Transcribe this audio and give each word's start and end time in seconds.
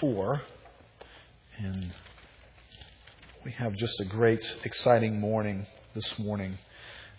4. 0.00 0.40
And 1.58 1.94
we 3.44 3.52
have 3.52 3.74
just 3.74 3.98
a 4.00 4.04
great, 4.04 4.44
exciting 4.64 5.18
morning 5.18 5.66
this 5.94 6.18
morning. 6.18 6.58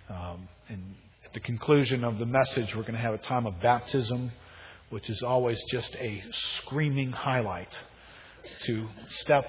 Um, 0.09 0.47
and 0.69 0.95
at 1.25 1.33
the 1.33 1.39
conclusion 1.39 2.03
of 2.03 2.19
the 2.19 2.25
message, 2.25 2.75
we're 2.75 2.83
going 2.83 2.93
to 2.93 2.99
have 2.99 3.13
a 3.13 3.19
time 3.19 3.45
of 3.47 3.59
baptism, 3.61 4.31
which 4.89 5.09
is 5.09 5.23
always 5.23 5.61
just 5.71 5.95
a 5.95 6.23
screaming 6.31 7.11
highlight 7.11 7.77
to 8.66 8.88
step 9.07 9.46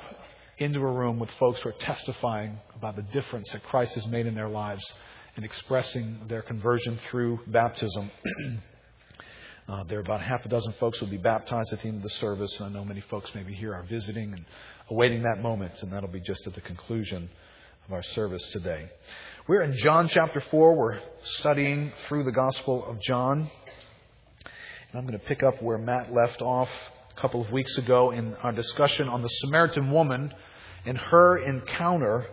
into 0.59 0.81
a 0.81 0.91
room 0.91 1.19
with 1.19 1.31
folks 1.39 1.61
who 1.63 1.69
are 1.69 1.77
testifying 1.81 2.59
about 2.75 2.97
the 2.97 3.03
difference 3.03 3.51
that 3.53 3.63
Christ 3.65 3.95
has 3.95 4.07
made 4.07 4.27
in 4.27 4.35
their 4.35 4.49
lives 4.49 4.85
and 5.37 5.45
expressing 5.45 6.19
their 6.29 6.43
conversion 6.43 6.99
through 7.11 7.41
baptism. 7.47 8.11
uh, 9.69 9.85
there 9.85 9.99
are 9.99 10.01
about 10.01 10.23
half 10.23 10.47
a 10.47 10.49
dozen 10.49 10.73
folks 10.81 10.99
who 10.99 11.05
will 11.05 11.11
be 11.11 11.19
baptized 11.19 11.75
at 11.75 11.81
the 11.81 11.89
end 11.89 11.99
of 11.99 12.03
the 12.03 12.11
service, 12.11 12.59
and 12.59 12.71
I 12.71 12.73
know 12.73 12.87
many 12.87 13.03
folks 13.03 13.35
maybe 13.35 13.53
here 13.53 13.75
are 13.75 13.83
visiting 13.83 14.33
and 14.33 14.47
awaiting 14.89 15.23
that 15.25 15.43
moment, 15.43 15.75
and 15.83 15.93
that'll 15.93 16.09
be 16.09 16.21
just 16.21 16.47
at 16.47 16.55
the 16.55 16.63
conclusion 16.63 17.29
of 17.87 17.93
our 17.93 18.03
service 18.03 18.43
today. 18.51 18.91
We're 19.47 19.61
in 19.61 19.75
John 19.77 20.09
chapter 20.09 20.41
4. 20.41 20.75
We're 20.75 21.01
studying 21.23 21.93
through 22.07 22.25
the 22.25 22.33
Gospel 22.33 22.83
of 22.87 22.99
John. 23.03 23.51
And 24.91 24.99
I'm 24.99 25.07
going 25.07 25.19
to 25.19 25.27
pick 25.27 25.43
up 25.43 25.63
where 25.63 25.77
Matt 25.77 26.15
left 26.15 26.41
off 26.41 26.71
a 27.15 27.21
couple 27.21 27.43
of 27.43 27.53
weeks 27.53 27.77
ago 27.77 28.11
in 28.13 28.35
our 28.37 28.53
discussion 28.53 29.07
on 29.07 29.21
the 29.21 29.29
Samaritan 29.29 29.91
woman 29.91 30.33
and 30.87 30.97
her 30.97 31.37
encounter 31.45 32.25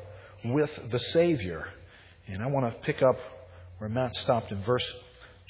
with 0.45 0.71
the 0.89 0.99
Savior. 0.99 1.67
And 2.27 2.41
I 2.41 2.47
want 2.47 2.73
to 2.73 2.79
pick 2.81 3.03
up 3.03 3.17
where 3.79 3.89
Matt 3.89 4.15
stopped 4.15 4.53
in 4.53 4.63
verse 4.63 4.89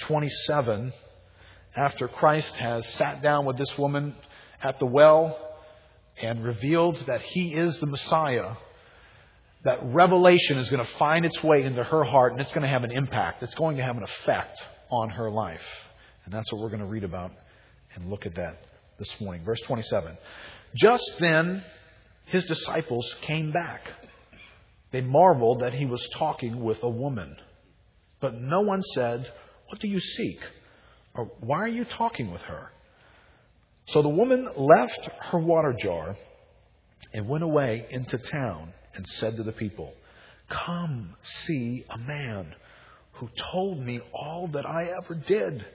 27. 0.01 0.91
After 1.75 2.07
Christ 2.07 2.55
has 2.57 2.87
sat 2.93 3.21
down 3.21 3.45
with 3.45 3.57
this 3.57 3.77
woman 3.77 4.15
at 4.63 4.79
the 4.79 4.85
well 4.85 5.37
and 6.21 6.43
revealed 6.43 6.97
that 7.07 7.21
he 7.21 7.53
is 7.53 7.79
the 7.79 7.87
Messiah, 7.87 8.53
that 9.63 9.79
revelation 9.83 10.57
is 10.57 10.69
going 10.69 10.83
to 10.83 10.91
find 10.93 11.25
its 11.25 11.43
way 11.43 11.63
into 11.63 11.83
her 11.83 12.03
heart 12.03 12.31
and 12.31 12.41
it's 12.41 12.51
going 12.51 12.63
to 12.63 12.69
have 12.69 12.83
an 12.83 12.91
impact. 12.91 13.43
It's 13.43 13.55
going 13.55 13.77
to 13.77 13.83
have 13.83 13.97
an 13.97 14.03
effect 14.03 14.61
on 14.89 15.09
her 15.09 15.29
life. 15.29 15.65
And 16.23 16.33
that's 16.33 16.51
what 16.51 16.61
we're 16.61 16.69
going 16.69 16.79
to 16.79 16.85
read 16.85 17.03
about 17.03 17.31
and 17.95 18.09
look 18.09 18.25
at 18.25 18.35
that 18.35 18.57
this 18.97 19.19
morning. 19.19 19.43
Verse 19.43 19.61
27. 19.61 20.17
Just 20.75 21.15
then, 21.19 21.63
his 22.25 22.45
disciples 22.45 23.15
came 23.21 23.51
back 23.51 23.81
they 24.95 25.01
marveled 25.01 25.59
that 25.59 25.73
he 25.73 25.85
was 25.85 26.07
talking 26.17 26.63
with 26.63 26.81
a 26.81 26.89
woman. 26.89 27.35
But 28.21 28.35
no 28.35 28.61
one 28.61 28.81
said, 28.93 29.29
What 29.67 29.81
do 29.81 29.89
you 29.89 29.99
seek? 29.99 30.39
Or 31.15 31.25
why 31.39 31.59
are 31.59 31.67
you 31.67 31.85
talking 31.85 32.31
with 32.31 32.41
her? 32.41 32.71
So 33.87 34.01
the 34.01 34.09
woman 34.09 34.47
left 34.55 35.09
her 35.31 35.39
water 35.39 35.73
jar 35.73 36.15
and 37.13 37.27
went 37.27 37.43
away 37.43 37.85
into 37.89 38.17
town 38.17 38.73
and 38.95 39.07
said 39.07 39.37
to 39.37 39.43
the 39.43 39.51
people, 39.51 39.93
Come 40.49 41.15
see 41.21 41.85
a 41.89 41.97
man 41.97 42.53
who 43.13 43.29
told 43.51 43.79
me 43.79 44.01
all 44.13 44.47
that 44.53 44.65
I 44.65 44.89
ever 45.03 45.15
did. 45.15 45.65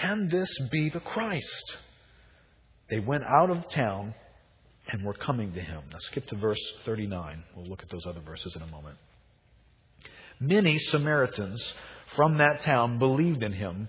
Can 0.00 0.28
this 0.30 0.54
be 0.70 0.90
the 0.90 1.00
Christ? 1.00 1.76
They 2.90 3.00
went 3.00 3.24
out 3.24 3.50
of 3.50 3.68
town 3.70 4.14
and 4.90 5.04
were 5.04 5.14
coming 5.14 5.52
to 5.54 5.60
him. 5.60 5.82
Now 5.90 5.98
skip 5.98 6.26
to 6.28 6.36
verse 6.36 6.60
39. 6.84 7.42
We'll 7.56 7.66
look 7.66 7.82
at 7.82 7.90
those 7.90 8.06
other 8.06 8.20
verses 8.20 8.54
in 8.56 8.62
a 8.62 8.66
moment. 8.66 8.96
Many 10.40 10.78
Samaritans 10.78 11.74
from 12.16 12.38
that 12.38 12.60
town 12.62 12.98
believed 12.98 13.42
in 13.42 13.52
him 13.52 13.88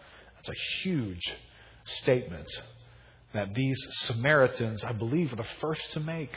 That's 0.43 0.57
a 0.57 0.83
huge 0.83 1.21
statement 1.85 2.47
that 3.33 3.53
these 3.53 3.77
Samaritans, 4.05 4.83
I 4.83 4.91
believe, 4.91 5.31
are 5.31 5.35
the 5.35 5.45
first 5.59 5.91
to 5.91 5.99
make. 5.99 6.31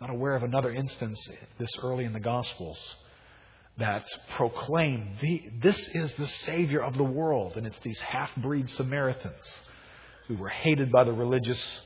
Not 0.00 0.08
aware 0.08 0.34
of 0.34 0.42
another 0.42 0.72
instance 0.72 1.22
this 1.58 1.70
early 1.82 2.06
in 2.06 2.14
the 2.14 2.20
Gospels 2.20 2.78
that 3.76 4.06
proclaim 4.36 5.16
the, 5.20 5.42
this 5.62 5.76
is 5.88 6.14
the 6.14 6.28
Savior 6.28 6.82
of 6.82 6.96
the 6.96 7.04
world. 7.04 7.58
And 7.58 7.66
it's 7.66 7.78
these 7.80 8.00
half 8.00 8.34
breed 8.36 8.70
Samaritans 8.70 9.58
who 10.26 10.36
were 10.36 10.48
hated 10.48 10.90
by 10.90 11.04
the 11.04 11.12
religious 11.12 11.80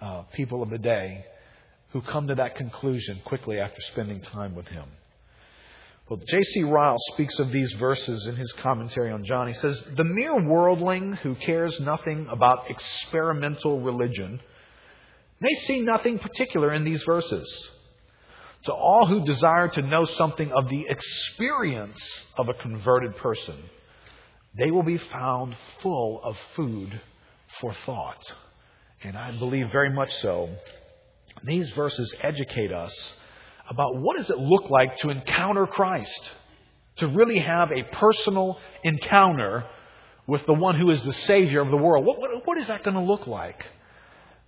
uh, 0.00 0.22
people 0.32 0.62
of 0.62 0.70
the 0.70 0.78
day 0.78 1.22
who 1.90 2.00
come 2.00 2.28
to 2.28 2.34
that 2.36 2.56
conclusion 2.56 3.20
quickly 3.26 3.58
after 3.60 3.80
spending 3.92 4.22
time 4.22 4.54
with 4.54 4.68
him. 4.68 4.88
Well, 6.08 6.20
J.C. 6.26 6.62
Ryle 6.62 6.96
speaks 7.12 7.38
of 7.38 7.52
these 7.52 7.72
verses 7.74 8.26
in 8.26 8.36
his 8.36 8.52
commentary 8.52 9.10
on 9.12 9.24
John. 9.24 9.46
He 9.46 9.54
says, 9.54 9.86
The 9.94 10.04
mere 10.04 10.42
worldling 10.42 11.14
who 11.14 11.34
cares 11.34 11.78
nothing 11.80 12.26
about 12.30 12.70
experimental 12.70 13.80
religion 13.80 14.40
may 15.40 15.52
see 15.52 15.80
nothing 15.80 16.18
particular 16.18 16.72
in 16.72 16.84
these 16.84 17.02
verses. 17.02 17.70
To 18.64 18.72
all 18.72 19.06
who 19.06 19.24
desire 19.24 19.68
to 19.68 19.82
know 19.82 20.04
something 20.04 20.50
of 20.52 20.68
the 20.68 20.86
experience 20.88 22.00
of 22.36 22.48
a 22.48 22.54
converted 22.54 23.16
person, 23.16 23.56
they 24.56 24.70
will 24.70 24.82
be 24.82 24.98
found 24.98 25.56
full 25.82 26.22
of 26.22 26.36
food 26.54 27.00
for 27.60 27.74
thought 27.86 28.24
and 29.02 29.16
I 29.16 29.36
believe 29.38 29.70
very 29.70 29.90
much 29.90 30.12
so, 30.20 30.50
these 31.44 31.70
verses 31.70 32.14
educate 32.20 32.72
us 32.72 33.14
about 33.68 33.96
what 33.96 34.16
does 34.16 34.30
it 34.30 34.38
look 34.38 34.70
like 34.70 34.98
to 34.98 35.10
encounter 35.10 35.66
Christ, 35.66 36.30
to 36.96 37.06
really 37.08 37.38
have 37.38 37.70
a 37.70 37.82
personal 37.84 38.58
encounter 38.82 39.64
with 40.26 40.44
the 40.46 40.54
one 40.54 40.78
who 40.78 40.90
is 40.90 41.02
the 41.04 41.12
Savior 41.12 41.60
of 41.60 41.70
the 41.70 41.76
world. 41.76 42.04
What, 42.04 42.20
what, 42.20 42.30
what 42.46 42.58
is 42.58 42.68
that 42.68 42.84
going 42.84 42.96
to 42.96 43.02
look 43.02 43.26
like? 43.26 43.64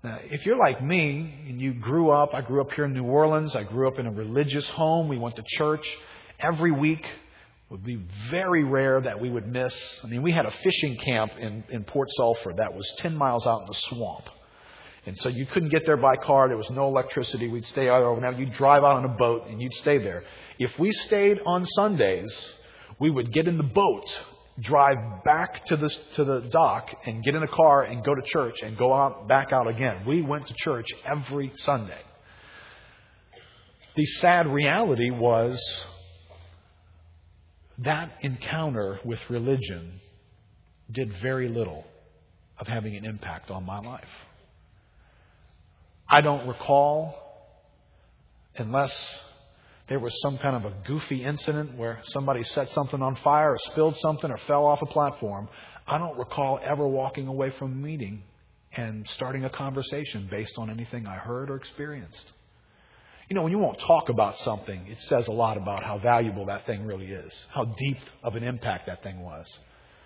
Now, 0.03 0.19
if 0.23 0.47
you're 0.47 0.59
like 0.59 0.83
me 0.83 1.45
and 1.49 1.61
you 1.61 1.75
grew 1.75 2.11
up, 2.11 2.35
I 2.35 2.41
grew 2.41 2.61
up 2.61 2.73
here 2.73 2.85
in 2.85 2.93
New 2.93 3.05
Orleans, 3.05 3.55
I 3.55 3.65
grew 3.65 3.89
up 3.89 3.99
in 3.99 4.07
a 4.07 4.11
religious 4.11 4.69
home, 4.69 5.09
we 5.09 5.19
went 5.19 5.37
to 5.37 5.43
church 5.47 5.99
every 6.39 6.73
week. 6.73 7.05
It 7.05 7.73
would 7.73 7.85
be 7.85 8.01
very 8.31 8.65
rare 8.65 9.01
that 9.01 9.21
we 9.21 9.31
would 9.31 9.47
miss. 9.47 10.01
I 10.03 10.09
mean, 10.09 10.23
we 10.23 10.33
had 10.33 10.47
a 10.47 10.51
fishing 10.51 10.97
camp 10.97 11.33
in, 11.39 11.65
in 11.69 11.85
Port 11.85 12.09
Sulphur 12.13 12.53
that 12.57 12.75
was 12.75 12.91
10 12.99 13.15
miles 13.15 13.47
out 13.47 13.61
in 13.61 13.67
the 13.67 13.75
swamp. 13.75 14.25
And 15.07 15.17
so 15.19 15.29
you 15.29 15.47
couldn't 15.47 15.71
get 15.71 15.87
there 15.87 15.97
by 15.97 16.17
car. 16.17 16.49
There 16.49 16.57
was 16.57 16.71
no 16.71 16.87
electricity. 16.87 17.49
We'd 17.49 17.67
stay 17.67 17.89
out 17.89 18.03
overnight. 18.03 18.39
You'd 18.39 18.53
drive 18.53 18.85
out 18.85 18.97
on 18.97 19.05
a 19.05 19.17
boat 19.17 19.47
and 19.49 19.61
you'd 19.61 19.75
stay 19.75 19.99
there. 19.99 20.25
If 20.59 20.79
we 20.79 20.93
stayed 20.93 21.41
on 21.47 21.65
Sundays, 21.67 22.55
we 22.99 23.11
would 23.11 23.33
get 23.33 23.49
in 23.49 23.57
the 23.57 23.63
boat, 23.63 24.05
drive 24.61 25.25
back 25.25 25.65
to 25.67 25.77
the, 25.77 25.89
to 26.17 26.25
the 26.25 26.41
dock, 26.51 26.91
and 27.07 27.25
get 27.25 27.35
in 27.35 27.43
a 27.43 27.49
car 27.49 27.85
and 27.85 28.05
go 28.05 28.15
to 28.15 28.21
church 28.27 28.57
and 28.63 28.77
go 28.77 28.93
out 28.93 29.27
back 29.27 29.53
out 29.53 29.67
again. 29.67 30.05
We 30.07 30.21
went 30.21 30.47
to 30.49 30.55
church 30.55 30.89
every 31.05 31.51
Sunday. 31.55 32.03
The 33.97 34.05
sad 34.05 34.47
reality 34.47 35.11
was 35.11 35.59
that 37.79 38.13
encounter 38.21 39.01
with 39.05 39.19
religion 39.31 40.01
did 40.91 41.13
very 41.23 41.49
little 41.49 41.85
of 42.59 42.67
having 42.67 42.95
an 42.97 43.07
impact 43.07 43.51
on 43.51 43.65
my 43.65 43.81
life. 43.81 44.09
I 46.13 46.23
don't 46.23 46.49
recall, 46.49 47.15
unless 48.57 48.93
there 49.89 50.01
was 50.01 50.13
some 50.23 50.39
kind 50.39 50.57
of 50.57 50.65
a 50.65 50.75
goofy 50.85 51.25
incident 51.25 51.77
where 51.77 52.01
somebody 52.07 52.43
set 52.43 52.69
something 52.71 53.01
on 53.01 53.15
fire 53.17 53.53
or 53.53 53.59
spilled 53.59 53.97
something 54.01 54.29
or 54.29 54.37
fell 54.39 54.67
off 54.67 54.83
a 54.83 54.87
platform. 54.87 55.49
I 55.87 55.99
don't 55.99 56.19
recall 56.19 56.59
ever 56.65 56.87
walking 56.87 57.29
away 57.29 57.51
from 57.51 57.73
a 57.73 57.77
meeting 57.77 58.25
and 58.77 59.09
starting 59.11 59.45
a 59.45 59.51
conversation 59.51 60.29
based 60.29 60.55
on 60.59 60.69
anything 60.69 61.07
I 61.07 61.17
heard 61.17 61.49
or 61.49 61.57
experienced. 61.57 62.33
You 63.29 63.37
know, 63.37 63.43
when 63.43 63.53
you 63.53 63.59
won't 63.59 63.79
talk 63.79 64.09
about 64.09 64.37
something, 64.39 64.89
it 64.89 65.01
says 65.03 65.29
a 65.29 65.33
lot 65.33 65.57
about 65.57 65.85
how 65.85 65.99
valuable 65.99 66.47
that 66.47 66.67
thing 66.67 66.85
really 66.85 67.07
is, 67.07 67.33
how 67.55 67.65
deep 67.65 67.99
of 68.25 68.35
an 68.35 68.43
impact 68.43 68.87
that 68.87 69.05
thing 69.05 69.21
was. 69.21 69.47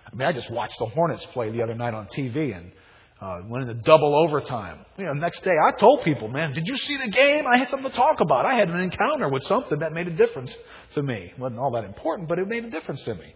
I 0.06 0.14
mean, 0.14 0.28
I 0.28 0.32
just 0.32 0.50
watched 0.50 0.78
the 0.78 0.86
Hornets 0.86 1.24
play 1.32 1.50
the 1.50 1.62
other 1.62 1.74
night 1.74 1.94
on 1.94 2.08
TV, 2.08 2.54
and 2.54 2.72
uh, 3.20 3.40
went 3.46 3.68
into 3.68 3.82
double 3.82 4.14
overtime. 4.14 4.84
You 4.98 5.06
know, 5.06 5.12
next 5.12 5.42
day 5.44 5.52
I 5.52 5.70
told 5.72 6.02
people, 6.02 6.28
man, 6.28 6.52
did 6.52 6.66
you 6.66 6.76
see 6.76 6.96
the 6.96 7.08
game? 7.08 7.44
I 7.46 7.58
had 7.58 7.68
something 7.68 7.90
to 7.90 7.96
talk 7.96 8.20
about. 8.20 8.44
I 8.44 8.54
had 8.54 8.68
an 8.68 8.80
encounter 8.80 9.28
with 9.28 9.44
something 9.44 9.78
that 9.78 9.92
made 9.92 10.08
a 10.08 10.16
difference 10.16 10.54
to 10.94 11.02
me. 11.02 11.32
It 11.32 11.38
wasn't 11.38 11.60
all 11.60 11.72
that 11.72 11.84
important, 11.84 12.28
but 12.28 12.38
it 12.38 12.48
made 12.48 12.64
a 12.64 12.70
difference 12.70 13.02
to 13.04 13.14
me. 13.14 13.34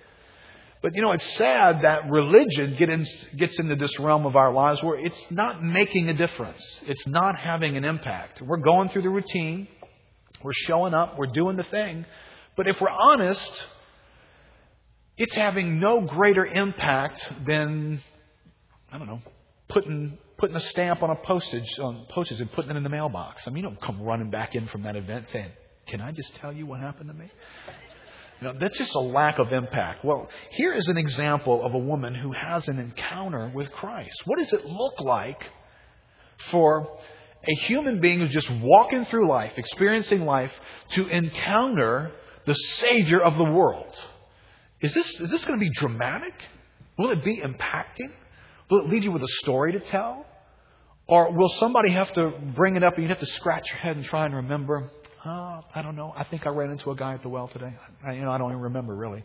But 0.81 0.95
you 0.95 1.03
know, 1.03 1.13
it's 1.13 1.25
sad 1.37 1.83
that 1.83 2.09
religion 2.09 2.77
get 2.79 2.89
in, 2.89 3.05
gets 3.37 3.59
into 3.59 3.77
this 3.77 3.99
realm 3.99 4.27
of 4.27 4.37
our 4.37 4.53
lives 4.53 4.83
where 4.83 4.99
it's 4.99 5.31
not 5.31 5.63
making 5.63 6.09
a 6.09 6.15
difference. 6.15 6.63
It's 6.87 7.07
not 7.07 7.37
having 7.37 7.77
an 7.77 7.85
impact. 7.85 8.41
We're 8.43 8.59
going 8.59 8.89
through 8.89 9.03
the 9.03 9.11
routine. 9.11 9.67
We're 10.43 10.53
showing 10.53 10.95
up. 10.95 11.19
We're 11.19 11.33
doing 11.33 11.57
the 11.57 11.65
thing. 11.65 12.05
But 12.57 12.69
if 12.69 12.81
we're 12.81 12.91
honest, 12.91 13.67
it's 15.17 15.35
having 15.35 15.81
no 15.81 16.01
greater 16.03 16.47
impact 16.47 17.29
than, 17.45 18.01
I 18.93 18.99
don't 18.99 19.09
know, 19.09 19.21
putting, 19.69 20.19
putting 20.39 20.57
a 20.57 20.61
stamp 20.61 21.03
on 21.03 21.11
a 21.11 21.17
postage, 21.17 21.79
on 21.79 22.07
postage 22.11 22.41
and 22.41 22.51
putting 22.53 22.71
it 22.71 22.77
in 22.77 22.83
the 22.83 22.89
mailbox. 22.89 23.47
I 23.47 23.51
mean, 23.51 23.65
you 23.65 23.71
don't 23.71 23.81
come 23.81 24.03
running 24.03 24.31
back 24.31 24.55
in 24.55 24.67
from 24.69 24.83
that 24.83 24.97
event 24.97 25.29
saying, 25.29 25.51
can 25.87 26.01
I 26.01 26.13
just 26.13 26.35
tell 26.37 26.53
you 26.53 26.67
what 26.67 26.81
happened 26.81 27.09
to 27.11 27.15
me? 27.15 27.31
You 28.41 28.49
know, 28.49 28.55
that's 28.61 28.79
just 28.79 28.95
a 28.95 29.01
lack 29.01 29.39
of 29.39 29.53
impact. 29.53 30.05
Well, 30.05 30.29
here 30.51 30.73
is 30.73 30.87
an 30.89 30.97
example 30.97 31.63
of 31.65 31.75
a 31.75 31.79
woman 31.79 32.15
who 32.15 32.33
has 32.33 32.69
an 32.69 32.79
encounter 32.79 33.51
with 33.53 33.71
Christ. 33.73 34.23
What 34.27 34.39
does 34.39 34.53
it 34.53 34.65
look 34.65 35.01
like 35.01 35.43
for 36.51 36.87
a 37.43 37.55
human 37.67 38.01
being 38.01 38.21
who's 38.21 38.33
just 38.33 38.51
walking 38.51 39.05
through 39.07 39.29
life, 39.29 39.53
experiencing 39.57 40.25
life, 40.25 40.53
to 40.91 41.07
encounter 41.09 42.13
the 42.47 42.55
Savior 42.55 43.21
of 43.21 43.37
the 43.37 43.45
world? 43.45 43.99
Is 44.81 44.95
this, 44.95 45.21
is 45.21 45.31
this 45.31 45.45
going 45.45 45.59
to 45.59 45.65
be 45.65 45.73
dramatic? 45.73 46.35
Will 46.97 47.11
it 47.11 47.25
be 47.25 47.41
impacting? 47.41 48.13
Will 48.71 48.81
it 48.81 48.89
lead 48.89 49.05
you 49.05 49.13
with 49.13 49.23
a 49.23 49.29
story 49.41 49.73
to 49.73 49.81
tell? 49.81 50.27
Or 51.07 51.33
will 51.33 51.49
somebody 51.49 51.93
have 51.93 52.13
to 52.13 52.33
bring 52.55 52.77
it 52.77 52.85
up 52.85 52.95
and 52.95 53.03
you 53.03 53.09
have 53.09 53.21
to 53.21 53.27
scratch 53.27 53.71
your 53.71 53.79
head 53.79 53.97
and 53.97 54.05
try 54.05 54.27
and 54.27 54.35
remember, 54.35 54.91
oh, 55.25 55.65
I 55.75 55.81
don't 55.83 55.97
know. 55.97 56.13
I 56.15 56.25
think 56.25 56.47
I 56.47 56.51
ran 56.51 56.71
into 56.71 56.91
a 56.91 56.97
guy 56.97 57.15
at 57.15 57.23
the 57.23 57.31
well 57.31 57.49
today. 57.49 57.75
I, 58.07 58.13
you 58.13 58.23
know, 58.23 58.31
I 58.31 58.37
don't 58.37 58.51
even 58.51 58.63
remember 58.63 58.95
really. 58.95 59.25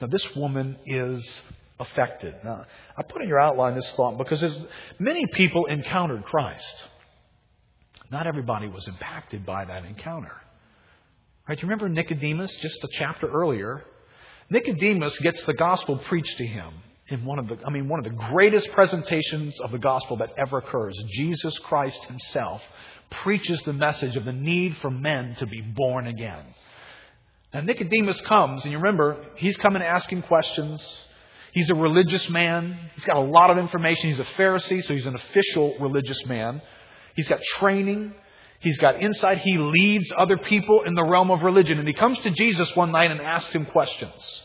Now, 0.00 0.06
this 0.06 0.34
woman 0.34 0.78
is 0.86 1.42
affected. 1.78 2.34
Now, 2.42 2.64
I 2.96 3.02
put 3.02 3.20
in 3.20 3.28
your 3.28 3.40
outline 3.40 3.74
this 3.74 3.92
thought 3.94 4.16
because 4.16 4.42
many 4.98 5.26
people 5.34 5.66
encountered 5.66 6.24
Christ. 6.24 6.84
Not 8.10 8.26
everybody 8.26 8.68
was 8.68 8.88
impacted 8.88 9.44
by 9.44 9.66
that 9.66 9.84
encounter. 9.84 10.32
Right? 11.46 11.58
You 11.58 11.62
remember 11.62 11.90
Nicodemus 11.90 12.56
just 12.56 12.82
a 12.84 12.88
chapter 12.92 13.28
earlier? 13.28 13.84
Nicodemus 14.48 15.18
gets 15.18 15.44
the 15.44 15.54
gospel 15.54 15.98
preached 15.98 16.38
to 16.38 16.46
him 16.46 16.72
in 17.08 17.24
one 17.24 17.38
of 17.38 17.48
the, 17.48 17.58
I 17.66 17.70
mean, 17.70 17.88
one 17.88 17.98
of 17.98 18.04
the 18.04 18.24
greatest 18.30 18.70
presentations 18.72 19.58
of 19.60 19.72
the 19.72 19.78
gospel 19.78 20.16
that 20.18 20.32
ever 20.36 20.58
occurs. 20.58 20.96
Jesus 21.08 21.58
Christ 21.58 22.04
himself 22.04 22.62
preaches 23.10 23.60
the 23.62 23.72
message 23.72 24.16
of 24.16 24.24
the 24.24 24.32
need 24.32 24.76
for 24.78 24.90
men 24.90 25.34
to 25.36 25.46
be 25.46 25.60
born 25.60 26.06
again. 26.06 26.44
Now, 27.52 27.60
Nicodemus 27.60 28.20
comes, 28.22 28.64
and 28.64 28.72
you 28.72 28.78
remember, 28.78 29.26
he's 29.36 29.56
coming 29.58 29.82
asking 29.82 30.22
questions. 30.22 30.80
He's 31.52 31.68
a 31.68 31.74
religious 31.74 32.30
man. 32.30 32.78
He's 32.94 33.04
got 33.04 33.16
a 33.16 33.20
lot 33.20 33.50
of 33.50 33.58
information. 33.58 34.08
He's 34.08 34.20
a 34.20 34.24
Pharisee, 34.24 34.82
so 34.82 34.94
he's 34.94 35.04
an 35.04 35.14
official 35.14 35.76
religious 35.78 36.24
man. 36.24 36.62
He's 37.14 37.28
got 37.28 37.42
training. 37.42 38.14
He's 38.60 38.78
got 38.78 39.02
insight. 39.02 39.38
He 39.38 39.58
leads 39.58 40.10
other 40.16 40.38
people 40.38 40.82
in 40.82 40.94
the 40.94 41.04
realm 41.04 41.30
of 41.30 41.42
religion. 41.42 41.78
And 41.78 41.86
he 41.86 41.92
comes 41.92 42.18
to 42.20 42.30
Jesus 42.30 42.74
one 42.74 42.92
night 42.92 43.10
and 43.10 43.20
asks 43.20 43.52
him 43.52 43.66
questions. 43.66 44.44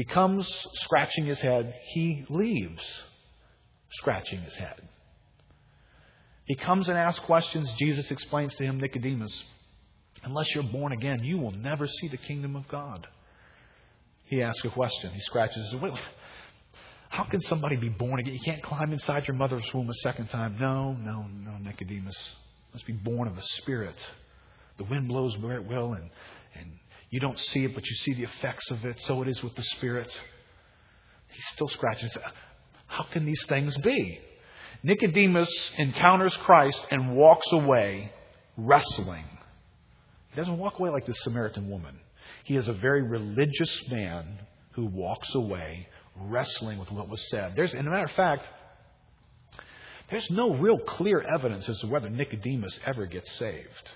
He 0.00 0.06
comes 0.06 0.50
scratching 0.76 1.26
his 1.26 1.42
head. 1.42 1.74
He 1.88 2.24
leaves 2.30 3.02
scratching 3.90 4.40
his 4.40 4.56
head. 4.56 4.80
He 6.46 6.54
comes 6.54 6.88
and 6.88 6.96
asks 6.96 7.22
questions. 7.26 7.70
Jesus 7.78 8.10
explains 8.10 8.54
to 8.56 8.64
him, 8.64 8.80
Nicodemus, 8.80 9.44
unless 10.22 10.54
you're 10.54 10.64
born 10.64 10.92
again, 10.92 11.22
you 11.22 11.36
will 11.36 11.50
never 11.50 11.86
see 11.86 12.08
the 12.08 12.16
kingdom 12.16 12.56
of 12.56 12.66
God. 12.66 13.06
He 14.24 14.42
asks 14.42 14.64
a 14.64 14.70
question. 14.70 15.10
He 15.10 15.20
scratches 15.20 15.70
his 15.70 15.78
head. 15.78 15.92
How 17.10 17.24
can 17.24 17.42
somebody 17.42 17.76
be 17.76 17.90
born 17.90 18.20
again? 18.20 18.32
You 18.32 18.40
can't 18.42 18.62
climb 18.62 18.94
inside 18.94 19.28
your 19.28 19.36
mother's 19.36 19.68
womb 19.74 19.90
a 19.90 19.94
second 19.96 20.28
time. 20.28 20.56
No, 20.58 20.94
no, 20.94 21.26
no, 21.28 21.58
Nicodemus. 21.58 22.16
Must 22.72 22.86
be 22.86 22.94
born 22.94 23.28
of 23.28 23.36
the 23.36 23.42
Spirit. 23.58 23.96
The 24.78 24.84
wind 24.84 25.08
blows 25.08 25.36
where 25.36 25.56
it 25.56 25.66
will, 25.66 25.92
and, 25.92 26.08
and 26.54 26.72
you 27.10 27.20
don't 27.20 27.38
see 27.38 27.64
it, 27.64 27.74
but 27.74 27.84
you 27.86 27.94
see 27.96 28.14
the 28.14 28.22
effects 28.22 28.70
of 28.70 28.84
it. 28.84 29.00
So 29.00 29.22
it 29.22 29.28
is 29.28 29.42
with 29.42 29.54
the 29.56 29.62
Spirit. 29.62 30.10
He's 31.28 31.46
still 31.52 31.68
scratching. 31.68 32.08
How 32.86 33.04
can 33.12 33.24
these 33.24 33.44
things 33.48 33.76
be? 33.78 34.20
Nicodemus 34.82 35.50
encounters 35.76 36.36
Christ 36.38 36.84
and 36.90 37.14
walks 37.14 37.46
away 37.52 38.12
wrestling. 38.56 39.24
He 40.30 40.36
doesn't 40.36 40.58
walk 40.58 40.78
away 40.78 40.90
like 40.90 41.06
this 41.06 41.20
Samaritan 41.22 41.68
woman. 41.68 41.98
He 42.44 42.54
is 42.54 42.68
a 42.68 42.72
very 42.72 43.02
religious 43.02 43.88
man 43.90 44.38
who 44.72 44.86
walks 44.86 45.34
away 45.34 45.88
wrestling 46.16 46.78
with 46.78 46.90
what 46.90 47.08
was 47.08 47.28
said. 47.30 47.54
There's, 47.56 47.74
and 47.74 47.86
a 47.86 47.90
matter 47.90 48.04
of 48.04 48.12
fact, 48.12 48.46
there's 50.10 50.28
no 50.30 50.54
real 50.54 50.78
clear 50.78 51.20
evidence 51.20 51.68
as 51.68 51.78
to 51.80 51.86
whether 51.86 52.08
Nicodemus 52.08 52.78
ever 52.86 53.06
gets 53.06 53.30
saved. 53.38 53.90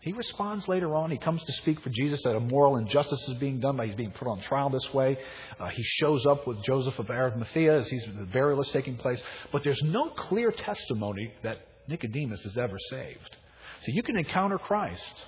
He 0.00 0.12
responds 0.12 0.68
later 0.68 0.94
on. 0.94 1.10
He 1.10 1.18
comes 1.18 1.42
to 1.42 1.52
speak 1.54 1.80
for 1.80 1.90
Jesus 1.90 2.22
that 2.22 2.36
a 2.36 2.40
moral 2.40 2.76
injustice 2.76 3.26
is 3.28 3.38
being 3.38 3.58
done 3.58 3.76
by 3.76 3.86
he's 3.86 3.96
being 3.96 4.12
put 4.12 4.28
on 4.28 4.40
trial 4.40 4.70
this 4.70 4.94
way. 4.94 5.18
Uh, 5.58 5.68
he 5.68 5.82
shows 5.82 6.24
up 6.26 6.46
with 6.46 6.62
Joseph 6.62 6.98
of 6.98 7.10
Arimathea 7.10 7.76
as 7.76 7.88
he's, 7.88 8.04
the 8.04 8.26
burial 8.26 8.60
is 8.60 8.70
taking 8.70 8.96
place. 8.96 9.20
But 9.52 9.64
there's 9.64 9.82
no 9.82 10.10
clear 10.10 10.52
testimony 10.52 11.32
that 11.42 11.58
Nicodemus 11.88 12.44
is 12.44 12.56
ever 12.56 12.76
saved. 12.90 13.36
So 13.80 13.92
you 13.92 14.02
can 14.02 14.16
encounter 14.16 14.58
Christ 14.58 15.24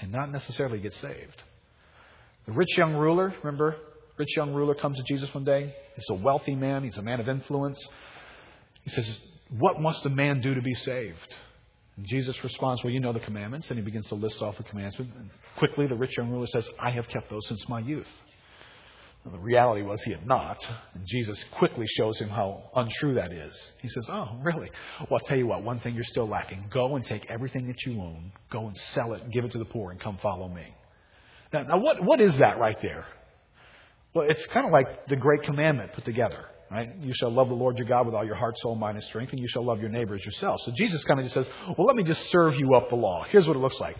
and 0.00 0.10
not 0.10 0.30
necessarily 0.30 0.80
get 0.80 0.94
saved. 0.94 1.42
The 2.46 2.52
rich 2.52 2.76
young 2.78 2.94
ruler, 2.94 3.34
remember, 3.42 3.76
rich 4.16 4.34
young 4.36 4.54
ruler 4.54 4.74
comes 4.74 4.96
to 4.96 5.04
Jesus 5.04 5.32
one 5.34 5.44
day. 5.44 5.74
He's 5.94 6.08
a 6.10 6.14
wealthy 6.14 6.54
man. 6.54 6.84
He's 6.84 6.96
a 6.96 7.02
man 7.02 7.20
of 7.20 7.28
influence. 7.28 7.78
He 8.84 8.90
says, 8.90 9.20
"What 9.50 9.80
must 9.80 10.06
a 10.06 10.10
man 10.10 10.40
do 10.40 10.54
to 10.54 10.62
be 10.62 10.74
saved?" 10.74 11.34
And 11.96 12.06
Jesus 12.06 12.42
responds, 12.42 12.82
Well, 12.82 12.92
you 12.92 13.00
know 13.00 13.12
the 13.12 13.20
commandments. 13.20 13.70
And 13.70 13.78
he 13.78 13.84
begins 13.84 14.06
to 14.08 14.14
list 14.14 14.40
off 14.42 14.56
the 14.56 14.62
commandments. 14.64 14.98
And 14.98 15.30
quickly, 15.58 15.86
the 15.86 15.96
rich 15.96 16.16
young 16.16 16.30
ruler 16.30 16.46
says, 16.46 16.68
I 16.78 16.90
have 16.90 17.08
kept 17.08 17.30
those 17.30 17.46
since 17.48 17.68
my 17.68 17.80
youth. 17.80 18.08
Now, 19.24 19.32
the 19.32 19.38
reality 19.38 19.82
was 19.82 20.02
he 20.02 20.12
had 20.12 20.26
not. 20.26 20.58
And 20.94 21.04
Jesus 21.06 21.38
quickly 21.58 21.86
shows 21.86 22.18
him 22.18 22.28
how 22.28 22.70
untrue 22.74 23.14
that 23.14 23.32
is. 23.32 23.72
He 23.82 23.88
says, 23.88 24.08
Oh, 24.10 24.38
really? 24.42 24.70
Well, 25.00 25.20
I'll 25.20 25.26
tell 25.26 25.36
you 25.36 25.46
what, 25.46 25.62
one 25.62 25.78
thing 25.80 25.94
you're 25.94 26.04
still 26.04 26.28
lacking. 26.28 26.66
Go 26.72 26.96
and 26.96 27.04
take 27.04 27.26
everything 27.28 27.66
that 27.66 27.84
you 27.84 28.00
own, 28.00 28.32
go 28.50 28.66
and 28.68 28.76
sell 28.76 29.12
it 29.12 29.22
and 29.22 29.32
give 29.32 29.44
it 29.44 29.52
to 29.52 29.58
the 29.58 29.66
poor 29.66 29.90
and 29.90 30.00
come 30.00 30.16
follow 30.22 30.48
me. 30.48 30.66
Now, 31.52 31.62
now 31.62 31.78
what, 31.78 32.02
what 32.02 32.20
is 32.20 32.38
that 32.38 32.58
right 32.58 32.80
there? 32.80 33.04
Well, 34.14 34.26
it's 34.28 34.44
kind 34.48 34.66
of 34.66 34.72
like 34.72 35.06
the 35.06 35.16
great 35.16 35.42
commandment 35.42 35.92
put 35.92 36.04
together. 36.04 36.44
Right? 36.70 36.88
You 37.00 37.12
shall 37.14 37.32
love 37.32 37.48
the 37.48 37.54
Lord 37.54 37.78
your 37.78 37.86
God 37.88 38.06
with 38.06 38.14
all 38.14 38.24
your 38.24 38.36
heart, 38.36 38.56
soul, 38.58 38.76
mind, 38.76 38.96
and 38.96 39.04
strength, 39.04 39.32
and 39.32 39.40
you 39.40 39.48
shall 39.48 39.64
love 39.64 39.80
your 39.80 39.88
neighbor 39.88 40.14
as 40.14 40.24
yourself. 40.24 40.60
So 40.64 40.72
Jesus 40.76 41.02
kind 41.02 41.18
of 41.18 41.24
just 41.24 41.34
says, 41.34 41.50
well, 41.76 41.86
let 41.86 41.96
me 41.96 42.04
just 42.04 42.30
serve 42.30 42.54
you 42.54 42.74
up 42.76 42.90
the 42.90 42.96
law. 42.96 43.24
Here's 43.28 43.46
what 43.48 43.56
it 43.56 43.60
looks 43.60 43.80
like. 43.80 43.96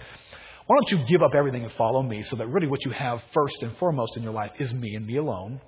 Why 0.66 0.76
don't 0.76 0.90
you 0.92 1.06
give 1.08 1.20
up 1.20 1.34
everything 1.34 1.64
and 1.64 1.72
follow 1.72 2.00
me 2.00 2.22
so 2.22 2.36
that 2.36 2.46
really 2.46 2.68
what 2.68 2.84
you 2.84 2.92
have 2.92 3.20
first 3.34 3.60
and 3.62 3.76
foremost 3.78 4.16
in 4.16 4.22
your 4.22 4.32
life 4.32 4.52
is 4.60 4.72
me 4.72 4.94
and 4.94 5.04
me 5.04 5.16
alone? 5.16 5.60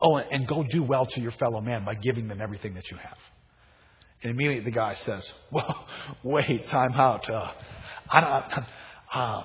Oh, 0.00 0.16
and 0.16 0.46
go 0.46 0.62
do 0.62 0.84
well 0.84 1.06
to 1.06 1.20
your 1.20 1.32
fellow 1.32 1.60
man 1.60 1.84
by 1.84 1.94
giving 1.94 2.28
them 2.28 2.40
everything 2.40 2.74
that 2.74 2.88
you 2.88 2.98
have. 2.98 3.18
And 4.22 4.30
immediately 4.30 4.70
the 4.70 4.76
guy 4.76 4.94
says, 4.94 5.28
well, 5.50 5.88
wait, 6.22 6.68
time 6.68 6.92
out. 6.92 7.28
Uh, 7.28 7.52
I, 8.10 8.64
uh, 9.12 9.42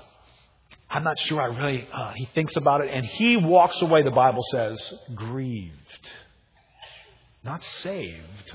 I'm 0.92 1.04
not 1.04 1.18
sure 1.18 1.42
I 1.42 1.46
really, 1.46 1.88
uh, 1.92 2.14
he 2.16 2.26
thinks 2.36 2.56
about 2.56 2.82
it 2.82 2.92
and 2.94 3.04
he 3.04 3.36
walks 3.36 3.82
away, 3.82 4.04
the 4.04 4.12
Bible 4.12 4.44
says, 4.52 4.94
grieved 5.16 5.74
not 7.44 7.64
saved, 7.82 8.54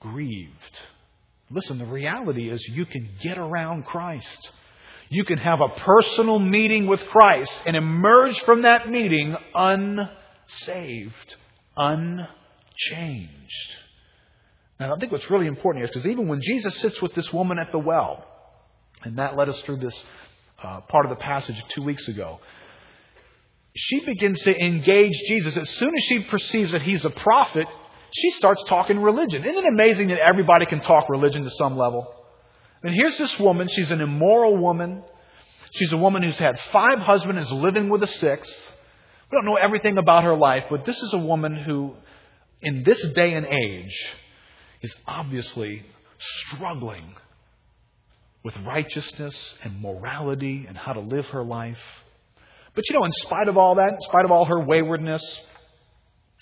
grieved. 0.00 0.78
Listen, 1.50 1.78
the 1.78 1.86
reality 1.86 2.50
is 2.50 2.66
you 2.68 2.86
can 2.86 3.08
get 3.20 3.38
around 3.38 3.84
Christ. 3.84 4.52
You 5.10 5.24
can 5.24 5.38
have 5.38 5.60
a 5.60 5.68
personal 5.68 6.38
meeting 6.38 6.86
with 6.86 7.00
Christ 7.06 7.52
and 7.66 7.76
emerge 7.76 8.38
from 8.42 8.62
that 8.62 8.88
meeting 8.88 9.34
unsaved, 9.54 11.36
unchanged. 11.76 12.28
Now, 14.78 14.94
I 14.94 14.98
think 14.98 15.10
what's 15.10 15.30
really 15.30 15.46
important 15.46 15.82
here 15.82 15.88
is 15.88 15.94
because 15.94 16.10
even 16.10 16.28
when 16.28 16.40
Jesus 16.42 16.76
sits 16.76 17.00
with 17.02 17.14
this 17.14 17.32
woman 17.32 17.58
at 17.58 17.72
the 17.72 17.78
well, 17.78 18.24
and 19.02 19.18
that 19.18 19.36
led 19.36 19.48
us 19.48 19.60
through 19.62 19.78
this 19.78 20.04
uh, 20.62 20.80
part 20.82 21.06
of 21.06 21.10
the 21.10 21.16
passage 21.16 21.56
two 21.74 21.82
weeks 21.82 22.06
ago, 22.08 22.40
she 23.80 24.00
begins 24.00 24.40
to 24.40 24.64
engage 24.64 25.12
Jesus. 25.28 25.56
As 25.56 25.70
soon 25.70 25.96
as 25.96 26.02
she 26.04 26.18
perceives 26.24 26.72
that 26.72 26.82
he's 26.82 27.04
a 27.04 27.10
prophet, 27.10 27.66
she 28.10 28.30
starts 28.30 28.64
talking 28.64 29.00
religion. 29.00 29.44
Isn't 29.44 29.64
it 29.64 29.68
amazing 29.68 30.08
that 30.08 30.18
everybody 30.18 30.66
can 30.66 30.80
talk 30.80 31.08
religion 31.08 31.44
to 31.44 31.50
some 31.50 31.76
level? 31.76 32.12
And 32.82 32.92
here's 32.92 33.16
this 33.16 33.38
woman. 33.38 33.68
She's 33.68 33.92
an 33.92 34.00
immoral 34.00 34.56
woman. 34.56 35.04
She's 35.70 35.92
a 35.92 35.96
woman 35.96 36.24
who's 36.24 36.38
had 36.38 36.58
five 36.58 36.98
husbands, 36.98 37.46
is 37.46 37.52
living 37.52 37.88
with 37.88 38.02
a 38.02 38.08
sixth. 38.08 38.56
We 39.30 39.36
don't 39.36 39.44
know 39.44 39.58
everything 39.62 39.96
about 39.96 40.24
her 40.24 40.36
life, 40.36 40.64
but 40.70 40.84
this 40.84 41.00
is 41.00 41.14
a 41.14 41.18
woman 41.18 41.54
who, 41.54 41.94
in 42.60 42.82
this 42.82 43.10
day 43.10 43.34
and 43.34 43.46
age, 43.46 44.06
is 44.82 44.92
obviously 45.06 45.84
struggling 46.18 47.14
with 48.42 48.56
righteousness 48.66 49.54
and 49.62 49.80
morality 49.80 50.64
and 50.66 50.76
how 50.76 50.94
to 50.94 51.00
live 51.00 51.26
her 51.26 51.44
life. 51.44 51.78
But 52.78 52.88
you 52.88 52.94
know, 52.96 53.06
in 53.06 53.10
spite 53.10 53.48
of 53.48 53.56
all 53.56 53.74
that, 53.74 53.94
in 53.94 54.00
spite 54.02 54.24
of 54.24 54.30
all 54.30 54.44
her 54.44 54.60
waywardness, 54.60 55.20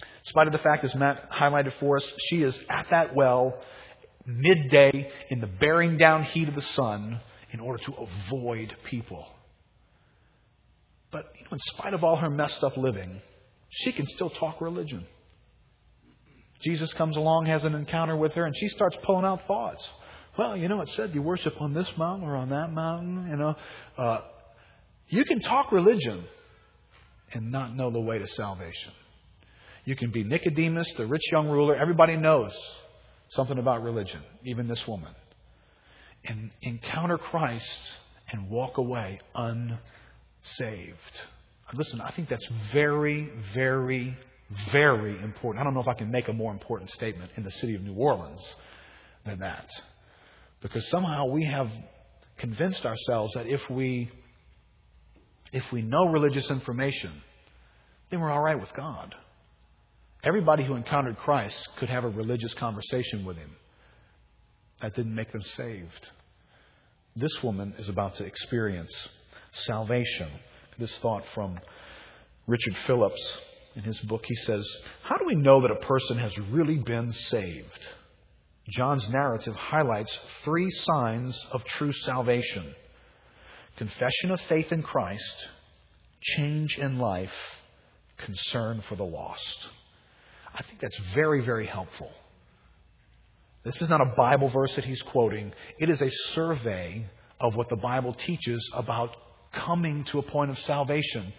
in 0.03 0.25
spite 0.27 0.47
of 0.47 0.53
the 0.53 0.59
fact, 0.59 0.85
as 0.85 0.95
Matt 0.95 1.31
highlighted 1.31 1.73
for 1.81 1.97
us, 1.97 2.13
she 2.29 2.43
is 2.43 2.61
at 2.69 2.89
that 2.91 3.15
well 3.15 3.59
midday 4.27 5.11
in 5.31 5.41
the 5.41 5.47
bearing 5.47 5.97
down 5.97 6.25
heat 6.25 6.47
of 6.47 6.55
the 6.55 6.61
sun 6.61 7.21
in 7.53 7.61
order 7.61 7.83
to 7.85 7.95
avoid 7.95 8.77
people. 8.85 9.27
But 11.11 11.25
you 11.39 11.45
know, 11.45 11.53
in 11.53 11.59
spite 11.59 11.95
of 11.95 12.05
all 12.05 12.17
her 12.17 12.29
messed 12.29 12.63
up 12.63 12.77
living, 12.77 13.19
she 13.71 13.93
can 13.93 14.05
still 14.05 14.29
talk 14.29 14.61
religion. 14.61 15.07
Jesus 16.61 16.93
comes 16.93 17.17
along, 17.17 17.47
has 17.47 17.65
an 17.65 17.75
encounter 17.75 18.15
with 18.15 18.33
her, 18.35 18.45
and 18.45 18.55
she 18.55 18.69
starts 18.69 18.99
pulling 19.07 19.25
out 19.25 19.47
thoughts. 19.47 19.91
Well, 20.39 20.55
you 20.55 20.69
know, 20.69 20.83
it 20.83 20.89
said 20.89 21.15
you 21.15 21.23
worship 21.23 21.63
on 21.63 21.73
this 21.73 21.91
mountain 21.97 22.29
or 22.29 22.37
on 22.37 22.51
that 22.51 22.71
mountain. 22.73 23.27
You 23.31 23.37
know, 23.37 23.57
uh, 23.97 24.21
you 25.09 25.25
can 25.25 25.41
talk 25.41 25.73
religion 25.73 26.25
and 27.33 27.51
not 27.51 27.75
know 27.75 27.91
the 27.91 28.01
way 28.01 28.19
to 28.19 28.27
salvation. 28.27 28.93
You 29.85 29.95
can 29.95 30.11
be 30.11 30.25
Nicodemus, 30.25 30.93
the 30.97 31.07
rich 31.07 31.23
young 31.31 31.49
ruler. 31.49 31.77
Everybody 31.77 32.17
knows 32.17 32.57
something 33.31 33.59
about 33.59 33.83
religion, 33.83 34.21
even 34.45 34.67
this 34.67 34.87
woman. 34.87 35.15
And 36.25 36.51
encounter 36.63 37.19
Christ 37.19 37.81
and 38.33 38.51
walk 38.51 38.79
away 38.79 39.21
unsaved. 39.35 39.79
Listen, 41.73 42.01
I 42.01 42.11
think 42.11 42.29
that's 42.29 42.49
very, 42.73 43.31
very, 43.55 44.17
very 44.73 45.21
important. 45.23 45.61
I 45.61 45.65
don't 45.65 45.75
know 45.75 45.81
if 45.81 45.89
I 45.89 45.95
can 45.95 46.11
make 46.11 46.29
a 46.29 46.33
more 46.33 46.53
important 46.53 46.91
statement 46.91 47.31
in 47.37 47.45
the 47.45 47.51
city 47.53 47.75
of 47.77 47.83
New 47.83 47.95
Orleans 47.95 48.43
than 49.25 49.39
that. 49.41 49.69
Because 50.63 50.89
somehow 50.91 51.27
we 51.27 51.45
have 51.45 51.71
convinced 52.39 52.85
ourselves 52.85 53.33
that 53.35 53.47
if 53.47 53.69
we 53.71 54.11
if 55.57 55.73
we 55.73 55.81
know 55.81 56.07
religious 56.07 56.51
information, 56.51 57.11
then 58.11 58.21
we're 58.21 58.31
all 58.31 58.43
right 58.43 58.61
with 58.61 58.73
God. 58.75 59.15
Everybody 60.23 60.67
who 60.67 60.75
encountered 60.75 61.17
Christ 61.17 61.57
could 61.79 61.89
have 61.89 62.05
a 62.05 62.11
religious 62.11 62.53
conversation 62.55 63.25
with 63.25 63.39
him. 63.39 63.57
That 64.83 64.95
didn't 64.95 65.15
make 65.15 65.33
them 65.33 65.41
saved. 65.41 66.09
This 67.17 67.43
woman 67.43 67.75
is 67.79 67.89
about 67.89 68.17
to 68.17 68.25
experience 68.25 69.09
salvation. 69.53 70.29
This 70.79 70.95
thought 70.99 71.25
from 71.35 71.59
Richard 72.47 72.77
Phillips 72.87 73.39
in 73.77 73.83
his 73.83 73.99
book. 74.01 74.25
He 74.27 74.35
says, 74.35 74.63
How 75.05 75.17
do 75.17 75.25
we 75.25 75.37
know 75.37 75.63
that 75.63 75.71
a 75.71 75.87
person 75.87 76.19
has 76.19 76.37
really 76.51 76.77
been 76.77 77.15
saved? 77.15 77.89
John's 78.69 79.09
narrative 79.09 79.55
highlights 79.55 80.19
three 80.45 80.69
signs 80.69 81.47
of 81.53 81.65
true 81.65 81.93
salvation 81.93 82.75
confession 83.77 84.31
of 84.31 84.41
faith 84.43 84.73
in 84.73 84.83
Christ, 84.83 85.47
change 86.21 86.79
in 86.79 86.99
life, 86.99 87.33
concern 88.19 88.83
for 88.89 88.97
the 88.97 89.05
lost. 89.05 89.69
I 90.55 90.63
think 90.63 90.81
that's 90.81 90.99
very, 91.15 91.45
very 91.45 91.67
helpful. 91.67 92.11
This 93.65 93.83
is 93.83 93.89
not 93.89 94.01
a 94.01 94.15
Bible 94.17 94.49
verse 94.49 94.75
that 94.77 94.85
he's 94.85 95.03
quoting, 95.03 95.53
it 95.79 95.91
is 95.91 96.01
a 96.01 96.11
survey 96.35 97.05
of 97.41 97.55
what 97.57 97.69
the 97.69 97.77
Bible 97.77 98.15
teaches 98.15 98.71
about 98.75 99.15
coming 99.53 100.05
to 100.05 100.19
a 100.19 100.23
point 100.23 100.51
of 100.51 100.59
salvation. 100.61 101.33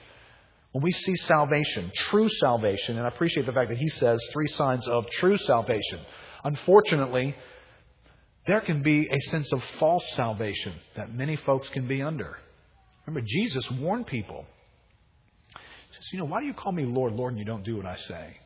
When 0.74 0.84
we 0.84 0.91
see 0.91 1.15
salvation, 1.15 1.91
true 1.96 2.29
salvation, 2.29 2.98
and 2.98 3.06
I 3.06 3.10
appreciate 3.10 3.46
the 3.46 3.53
fact 3.53 3.70
that 3.70 3.77
he 3.77 3.88
says 3.88 4.20
three 4.34 4.48
signs 4.48 4.88
of 4.88 5.10
true 5.10 5.38
salvation. 5.38 6.00
Unfortunately, 6.44 7.36
there 8.48 8.62
can 8.62 8.82
be 8.82 9.08
a 9.08 9.20
sense 9.30 9.51
of 9.51 9.63
false 9.80 10.10
salvation 10.16 10.74
that 10.96 11.13
many 11.13 11.36
folks 11.36 11.70
can 11.70 11.88
be 11.88 12.01
under. 12.01 12.38
Remember, 13.06 13.25
Jesus 13.27 13.70
warned 13.72 14.08
people. 14.08 14.46
He 15.50 15.96
says, 15.96 16.10
You 16.13 16.20
know, 16.20 16.25
why 16.25 16.39
do 16.39 16.48
you 16.48 16.54
call 16.54 16.72
me 16.72 16.86
Lord, 16.86 17.13
Lord, 17.13 17.34
and 17.34 17.39
you 17.39 17.46
don't 17.46 17.63
do 17.63 17.75
what 17.77 17.86
I 17.86 17.96
say? 17.96 18.38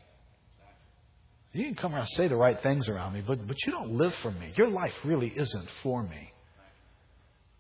You 1.53 1.65
can 1.65 1.75
come 1.75 1.93
around 1.93 2.01
and 2.01 2.10
say 2.10 2.27
the 2.27 2.36
right 2.36 2.62
things 2.62 2.88
around 2.88 3.13
me, 3.13 3.22
but, 3.25 3.46
but 3.46 3.58
you 3.65 3.74
don't 3.74 3.91
live 3.91 4.13
for 4.22 4.31
me. 4.31 4.53
Your 4.55 4.70
life 4.70 4.93
really 5.03 5.34
isn't 5.36 5.67
for 5.84 6.01
me. 6.01 6.31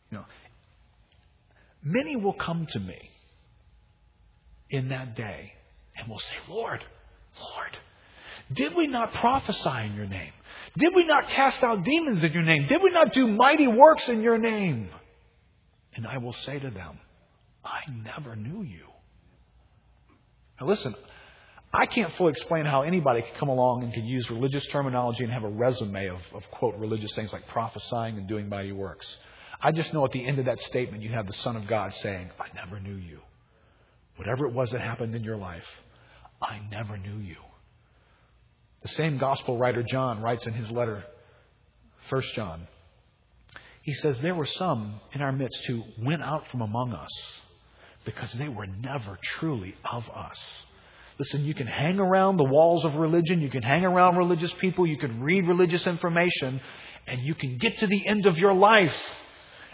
You 0.09 0.19
know, 0.19 0.25
many 1.83 2.15
will 2.15 2.33
come 2.33 2.67
to 2.71 2.79
me 2.79 2.97
in 4.69 4.89
that 4.89 5.15
day 5.15 5.53
and 5.97 6.07
will 6.07 6.19
say, 6.19 6.35
Lord, 6.49 6.83
Lord, 7.39 7.77
did 8.53 8.75
we 8.75 8.87
not 8.87 9.13
prophesy 9.13 9.85
in 9.85 9.95
your 9.95 10.07
name? 10.07 10.31
Did 10.77 10.95
we 10.95 11.05
not 11.05 11.27
cast 11.27 11.63
out 11.63 11.83
demons 11.83 12.23
in 12.23 12.31
your 12.31 12.43
name? 12.43 12.67
Did 12.67 12.81
we 12.81 12.91
not 12.91 13.13
do 13.13 13.27
mighty 13.27 13.67
works 13.67 14.07
in 14.07 14.21
your 14.21 14.37
name? 14.37 14.89
And 15.95 16.07
I 16.07 16.17
will 16.17 16.33
say 16.33 16.59
to 16.59 16.69
them, 16.69 16.99
I 17.63 17.81
never 17.89 18.35
knew 18.35 18.63
you. 18.63 18.85
Now 20.59 20.67
listen, 20.67 20.95
I 21.73 21.85
can't 21.85 22.11
fully 22.13 22.31
explain 22.31 22.65
how 22.65 22.83
anybody 22.83 23.21
could 23.21 23.35
come 23.35 23.49
along 23.49 23.83
and 23.83 23.93
could 23.93 24.05
use 24.05 24.29
religious 24.29 24.65
terminology 24.67 25.23
and 25.23 25.31
have 25.31 25.43
a 25.43 25.49
resume 25.49 26.07
of, 26.07 26.19
of, 26.33 26.43
quote, 26.51 26.75
religious 26.77 27.13
things 27.15 27.31
like 27.33 27.47
prophesying 27.47 28.17
and 28.17 28.27
doing 28.27 28.47
mighty 28.49 28.71
works. 28.71 29.17
I 29.61 29.71
just 29.71 29.93
know 29.93 30.03
at 30.05 30.11
the 30.11 30.25
end 30.25 30.39
of 30.39 30.45
that 30.45 30.59
statement, 30.59 31.03
you 31.03 31.09
have 31.09 31.27
the 31.27 31.33
Son 31.33 31.55
of 31.55 31.67
God 31.67 31.93
saying, 31.95 32.29
I 32.39 32.53
never 32.55 32.79
knew 32.79 32.95
you. 32.95 33.19
Whatever 34.15 34.47
it 34.47 34.53
was 34.53 34.71
that 34.71 34.81
happened 34.81 35.15
in 35.15 35.23
your 35.23 35.37
life, 35.37 35.65
I 36.41 36.59
never 36.71 36.97
knew 36.97 37.17
you. 37.17 37.37
The 38.81 38.89
same 38.89 39.17
gospel 39.17 39.57
writer 39.57 39.83
John 39.83 40.21
writes 40.21 40.47
in 40.47 40.53
his 40.53 40.71
letter, 40.71 41.03
1 42.09 42.21
John. 42.35 42.67
He 43.83 43.93
says, 43.93 44.21
There 44.21 44.35
were 44.35 44.45
some 44.45 44.99
in 45.13 45.21
our 45.21 45.31
midst 45.31 45.63
who 45.65 45.83
went 45.99 46.21
out 46.21 46.47
from 46.47 46.61
among 46.61 46.93
us 46.93 47.11
because 48.05 48.31
they 48.33 48.49
were 48.49 48.67
never 48.67 49.17
truly 49.21 49.75
of 49.91 50.09
us. 50.09 50.39
Listen, 51.19 51.45
you 51.45 51.53
can 51.53 51.67
hang 51.67 51.99
around 51.99 52.37
the 52.37 52.43
walls 52.43 52.83
of 52.83 52.95
religion, 52.95 53.41
you 53.41 53.49
can 53.49 53.61
hang 53.61 53.85
around 53.85 54.17
religious 54.17 54.53
people, 54.53 54.87
you 54.87 54.97
can 54.97 55.21
read 55.21 55.47
religious 55.47 55.85
information, 55.85 56.59
and 57.05 57.21
you 57.21 57.35
can 57.35 57.57
get 57.57 57.77
to 57.79 57.87
the 57.87 58.07
end 58.07 58.25
of 58.25 58.37
your 58.37 58.53
life 58.53 58.95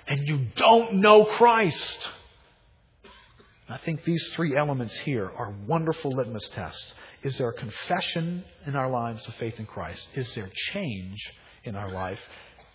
and 0.07 0.27
you 0.27 0.47
don't 0.55 0.95
know 0.95 1.25
Christ. 1.25 2.09
I 3.69 3.77
think 3.77 4.03
these 4.05 4.25
three 4.33 4.55
elements 4.55 4.97
here 4.99 5.29
are 5.29 5.53
wonderful 5.67 6.11
litmus 6.11 6.47
tests. 6.49 6.93
Is 7.23 7.37
there 7.37 7.49
a 7.49 7.53
confession 7.53 8.43
in 8.65 8.75
our 8.75 8.89
lives 8.89 9.25
of 9.27 9.33
faith 9.35 9.55
in 9.59 9.65
Christ? 9.65 10.07
Is 10.15 10.33
there 10.35 10.49
change 10.53 11.17
in 11.63 11.75
our 11.75 11.91
life? 11.91 12.19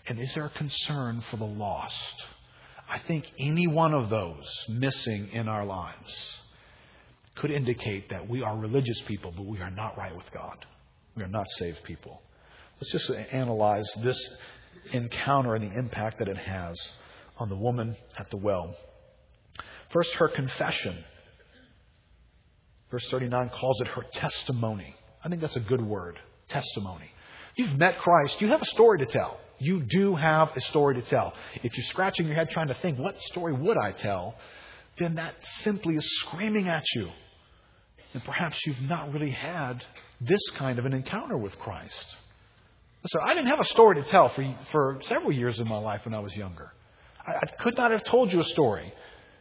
And 0.07 0.19
is 0.19 0.35
there 0.35 0.47
a 0.47 0.51
concern 0.51 1.23
for 1.31 1.37
the 1.37 1.45
lost? 1.45 2.25
I 2.89 2.99
think 2.99 3.25
any 3.39 3.67
one 3.67 3.95
of 3.95 4.11
those 4.11 4.67
missing 4.69 5.29
in 5.33 5.49
our 5.49 5.65
lives 5.65 6.39
could 7.37 7.51
indicate 7.51 8.11
that 8.11 8.29
we 8.29 8.43
are 8.43 8.57
religious 8.57 9.01
people, 9.07 9.33
but 9.35 9.47
we 9.47 9.61
are 9.61 9.71
not 9.71 9.97
right 9.97 10.15
with 10.15 10.31
God. 10.33 10.67
We 11.17 11.23
are 11.23 11.29
not 11.29 11.47
saved 11.59 11.83
people. 11.85 12.21
Let's 12.81 12.93
just 12.93 13.11
analyze 13.33 13.89
this 14.03 14.19
encounter 14.93 15.55
and 15.55 15.71
the 15.71 15.79
impact 15.79 16.19
that 16.19 16.29
it 16.29 16.37
has 16.37 16.77
on 17.39 17.49
the 17.49 17.57
woman 17.57 17.97
at 18.19 18.29
the 18.31 18.37
well. 18.37 18.75
First, 19.93 20.15
her 20.15 20.29
confession. 20.29 21.05
Verse 22.93 23.09
39 23.11 23.51
calls 23.59 23.81
it 23.81 23.89
her 23.89 24.03
testimony. 24.13 24.95
I 25.25 25.31
think 25.31 25.41
that's 25.41 25.57
a 25.57 25.61
good 25.61 25.81
word 25.81 26.19
testimony. 26.51 27.11
You've 27.57 27.77
met 27.79 27.99
Christ, 27.99 28.41
you 28.41 28.49
have 28.49 28.61
a 28.61 28.67
story 28.67 28.99
to 28.99 29.07
tell. 29.07 29.41
You 29.59 29.83
do 29.83 30.15
have 30.15 30.51
a 30.55 30.61
story 30.61 30.97
to 30.97 31.03
tell. 31.03 31.33
If 31.63 31.77
you're 31.77 31.87
scratching 31.87 32.27
your 32.27 32.35
head 32.35 32.51
trying 32.51 32.69
to 32.69 32.75
think, 32.75 32.99
what 32.99 33.19
story 33.23 33.55
would 33.55 33.79
I 33.79 33.93
tell? 33.93 34.35
Then 34.99 35.15
that 35.15 35.35
simply 35.43 35.97
is 35.97 36.05
screaming 36.21 36.69
at 36.69 36.85
you. 36.95 37.09
And 38.13 38.23
perhaps 38.25 38.61
you've 38.67 38.83
not 38.83 39.13
really 39.13 39.31
had 39.31 39.85
this 40.21 40.43
kind 40.59 40.79
of 40.79 40.85
an 40.85 40.93
encounter 40.93 41.39
with 41.39 41.59
Christ. 41.59 42.17
So 43.07 43.21
I 43.23 43.35
didn't 43.35 43.49
have 43.49 43.61
a 43.61 43.65
story 43.65 44.03
to 44.03 44.11
tell 44.11 44.29
for, 44.29 44.55
for 44.71 45.01
several 45.09 45.33
years 45.33 45.59
in 45.61 45.67
my 45.67 45.79
life 45.79 46.05
when 46.05 46.13
I 46.13 46.21
was 46.21 46.37
younger. 46.37 46.73
I, 47.27 47.33
I 47.33 47.47
could 47.63 47.77
not 47.77 47.91
have 47.91 48.05
told 48.05 48.33
you 48.33 48.41
a 48.41 48.45
story. 48.45 48.93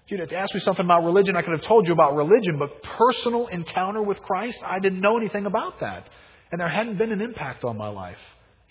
If 0.08 0.20
have 0.20 0.34
asked 0.34 0.53
me 0.53 0.60
something 0.60 0.86
about 0.86 1.05
religion, 1.05 1.38
I 1.38 1.41
could 1.41 1.53
have 1.53 1.62
told 1.62 1.88
you 1.88 1.93
about 1.93 2.15
religion, 2.15 2.60
but 2.60 2.84
personal 2.84 3.48
encounter 3.48 4.01
with 4.01 4.22
Christ, 4.22 4.60
I 4.65 4.79
didn't 4.79 5.00
know 5.00 5.17
anything 5.17 5.46
about 5.46 5.79
that. 5.79 6.10
And 6.51 6.60
there 6.60 6.67
hadn't 6.67 6.98
been 6.98 7.13
an 7.13 7.22
impact 7.22 7.63
on 7.63 7.77
my 7.77 7.88
life, 7.88 8.20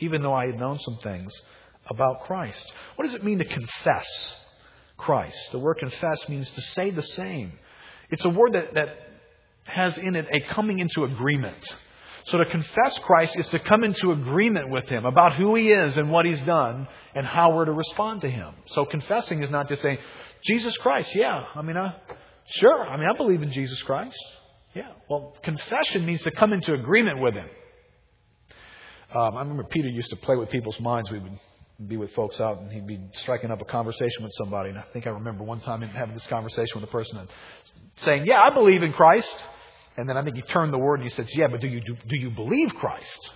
even 0.01 0.23
though 0.23 0.35
I 0.35 0.47
had 0.47 0.59
known 0.59 0.79
some 0.79 0.99
things 1.03 1.33
about 1.87 2.25
Christ. 2.25 2.71
What 2.97 3.07
does 3.07 3.15
it 3.15 3.25
mean 3.25 3.39
to 3.39 3.47
confess 3.47 4.37
Christ? 4.99 5.39
The 5.53 5.59
word 5.59 5.79
confess 5.79 6.29
means 6.29 6.51
to 6.51 6.61
say 6.61 6.91
the 6.91 7.03
same. 7.03 7.59
It's 8.11 8.25
a 8.25 8.31
word 8.31 8.53
that, 8.53 8.75
that 8.75 8.89
has 9.65 9.97
in 9.97 10.17
it 10.17 10.27
a 10.31 10.53
coming 10.53 10.79
into 10.79 11.05
agreement. 11.05 11.75
So 12.25 12.39
to 12.39 12.45
confess 12.45 12.99
Christ 12.99 13.37
is 13.37 13.49
to 13.49 13.59
come 13.59 13.83
into 13.83 14.13
agreement 14.13 14.69
with 14.69 14.89
Him 14.89 15.07
about 15.07 15.37
who 15.37 15.55
He 15.55 15.71
is 15.71 15.97
and 15.97 16.11
what 16.11 16.27
He's 16.27 16.41
done 16.43 16.87
and 17.15 17.27
how 17.27 17.55
we're 17.55 17.65
to 17.65 17.73
respond 17.73 18.21
to 18.23 18.31
Him. 18.31 18.55
So 18.67 18.85
confessing 18.85 19.43
is 19.43 19.51
not 19.51 19.69
just 19.69 19.81
saying, 19.81 19.99
Jesus 20.43 20.77
Christ, 20.79 21.15
yeah, 21.15 21.47
I 21.55 21.63
mean, 21.63 21.77
I, 21.77 21.95
sure, 22.47 22.87
I 22.87 22.97
mean, 22.97 23.09
I 23.13 23.17
believe 23.17 23.43
in 23.43 23.53
Jesus 23.53 23.83
Christ. 23.83 24.19
Yeah. 24.75 24.93
Well, 25.09 25.37
confession 25.43 26.07
means 26.07 26.23
to 26.23 26.31
come 26.31 26.53
into 26.53 26.75
agreement 26.75 27.21
with 27.21 27.35
Him. 27.35 27.49
Um, 29.13 29.37
I 29.37 29.41
remember 29.41 29.65
Peter 29.65 29.89
used 29.89 30.11
to 30.11 30.17
play 30.17 30.37
with 30.37 30.51
people's 30.51 30.79
minds. 30.79 31.11
We 31.11 31.19
would 31.19 31.39
be 31.89 31.97
with 31.97 32.13
folks 32.13 32.41
out, 32.41 32.61
and 32.61 32.71
he'd 32.71 32.87
be 32.87 33.01
striking 33.15 33.51
up 33.51 33.61
a 33.61 33.65
conversation 33.65 34.23
with 34.23 34.33
somebody. 34.39 34.71
And 34.71 34.79
I 34.79 34.85
think 34.93 35.07
I 35.07 35.11
remember 35.11 35.43
one 35.43 35.61
time 35.61 35.83
having 35.83 36.15
this 36.15 36.27
conversation 36.29 36.81
with 36.81 36.85
a 36.85 36.93
person 36.93 37.19
and 37.19 37.29
saying, 37.97 38.27
"Yeah, 38.27 38.41
I 38.41 38.51
believe 38.51 38.83
in 38.83 38.93
Christ." 38.93 39.35
And 39.97 40.09
then 40.09 40.17
I 40.17 40.23
think 40.23 40.37
he 40.37 40.43
turned 40.43 40.73
the 40.73 40.79
word 40.79 41.01
and 41.01 41.03
he 41.03 41.15
says, 41.15 41.35
"Yeah, 41.37 41.49
but 41.49 41.61
do 41.61 41.67
you 41.67 41.81
do, 41.81 41.97
do 42.07 42.17
you 42.17 42.31
believe 42.31 42.75
Christ?" 42.77 43.33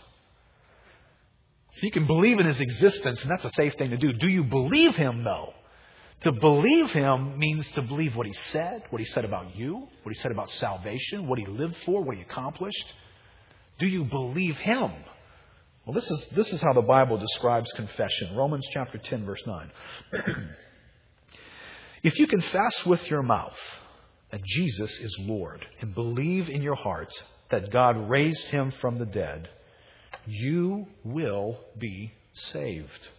So 1.72 1.86
you 1.86 1.90
can 1.90 2.06
believe 2.06 2.38
in 2.38 2.46
his 2.46 2.60
existence, 2.60 3.22
and 3.22 3.30
that's 3.30 3.44
a 3.44 3.50
safe 3.50 3.74
thing 3.74 3.90
to 3.90 3.96
do. 3.96 4.12
Do 4.12 4.28
you 4.28 4.44
believe 4.44 4.94
him, 4.94 5.24
though? 5.24 5.52
To 6.24 6.32
believe 6.32 6.90
him 6.90 7.38
means 7.38 7.70
to 7.72 7.82
believe 7.82 8.16
what 8.16 8.26
he 8.26 8.32
said, 8.32 8.82
what 8.88 8.98
he 8.98 9.04
said 9.04 9.26
about 9.26 9.54
you, 9.54 9.74
what 9.74 10.14
he 10.14 10.18
said 10.20 10.32
about 10.32 10.50
salvation, 10.50 11.26
what 11.26 11.38
he 11.38 11.44
lived 11.44 11.76
for, 11.84 12.02
what 12.02 12.16
he 12.16 12.22
accomplished. 12.22 12.94
Do 13.78 13.86
you 13.86 14.04
believe 14.04 14.56
him? 14.56 14.90
Well, 15.84 15.92
this 15.92 16.10
is, 16.10 16.28
this 16.34 16.50
is 16.50 16.62
how 16.62 16.72
the 16.72 16.80
Bible 16.80 17.18
describes 17.18 17.70
confession. 17.72 18.34
Romans 18.34 18.66
chapter 18.72 18.96
10, 18.96 19.26
verse 19.26 19.42
9. 19.46 19.70
if 22.02 22.18
you 22.18 22.26
confess 22.26 22.86
with 22.86 23.06
your 23.10 23.22
mouth 23.22 23.58
that 24.32 24.42
Jesus 24.42 24.98
is 25.00 25.18
Lord 25.20 25.62
and 25.82 25.94
believe 25.94 26.48
in 26.48 26.62
your 26.62 26.76
heart 26.76 27.12
that 27.50 27.70
God 27.70 28.08
raised 28.08 28.46
him 28.46 28.70
from 28.70 28.98
the 28.98 29.04
dead, 29.04 29.50
you 30.26 30.86
will 31.04 31.58
be 31.76 32.14
saved. 32.32 33.10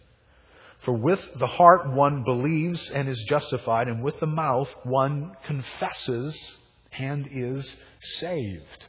For 0.86 0.92
with 0.92 1.20
the 1.40 1.48
heart 1.48 1.92
one 1.92 2.22
believes 2.22 2.90
and 2.90 3.08
is 3.08 3.20
justified, 3.28 3.88
and 3.88 4.04
with 4.04 4.20
the 4.20 4.26
mouth 4.26 4.72
one 4.84 5.32
confesses 5.44 6.56
and 6.96 7.28
is 7.28 7.76
saved. 8.00 8.86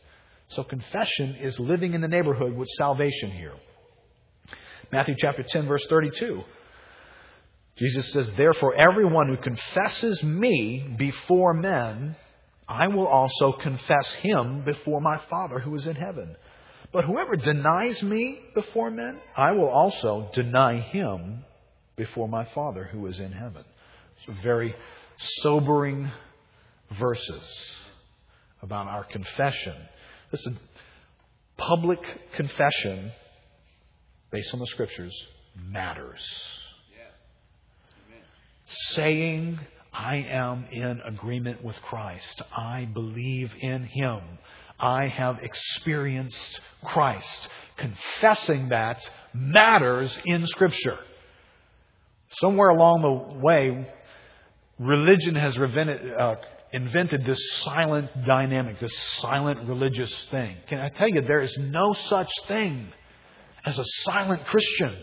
So 0.50 0.64
confession 0.64 1.36
is 1.42 1.60
living 1.60 1.96
in 1.96 2.02
the 2.02 2.08
neighborhood 2.08 2.56
with 2.56 2.70
salvation 2.78 3.32
here. 3.32 3.56
Matthew 4.92 5.16
chapter 5.18 5.42
10 5.42 5.68
verse 5.68 5.88
32. 5.88 6.44
Jesus 7.78 8.12
says, 8.14 8.32
Therefore 8.36 8.76
everyone 8.76 9.28
who 9.30 9.38
confesses 9.38 10.22
me 10.24 10.96
before 11.00 11.56
men, 11.56 12.16
I 12.68 12.90
will 12.90 13.08
also 13.08 13.54
confess 13.54 14.14
him 14.14 14.62
before 14.64 15.02
my 15.02 15.18
Father 15.32 15.58
who 15.58 15.74
is 15.74 15.88
in 15.88 15.96
heaven. 15.96 16.36
But 16.92 17.06
whoever 17.06 17.36
denies 17.36 18.04
me 18.04 18.40
before 18.54 18.92
men, 18.92 19.20
I 19.36 19.54
will 19.54 19.70
also 19.70 20.30
deny 20.34 20.80
him 20.80 21.44
before 21.98 22.30
my 22.30 22.46
Father 22.54 22.84
who 22.84 23.08
is 23.08 23.20
in 23.20 23.32
heaven. 23.32 23.64
Very 24.44 24.76
sobering 25.18 26.10
verses 26.98 27.72
about 28.62 28.88
our 28.88 29.04
confession. 29.04 29.76
Listen, 30.32 30.60
public 31.58 32.00
confession 32.36 33.12
based 34.32 34.54
on 34.54 34.60
the 34.60 34.68
scriptures 34.68 35.14
matters. 35.56 36.22
Saying, 38.68 39.60
I 39.92 40.18
am 40.18 40.66
in 40.72 41.02
agreement 41.02 41.64
with 41.64 41.78
Christ. 41.82 42.42
I 42.56 42.86
believe 42.94 43.52
in 43.62 43.84
Him. 43.84 44.20
I 44.80 45.08
have 45.08 45.40
experienced 45.42 46.60
Christ. 46.84 47.48
Confessing 47.78 48.70
that 48.70 49.00
matters 49.34 50.16
in 50.26 50.46
Scripture. 50.46 51.00
Somewhere 52.30 52.70
along 52.70 53.02
the 53.02 53.40
way, 53.40 53.92
religion 54.80 55.36
has 55.36 55.56
invented, 55.56 56.14
uh, 56.14 56.36
invented 56.74 57.26
this 57.26 57.40
silent 57.62 58.10
dynamic, 58.26 58.80
this 58.80 58.98
silent 59.20 59.68
religious 59.68 60.14
thing. 60.30 60.58
Can 60.68 60.80
I 60.80 60.90
tell 60.90 61.08
you, 61.08 61.22
there 61.22 61.42
is 61.42 61.58
no 61.58 61.94
such 61.94 62.32
thing 62.48 62.92
as 63.66 63.80
a 63.80 63.86
silent 64.04 64.46
Christian. 64.46 64.94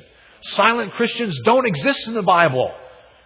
Silent 0.43 0.93
Christians 0.93 1.38
don't 1.45 1.66
exist 1.66 2.07
in 2.07 2.14
the 2.14 2.23
Bible. 2.23 2.73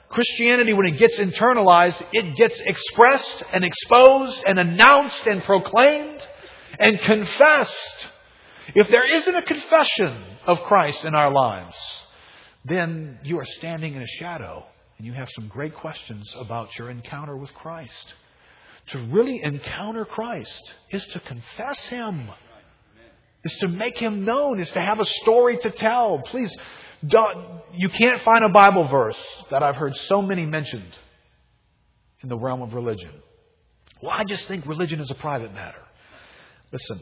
Christianity, 0.09 0.73
when 0.73 0.87
it 0.87 0.99
gets 0.99 1.19
internalized, 1.19 2.03
it 2.13 2.37
gets 2.37 2.61
expressed 2.61 3.43
and 3.53 3.65
exposed 3.65 4.43
and 4.47 4.59
announced 4.59 5.27
and 5.27 5.43
proclaimed 5.43 6.27
and 6.79 6.99
confessed. 7.01 8.09
If 8.75 8.89
there 8.89 9.07
isn't 9.07 9.35
a 9.35 9.43
confession 9.43 10.15
of 10.47 10.61
Christ 10.63 11.05
in 11.05 11.15
our 11.15 11.33
lives, 11.33 11.77
then 12.65 13.19
you 13.23 13.39
are 13.39 13.45
standing 13.45 13.95
in 13.95 14.03
a 14.03 14.07
shadow 14.07 14.65
and 14.97 15.07
you 15.07 15.13
have 15.13 15.29
some 15.31 15.49
great 15.49 15.75
questions 15.75 16.35
about 16.39 16.77
your 16.79 16.91
encounter 16.91 17.37
with 17.37 17.53
Christ. 17.55 18.15
To 18.89 18.99
really 18.99 19.43
encounter 19.43 20.05
Christ 20.05 20.73
is 20.91 21.07
to 21.09 21.21
confess 21.21 21.87
Him, 21.87 22.31
is 23.45 23.55
to 23.59 23.69
make 23.69 23.99
Him 23.99 24.25
known, 24.25 24.59
is 24.59 24.71
to 24.73 24.81
have 24.81 24.99
a 24.99 25.05
story 25.05 25.59
to 25.59 25.71
tell. 25.71 26.21
Please, 26.27 26.57
you 27.03 27.89
can't 27.91 28.23
find 28.23 28.45
a 28.45 28.49
Bible 28.49 28.89
verse 28.89 29.19
that 29.51 29.63
I've 29.63 29.77
heard 29.77 29.95
so 29.95 30.21
many 30.21 30.47
mentioned 30.47 30.97
in 32.23 32.29
the 32.29 32.37
realm 32.37 32.63
of 32.63 32.75
religion. 32.75 33.13
Well, 34.03 34.13
I 34.13 34.25
just 34.25 34.49
think 34.49 34.67
religion 34.67 35.01
is 35.01 35.11
a 35.11 35.15
private 35.15 35.53
matter. 35.53 35.83
Listen, 36.73 37.01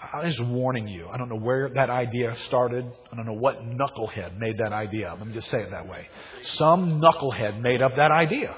I'm 0.00 0.28
just 0.28 0.44
warning 0.44 0.86
you. 0.86 1.08
I 1.08 1.16
don't 1.16 1.28
know 1.28 1.38
where 1.38 1.70
that 1.70 1.90
idea 1.90 2.36
started. 2.46 2.84
I 3.12 3.16
don't 3.16 3.26
know 3.26 3.32
what 3.32 3.62
knucklehead 3.62 4.38
made 4.38 4.58
that 4.58 4.72
idea. 4.72 5.14
Let 5.18 5.26
me 5.26 5.34
just 5.34 5.50
say 5.50 5.58
it 5.58 5.70
that 5.70 5.88
way. 5.88 6.08
Some 6.44 7.00
knucklehead 7.00 7.60
made 7.60 7.82
up 7.82 7.92
that 7.96 8.12
idea. 8.12 8.54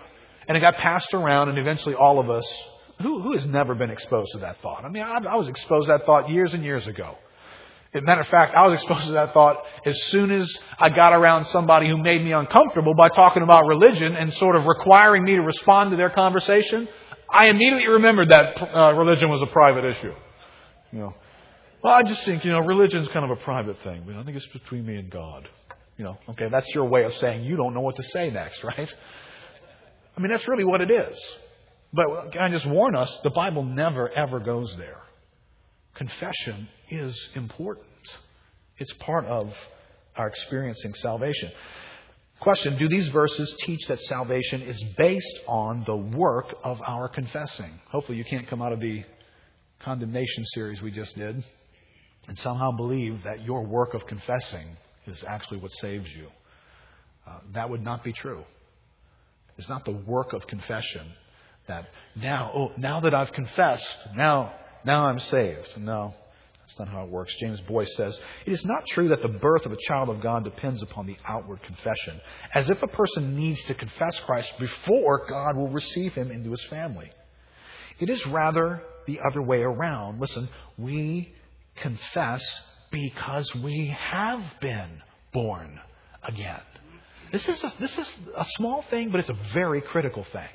And 0.46 0.56
it 0.56 0.60
got 0.60 0.76
passed 0.76 1.14
around, 1.14 1.48
and 1.48 1.58
eventually 1.58 1.94
all 1.94 2.18
of 2.18 2.28
us, 2.28 2.62
who, 3.00 3.22
who 3.22 3.32
has 3.32 3.46
never 3.46 3.74
been 3.74 3.90
exposed 3.90 4.32
to 4.32 4.38
that 4.40 4.60
thought? 4.60 4.84
I 4.84 4.88
mean, 4.90 5.02
I, 5.02 5.18
I 5.18 5.36
was 5.36 5.48
exposed 5.48 5.86
to 5.86 5.92
that 5.92 6.04
thought 6.04 6.28
years 6.28 6.52
and 6.52 6.62
years 6.62 6.86
ago. 6.86 7.16
As 7.94 8.02
a 8.02 8.04
matter 8.04 8.20
of 8.20 8.28
fact, 8.28 8.54
I 8.54 8.68
was 8.68 8.78
exposed 8.78 9.06
to 9.06 9.12
that 9.12 9.32
thought 9.32 9.56
as 9.86 10.00
soon 10.04 10.30
as 10.30 10.48
I 10.78 10.90
got 10.90 11.12
around 11.12 11.46
somebody 11.46 11.88
who 11.88 11.96
made 12.00 12.22
me 12.22 12.32
uncomfortable 12.32 12.94
by 12.94 13.08
talking 13.08 13.42
about 13.42 13.66
religion 13.66 14.14
and 14.14 14.32
sort 14.34 14.56
of 14.56 14.66
requiring 14.66 15.24
me 15.24 15.36
to 15.36 15.42
respond 15.42 15.90
to 15.90 15.96
their 15.96 16.10
conversation. 16.10 16.86
I 17.32 17.48
immediately 17.48 17.88
remembered 17.88 18.28
that 18.28 18.62
uh, 18.62 18.92
religion 18.92 19.30
was 19.30 19.42
a 19.42 19.46
private 19.46 19.84
issue. 19.84 20.12
You 20.92 20.98
know, 20.98 21.12
well, 21.82 21.94
I 21.94 22.02
just 22.02 22.24
think, 22.24 22.44
you 22.44 22.52
know, 22.52 22.60
religion's 22.60 23.08
kind 23.08 23.24
of 23.24 23.30
a 23.30 23.40
private 23.42 23.78
thing. 23.82 24.04
I 24.14 24.22
think 24.22 24.36
it's 24.36 24.46
between 24.48 24.84
me 24.84 24.96
and 24.96 25.10
God. 25.10 25.48
You 25.96 26.04
know, 26.04 26.18
okay, 26.30 26.48
that's 26.50 26.68
your 26.74 26.86
way 26.86 27.04
of 27.04 27.14
saying 27.14 27.44
you 27.44 27.56
don't 27.56 27.74
know 27.74 27.80
what 27.80 27.96
to 27.96 28.02
say 28.02 28.30
next, 28.30 28.62
right? 28.64 28.92
I 30.16 30.20
mean, 30.20 30.30
that's 30.30 30.46
really 30.48 30.64
what 30.64 30.80
it 30.80 30.90
is. 30.90 31.36
But 31.92 32.32
can 32.32 32.42
I 32.42 32.48
just 32.48 32.66
warn 32.66 32.94
us, 32.94 33.20
the 33.22 33.30
Bible 33.30 33.62
never, 33.62 34.10
ever 34.10 34.40
goes 34.40 34.74
there. 34.76 34.98
Confession 35.94 36.68
is 36.90 37.28
important. 37.34 37.86
It's 38.78 38.92
part 38.94 39.26
of 39.26 39.52
our 40.16 40.28
experiencing 40.28 40.94
salvation. 40.94 41.50
Question 42.40 42.78
Do 42.78 42.88
these 42.88 43.08
verses 43.08 43.54
teach 43.66 43.86
that 43.88 43.98
salvation 44.00 44.62
is 44.62 44.82
based 44.96 45.40
on 45.46 45.84
the 45.84 45.96
work 45.96 46.54
of 46.62 46.80
our 46.86 47.08
confessing? 47.08 47.80
Hopefully, 47.90 48.16
you 48.16 48.24
can't 48.24 48.48
come 48.48 48.62
out 48.62 48.72
of 48.72 48.80
the 48.80 49.02
condemnation 49.82 50.44
series 50.54 50.80
we 50.80 50.90
just 50.90 51.14
did 51.16 51.42
and 52.28 52.38
somehow 52.38 52.70
believe 52.72 53.22
that 53.24 53.44
your 53.44 53.64
work 53.64 53.94
of 53.94 54.06
confessing 54.06 54.76
is 55.06 55.24
actually 55.26 55.58
what 55.58 55.72
saves 55.72 56.08
you. 56.14 56.28
Uh, 57.26 57.38
that 57.54 57.68
would 57.68 57.82
not 57.82 58.04
be 58.04 58.12
true. 58.12 58.44
It's 59.58 59.68
not 59.68 59.84
the 59.84 59.92
work 59.92 60.32
of 60.32 60.46
confession 60.46 61.06
that 61.68 61.88
now, 62.16 62.50
oh, 62.54 62.72
now 62.76 63.00
that 63.00 63.14
I've 63.14 63.32
confessed, 63.32 63.94
now, 64.16 64.52
now 64.84 65.06
I'm 65.06 65.18
saved. 65.18 65.68
No, 65.76 66.14
that's 66.60 66.78
not 66.78 66.88
how 66.88 67.04
it 67.04 67.10
works. 67.10 67.34
James 67.40 67.60
Boice 67.60 67.94
says, 67.96 68.18
It 68.46 68.52
is 68.52 68.64
not 68.64 68.86
true 68.86 69.08
that 69.08 69.22
the 69.22 69.28
birth 69.28 69.66
of 69.66 69.72
a 69.72 69.78
child 69.88 70.08
of 70.08 70.22
God 70.22 70.44
depends 70.44 70.82
upon 70.82 71.06
the 71.06 71.16
outward 71.26 71.62
confession, 71.62 72.20
as 72.54 72.70
if 72.70 72.82
a 72.82 72.88
person 72.88 73.36
needs 73.36 73.62
to 73.64 73.74
confess 73.74 74.18
Christ 74.20 74.52
before 74.58 75.26
God 75.28 75.56
will 75.56 75.68
receive 75.68 76.14
him 76.14 76.30
into 76.30 76.50
his 76.50 76.64
family. 76.64 77.10
It 77.98 78.08
is 78.08 78.26
rather 78.26 78.82
the 79.06 79.20
other 79.28 79.42
way 79.42 79.58
around. 79.58 80.20
Listen, 80.20 80.48
we 80.78 81.34
confess 81.80 82.42
because 82.90 83.54
we 83.56 83.94
have 83.96 84.42
been 84.60 85.02
born 85.32 85.80
again. 86.22 86.60
This 87.32 87.48
is 87.48 87.62
a, 87.62 87.72
this 87.78 87.96
is 87.96 88.16
a 88.36 88.44
small 88.56 88.82
thing, 88.90 89.10
but 89.10 89.20
it's 89.20 89.28
a 89.28 89.38
very 89.54 89.80
critical 89.80 90.24
thing. 90.24 90.48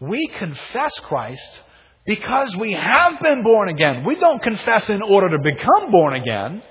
We 0.00 0.26
confess 0.38 0.98
Christ 1.00 1.62
because 2.06 2.54
we 2.56 2.72
have 2.72 3.20
been 3.22 3.42
born 3.42 3.70
again. 3.70 4.04
We 4.04 4.16
don't 4.16 4.42
confess 4.42 4.90
in 4.90 5.00
order 5.02 5.30
to 5.30 5.42
become 5.42 5.90
born 5.90 6.14
again. 6.14 6.62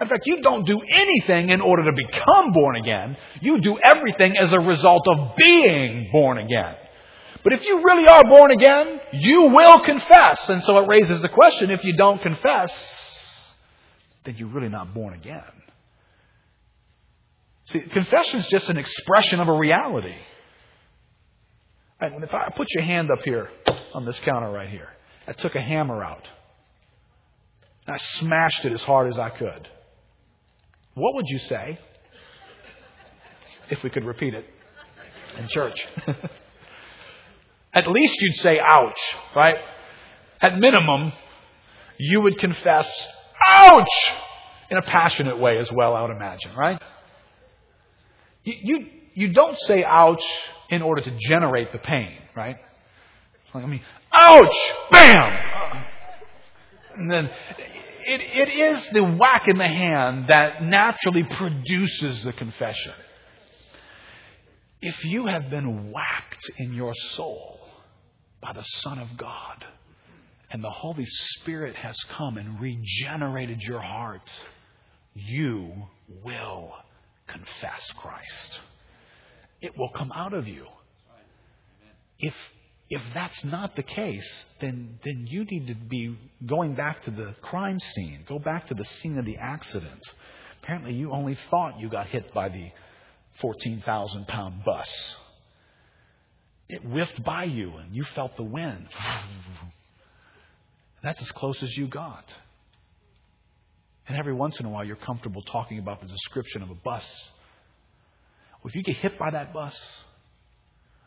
In 0.00 0.08
fact, 0.08 0.22
you 0.24 0.40
don't 0.40 0.66
do 0.66 0.80
anything 0.90 1.50
in 1.50 1.60
order 1.60 1.84
to 1.84 1.92
become 1.92 2.52
born 2.52 2.76
again. 2.76 3.18
You 3.42 3.60
do 3.60 3.78
everything 3.84 4.34
as 4.40 4.52
a 4.52 4.60
result 4.60 5.06
of 5.08 5.36
being 5.36 6.08
born 6.10 6.38
again. 6.38 6.74
But 7.44 7.52
if 7.52 7.66
you 7.66 7.82
really 7.84 8.06
are 8.08 8.24
born 8.24 8.50
again, 8.50 8.99
you 9.12 9.42
will 9.42 9.80
confess. 9.84 10.48
And 10.48 10.62
so 10.62 10.78
it 10.78 10.88
raises 10.88 11.22
the 11.22 11.28
question 11.28 11.70
if 11.70 11.84
you 11.84 11.96
don't 11.96 12.20
confess, 12.22 12.72
then 14.24 14.36
you're 14.36 14.48
really 14.48 14.68
not 14.68 14.94
born 14.94 15.14
again. 15.14 15.42
See, 17.64 17.80
confession 17.80 18.40
is 18.40 18.46
just 18.48 18.68
an 18.68 18.76
expression 18.76 19.40
of 19.40 19.48
a 19.48 19.52
reality. 19.52 20.14
And 22.00 22.24
if 22.24 22.32
I 22.32 22.48
put 22.48 22.72
your 22.74 22.82
hand 22.82 23.10
up 23.10 23.20
here 23.24 23.50
on 23.94 24.04
this 24.04 24.18
counter 24.20 24.50
right 24.50 24.68
here, 24.68 24.88
I 25.26 25.32
took 25.32 25.54
a 25.54 25.60
hammer 25.60 26.02
out. 26.02 26.26
And 27.86 27.94
I 27.94 27.98
smashed 27.98 28.64
it 28.64 28.72
as 28.72 28.82
hard 28.82 29.12
as 29.12 29.18
I 29.18 29.30
could. 29.30 29.68
what 30.94 31.14
would 31.14 31.26
you 31.28 31.38
say 31.38 31.78
if 33.70 33.82
we 33.82 33.90
could 33.90 34.04
repeat 34.04 34.34
it 34.34 34.44
in 35.38 35.48
church? 35.48 35.86
At 37.72 37.88
least 37.88 38.20
you'd 38.20 38.36
say, 38.36 38.58
ouch, 38.58 39.16
right? 39.34 39.56
At 40.40 40.58
minimum, 40.58 41.12
you 41.98 42.20
would 42.22 42.38
confess, 42.38 43.08
ouch, 43.46 44.12
in 44.70 44.76
a 44.76 44.82
passionate 44.82 45.38
way 45.38 45.58
as 45.58 45.70
well, 45.72 45.94
I 45.94 46.02
would 46.02 46.10
imagine, 46.10 46.54
right? 46.56 46.80
You, 48.44 48.54
you, 48.62 48.86
you 49.14 49.32
don't 49.32 49.58
say 49.58 49.84
ouch 49.84 50.24
in 50.68 50.82
order 50.82 51.02
to 51.02 51.16
generate 51.20 51.72
the 51.72 51.78
pain, 51.78 52.16
right? 52.36 52.56
I 53.52 53.66
mean, 53.66 53.82
ouch, 54.16 54.72
bam! 54.90 55.84
And 56.96 57.10
then 57.10 57.30
it, 58.06 58.20
it 58.20 58.48
is 58.48 58.88
the 58.88 59.04
whack 59.04 59.48
in 59.48 59.58
the 59.58 59.68
hand 59.68 60.26
that 60.28 60.62
naturally 60.62 61.24
produces 61.24 62.24
the 62.24 62.32
confession. 62.32 62.92
If 64.82 65.04
you 65.04 65.26
have 65.26 65.50
been 65.50 65.92
whacked 65.92 66.50
in 66.58 66.72
your 66.72 66.94
soul 66.94 67.60
by 68.40 68.52
the 68.54 68.62
Son 68.62 68.98
of 68.98 69.08
God, 69.18 69.64
and 70.50 70.64
the 70.64 70.70
Holy 70.70 71.04
Spirit 71.06 71.76
has 71.76 71.96
come 72.16 72.38
and 72.38 72.58
regenerated 72.60 73.60
your 73.60 73.80
heart, 73.80 74.28
you 75.14 75.72
will 76.24 76.72
confess 77.26 77.92
Christ. 77.98 78.60
It 79.60 79.76
will 79.76 79.90
come 79.90 80.10
out 80.12 80.32
of 80.32 80.48
you. 80.48 80.66
If 82.18 82.34
if 82.88 83.02
that's 83.14 83.44
not 83.44 83.76
the 83.76 83.84
case, 83.84 84.46
then, 84.60 84.98
then 85.04 85.24
you 85.28 85.44
need 85.44 85.68
to 85.68 85.76
be 85.76 86.18
going 86.44 86.74
back 86.74 87.02
to 87.02 87.12
the 87.12 87.36
crime 87.40 87.78
scene. 87.78 88.24
Go 88.28 88.40
back 88.40 88.66
to 88.66 88.74
the 88.74 88.84
scene 88.84 89.16
of 89.16 89.24
the 89.24 89.36
accident. 89.36 90.00
Apparently, 90.60 90.94
you 90.94 91.12
only 91.12 91.38
thought 91.50 91.78
you 91.78 91.88
got 91.88 92.08
hit 92.08 92.34
by 92.34 92.48
the 92.48 92.68
14,000 93.40 94.26
pound 94.26 94.64
bus. 94.64 95.16
It 96.68 96.82
whiffed 96.82 97.22
by 97.24 97.44
you 97.44 97.76
and 97.76 97.94
you 97.94 98.04
felt 98.14 98.36
the 98.36 98.44
wind. 98.44 98.86
That's 101.02 101.20
as 101.20 101.30
close 101.32 101.62
as 101.62 101.76
you 101.76 101.88
got. 101.88 102.24
And 104.06 104.18
every 104.18 104.34
once 104.34 104.58
in 104.60 104.66
a 104.66 104.68
while, 104.68 104.84
you're 104.84 104.96
comfortable 104.96 105.42
talking 105.42 105.78
about 105.78 106.00
the 106.00 106.06
description 106.06 106.62
of 106.62 106.70
a 106.70 106.74
bus. 106.74 107.04
Well, 108.62 108.70
if 108.70 108.74
you 108.74 108.82
get 108.82 108.96
hit 108.96 109.18
by 109.18 109.30
that 109.30 109.52
bus, 109.52 109.76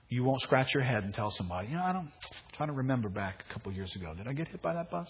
you 0.10 0.24
won't 0.24 0.42
scratch 0.42 0.74
your 0.74 0.84
head 0.84 1.04
and 1.04 1.14
tell 1.14 1.32
somebody, 1.32 1.70
you 1.70 1.76
know, 1.76 1.84
I 1.84 1.94
don't, 1.94 2.08
I'm 2.08 2.12
trying 2.56 2.70
to 2.70 2.76
remember 2.76 3.10
back 3.10 3.44
a 3.50 3.54
couple 3.54 3.72
years 3.72 3.94
ago. 3.96 4.14
Did 4.16 4.28
I 4.28 4.34
get 4.34 4.48
hit 4.48 4.62
by 4.62 4.74
that 4.74 4.90
bus? 4.90 5.08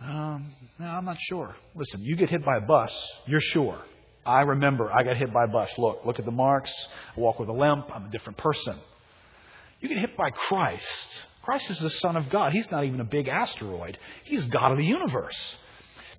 Um, 0.00 0.54
no, 0.78 0.86
I'm 0.86 1.04
not 1.04 1.18
sure. 1.20 1.54
Listen, 1.74 2.00
you 2.02 2.16
get 2.16 2.28
hit 2.28 2.44
by 2.44 2.58
a 2.58 2.60
bus, 2.60 2.92
you're 3.26 3.40
sure. 3.40 3.80
I 4.24 4.42
remember 4.42 4.92
I 4.92 5.02
got 5.02 5.16
hit 5.16 5.32
by 5.32 5.44
a 5.44 5.48
bus. 5.48 5.76
Look, 5.78 6.04
look 6.04 6.18
at 6.18 6.24
the 6.24 6.30
marks. 6.30 6.72
I 7.16 7.20
walk 7.20 7.38
with 7.38 7.48
a 7.48 7.52
limp. 7.52 7.94
I'm 7.94 8.06
a 8.06 8.10
different 8.10 8.38
person. 8.38 8.76
You 9.80 9.88
get 9.88 9.98
hit 9.98 10.16
by 10.16 10.30
Christ. 10.30 11.08
Christ 11.42 11.70
is 11.70 11.80
the 11.80 11.90
Son 11.90 12.16
of 12.16 12.30
God. 12.30 12.52
He's 12.52 12.70
not 12.70 12.84
even 12.84 13.00
a 13.00 13.04
big 13.04 13.26
asteroid. 13.26 13.98
He's 14.24 14.44
God 14.44 14.70
of 14.70 14.78
the 14.78 14.84
universe. 14.84 15.56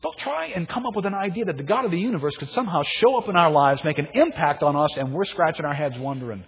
Don't 0.02 0.18
try 0.18 0.48
and 0.48 0.68
come 0.68 0.86
up 0.86 0.98
with 0.98 1.06
an 1.06 1.14
idea 1.14 1.46
that 1.46 1.56
the 1.56 1.64
God 1.64 1.86
of 1.86 1.92
the 1.92 2.00
universe 2.00 2.36
could 2.36 2.50
somehow 2.50 2.84
show 2.84 3.16
up 3.18 3.30
in 3.30 3.38
our 3.38 3.50
lives, 3.50 3.82
make 3.86 3.98
an 3.98 4.10
impact 4.14 4.62
on 4.62 4.76
us, 4.76 4.98
and 4.98 5.14
we're 5.14 5.24
scratching 5.24 5.64
our 5.64 5.74
heads 5.74 5.98
wondering, 5.98 6.44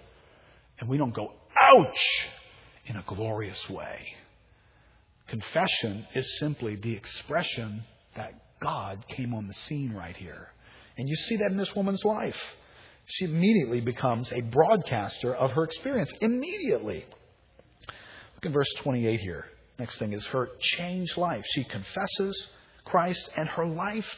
and 0.78 0.90
we 0.90 0.98
don't 0.98 1.14
go, 1.14 1.32
ouch, 1.58 2.26
in 2.84 2.96
a 2.96 3.04
glorious 3.06 3.70
way. 3.70 4.06
Confession 5.28 6.06
is 6.14 6.38
simply 6.38 6.76
the 6.76 6.92
expression 6.92 7.82
that 8.14 8.34
God 8.60 9.06
came 9.08 9.32
on 9.32 9.48
the 9.48 9.54
scene 9.54 9.94
right 9.94 10.16
here. 10.16 10.48
And 10.96 11.08
you 11.08 11.16
see 11.16 11.36
that 11.36 11.50
in 11.50 11.56
this 11.56 11.74
woman's 11.74 12.04
life. 12.04 12.40
She 13.06 13.24
immediately 13.24 13.80
becomes 13.80 14.32
a 14.32 14.40
broadcaster 14.40 15.34
of 15.34 15.52
her 15.52 15.64
experience. 15.64 16.12
Immediately. 16.20 17.04
Look 18.34 18.46
at 18.46 18.52
verse 18.52 18.72
28 18.78 19.20
here. 19.20 19.44
Next 19.78 19.98
thing 19.98 20.12
is 20.12 20.26
her 20.26 20.48
changed 20.58 21.16
life. 21.16 21.44
She 21.50 21.64
confesses 21.64 22.48
Christ 22.84 23.28
and 23.36 23.48
her 23.48 23.66
life 23.66 24.08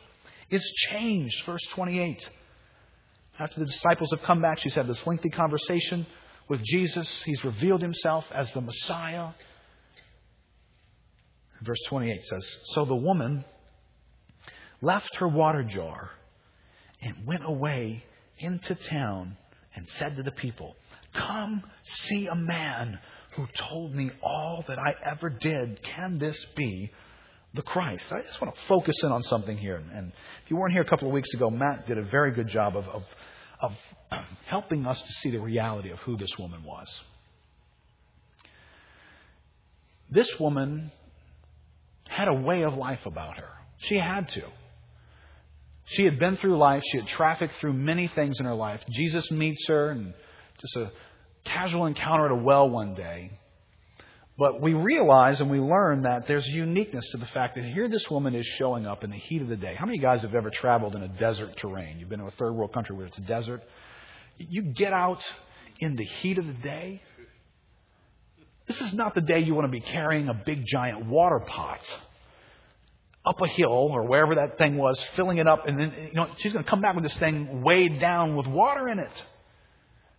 is 0.51 0.63
changed. 0.91 1.45
Verse 1.45 1.67
28. 1.73 2.29
After 3.39 3.61
the 3.61 3.67
disciples 3.67 4.11
have 4.13 4.23
come 4.23 4.41
back, 4.41 4.59
she's 4.61 4.75
had 4.75 4.89
this 4.89 5.07
lengthy 5.07 5.31
conversation 5.31 6.07
with 6.49 6.63
Jesus. 6.65 7.23
He's 7.25 7.45
revealed 7.45 7.83
himself 7.83 8.25
as 8.33 8.53
the 8.53 8.61
Messiah. 8.61 9.31
Verse 11.63 11.81
28 11.89 12.25
says 12.25 12.57
So 12.75 12.85
the 12.85 12.97
woman 12.97 13.45
left 14.81 15.17
her 15.17 15.29
water 15.29 15.65
jar 15.65 16.11
and 17.03 17.27
went 17.27 17.45
away 17.45 18.05
into 18.39 18.75
town 18.75 19.37
and 19.75 19.89
said 19.89 20.17
to 20.17 20.23
the 20.23 20.33
people, 20.33 20.77
Come 21.15 21.63
see 21.85 22.27
a 22.27 22.35
man 22.35 22.99
who 23.37 23.47
told 23.55 23.95
me 23.95 24.11
all 24.23 24.65
that 24.69 24.79
I 24.79 24.95
ever 25.05 25.31
did. 25.31 25.83
Can 25.83 26.19
this 26.19 26.45
be 26.57 26.91
the 27.55 27.63
Christ? 27.63 28.13
I 28.13 28.23
just 28.23 28.41
want 28.41 28.55
to 28.55 28.61
focus 28.63 28.97
in 29.03 29.13
on 29.13 29.23
something 29.23 29.57
here. 29.57 29.77
And 29.77 30.13
if 30.45 30.51
you 30.51 30.57
weren't 30.57 30.73
here 30.73 30.83
a 30.83 30.89
couple 30.89 31.09
of 31.09 31.15
weeks 31.15 31.33
ago, 31.35 31.51
Matt 31.51 31.87
did 31.87 31.99
a 31.99 32.05
very 32.05 32.33
good 32.33 32.49
job 32.49 32.77
of, 32.77 32.87
of 32.89 33.05
of 33.61 33.73
helping 34.47 34.87
us 34.87 35.01
to 35.01 35.13
see 35.15 35.31
the 35.31 35.41
reality 35.41 35.91
of 35.91 35.99
who 36.01 36.17
this 36.17 36.37
woman 36.39 36.63
was. 36.65 37.01
This 40.11 40.39
woman 40.41 40.91
had 42.09 42.29
a 42.29 42.35
way 42.35 42.63
of 42.63 42.75
life 42.75 43.05
about 43.05 43.37
her. 43.37 43.51
She 43.79 43.99
had 43.99 44.29
to. 44.31 44.43
She 45.91 46.05
had 46.05 46.19
been 46.19 46.37
through 46.37 46.59
life. 46.59 46.83
She 46.91 46.99
had 46.99 47.07
trafficked 47.07 47.55
through 47.55 47.73
many 47.73 48.09
things 48.09 48.41
in 48.41 48.47
her 48.47 48.55
life. 48.55 48.81
Jesus 48.91 49.31
meets 49.31 49.67
her 49.69 49.91
and 49.91 50.13
just 50.61 50.77
a 50.77 50.93
casual 51.45 51.87
encounter 51.87 52.27
at 52.27 52.33
a 52.33 52.43
well 52.43 52.69
one 52.69 52.95
day. 52.95 53.31
But 54.39 54.61
we 54.61 54.75
realize 54.75 55.41
and 55.41 55.51
we 55.51 55.59
learn 55.59 56.03
that 56.03 56.29
there's 56.29 56.47
uniqueness 56.47 57.09
to 57.11 57.17
the 57.17 57.27
fact 57.27 57.57
that 57.57 57.65
here 57.65 57.89
this 57.89 58.09
woman 58.09 58.35
is 58.35 58.47
showing 58.47 58.87
up 58.87 59.03
in 59.03 59.11
the 59.11 59.17
heat 59.17 59.43
of 59.43 59.49
the 59.49 59.57
day. 59.57 59.75
How 59.77 59.87
many 59.87 59.99
guys 59.99 60.23
have 60.23 60.35
ever 60.35 60.51
traveled 60.51 60.95
in 60.95 61.03
a 61.03 61.09
desert 61.09 61.57
terrain? 61.57 61.99
You've 61.99 62.09
been 62.09 62.21
to 62.21 62.27
a 62.27 62.31
third 62.33 62.53
world 62.53 62.73
country 62.73 62.95
where 62.95 63.07
it's 63.07 63.19
desert. 63.19 63.63
You 64.37 64.63
get 64.63 64.93
out 64.93 65.21
in 65.81 65.97
the 65.97 66.05
heat 66.05 66.39
of 66.39 66.47
the 66.47 66.53
day. 66.53 67.03
This 68.69 68.81
is 68.81 68.93
not 68.93 69.15
the 69.15 69.23
day 69.23 69.41
you 69.41 69.55
want 69.55 69.65
to 69.65 69.73
be 69.73 69.81
carrying 69.81 70.29
a 70.29 70.35
big 70.35 70.67
giant 70.67 71.07
water 71.07 71.41
pot 71.41 71.81
up 73.29 73.41
a 73.43 73.49
hill 73.49 73.91
or 73.93 74.05
wherever 74.09 74.37
that 74.37 74.57
thing 74.57 74.77
was, 74.77 74.99
filling 75.15 75.39
it 75.39 75.47
up, 75.47 75.67
and 75.67 75.79
then 75.79 75.93
you 76.09 76.15
know 76.15 76.29
she's 76.39 76.53
going 76.53 76.65
to 76.65 76.71
come 76.71 76.81
back 76.81 76.95
with 76.95 77.05
this 77.05 77.17
thing 77.19 77.63
weighed 77.63 78.01
down 78.01 78.37
with 78.37 78.47
water 78.47 78.89
in 78.89 78.99
it. 78.99 79.25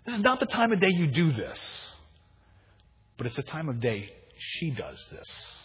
This 0.06 0.16
is 0.16 0.24
not 0.24 0.40
the 0.40 0.46
time 0.46 0.72
of 0.72 0.80
day 0.80 0.92
you 0.94 1.08
do 1.08 1.32
this. 1.32 1.88
But 3.18 3.28
it's 3.28 3.36
the 3.36 3.44
time 3.44 3.68
of 3.68 3.82
day 3.82 4.10
she 4.38 4.72
does 4.72 4.98
this. 5.12 5.60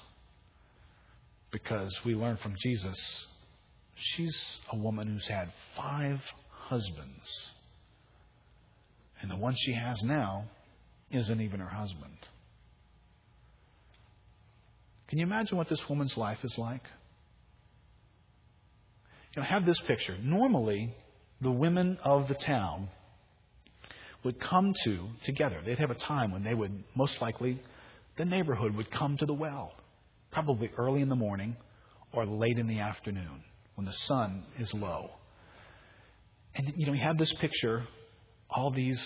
Because 1.53 1.97
we 2.05 2.15
learn 2.17 2.37
from 2.39 2.57
Jesus, 2.59 3.27
she's 3.95 4.37
a 4.73 4.77
woman 4.77 5.07
who's 5.07 5.27
had 5.27 5.53
five 5.77 6.21
husbands. 6.51 7.51
And 9.23 9.31
the 9.31 9.37
one 9.37 9.55
she 9.57 9.73
has 9.73 10.03
now 10.03 10.47
isn't 11.13 11.41
even 11.41 11.61
her 11.61 11.69
husband. 11.69 12.19
Can 15.07 15.19
you 15.19 15.25
imagine 15.25 15.57
what 15.57 15.69
this 15.69 15.89
woman's 15.89 16.17
life 16.17 16.45
is 16.45 16.59
like? 16.59 16.83
You 19.35 19.42
know, 19.42 19.49
have 19.49 19.66
this 19.66 19.81
picture. 19.87 20.16
Normally, 20.23 20.94
the 21.40 21.51
women 21.51 21.99
of 22.05 22.29
the 22.29 22.35
town 22.35 22.88
would 24.23 24.40
come 24.40 24.73
to 24.85 25.09
together. 25.25 25.61
They'd 25.64 25.79
have 25.79 25.90
a 25.90 25.97
time 25.97 26.31
when 26.31 26.44
they 26.44 26.55
would, 26.55 26.85
most 26.94 27.20
likely, 27.20 27.61
the 28.16 28.25
neighborhood 28.25 28.75
would 28.77 28.90
come 28.90 29.16
to 29.16 29.27
the 29.27 29.35
well, 29.35 29.73
probably 30.31 30.70
early 30.79 31.03
in 31.03 31.09
the 31.09 31.16
morning 31.16 31.57
or 32.12 32.25
late 32.25 32.59
in 32.59 32.68
the 32.68 32.79
afternoon 32.79 33.42
when 33.75 33.87
the 33.87 33.92
sun 33.92 34.44
is 34.59 34.73
low. 34.73 35.11
And, 36.55 36.73
you 36.77 36.87
know, 36.87 36.92
we 36.92 37.01
have 37.01 37.18
this 37.18 37.33
picture. 37.40 37.83
All 38.49 38.70
these 38.70 39.03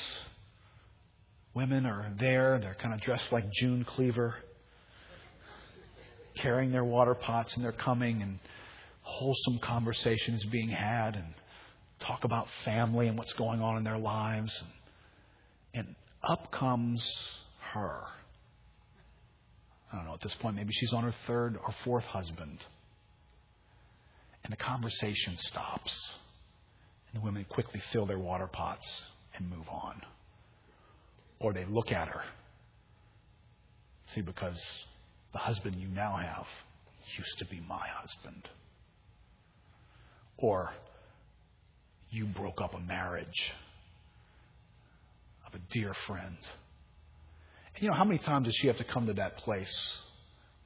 women 1.54 1.86
are 1.86 2.12
there. 2.20 2.58
They're 2.60 2.76
kind 2.80 2.92
of 2.92 3.00
dressed 3.00 3.32
like 3.32 3.50
June 3.50 3.84
Cleaver, 3.84 4.34
carrying 6.36 6.70
their 6.70 6.84
water 6.84 7.14
pots, 7.14 7.54
and 7.56 7.64
they're 7.64 7.72
coming, 7.72 8.20
and 8.20 8.38
wholesome 9.08 9.58
conversation 9.62 10.34
is 10.34 10.44
being 10.46 10.68
had, 10.68 11.16
and 11.16 11.26
talk 12.00 12.24
about 12.24 12.46
family 12.64 13.08
and 13.08 13.18
what's 13.18 13.32
going 13.34 13.60
on 13.60 13.76
in 13.76 13.84
their 13.84 13.98
lives. 13.98 14.56
And 14.62 14.72
and 15.74 15.94
up 16.22 16.50
comes 16.52 17.08
her. 17.72 18.00
I 19.92 19.96
don't 19.96 20.06
know, 20.06 20.14
at 20.14 20.20
this 20.20 20.34
point, 20.40 20.56
maybe 20.56 20.72
she's 20.72 20.92
on 20.92 21.04
her 21.04 21.14
third 21.26 21.56
or 21.56 21.72
fourth 21.84 22.04
husband. 22.04 22.58
And 24.44 24.52
the 24.52 24.56
conversation 24.56 25.36
stops. 25.38 26.10
And 27.12 27.22
the 27.22 27.24
women 27.24 27.46
quickly 27.48 27.80
fill 27.92 28.06
their 28.06 28.18
water 28.18 28.46
pots 28.46 28.86
and 29.36 29.48
move 29.48 29.66
on. 29.70 30.02
Or 31.40 31.52
they 31.52 31.64
look 31.64 31.90
at 31.92 32.08
her. 32.08 32.22
See, 34.14 34.20
because 34.20 34.60
the 35.32 35.38
husband 35.38 35.76
you 35.76 35.88
now 35.88 36.16
have 36.16 36.46
used 37.16 37.38
to 37.38 37.46
be 37.46 37.60
my 37.68 37.86
husband. 38.00 38.48
Or 40.38 40.70
you 42.10 42.26
broke 42.26 42.60
up 42.62 42.74
a 42.74 42.80
marriage 42.80 43.52
of 45.46 45.54
a 45.54 45.72
dear 45.72 45.92
friend. 46.06 46.36
And 47.74 47.82
you 47.82 47.88
know, 47.88 47.94
how 47.94 48.04
many 48.04 48.18
times 48.18 48.46
did 48.46 48.54
she 48.54 48.68
have 48.68 48.78
to 48.78 48.84
come 48.84 49.06
to 49.06 49.14
that 49.14 49.38
place 49.38 49.98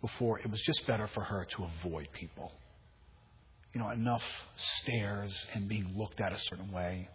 before 0.01 0.39
it 0.39 0.51
was 0.51 0.61
just 0.61 0.87
better 0.87 1.09
for 1.15 1.23
her 1.23 1.47
to 1.57 1.65
avoid 1.65 2.09
people? 2.13 2.53
You 3.73 3.81
know, 3.81 3.91
enough 3.91 4.23
stares 4.83 5.35
and 5.55 5.69
being 5.69 5.95
looked 5.97 6.21
at 6.21 6.33
a 6.33 6.39
certain 6.39 6.71
way. 6.71 7.09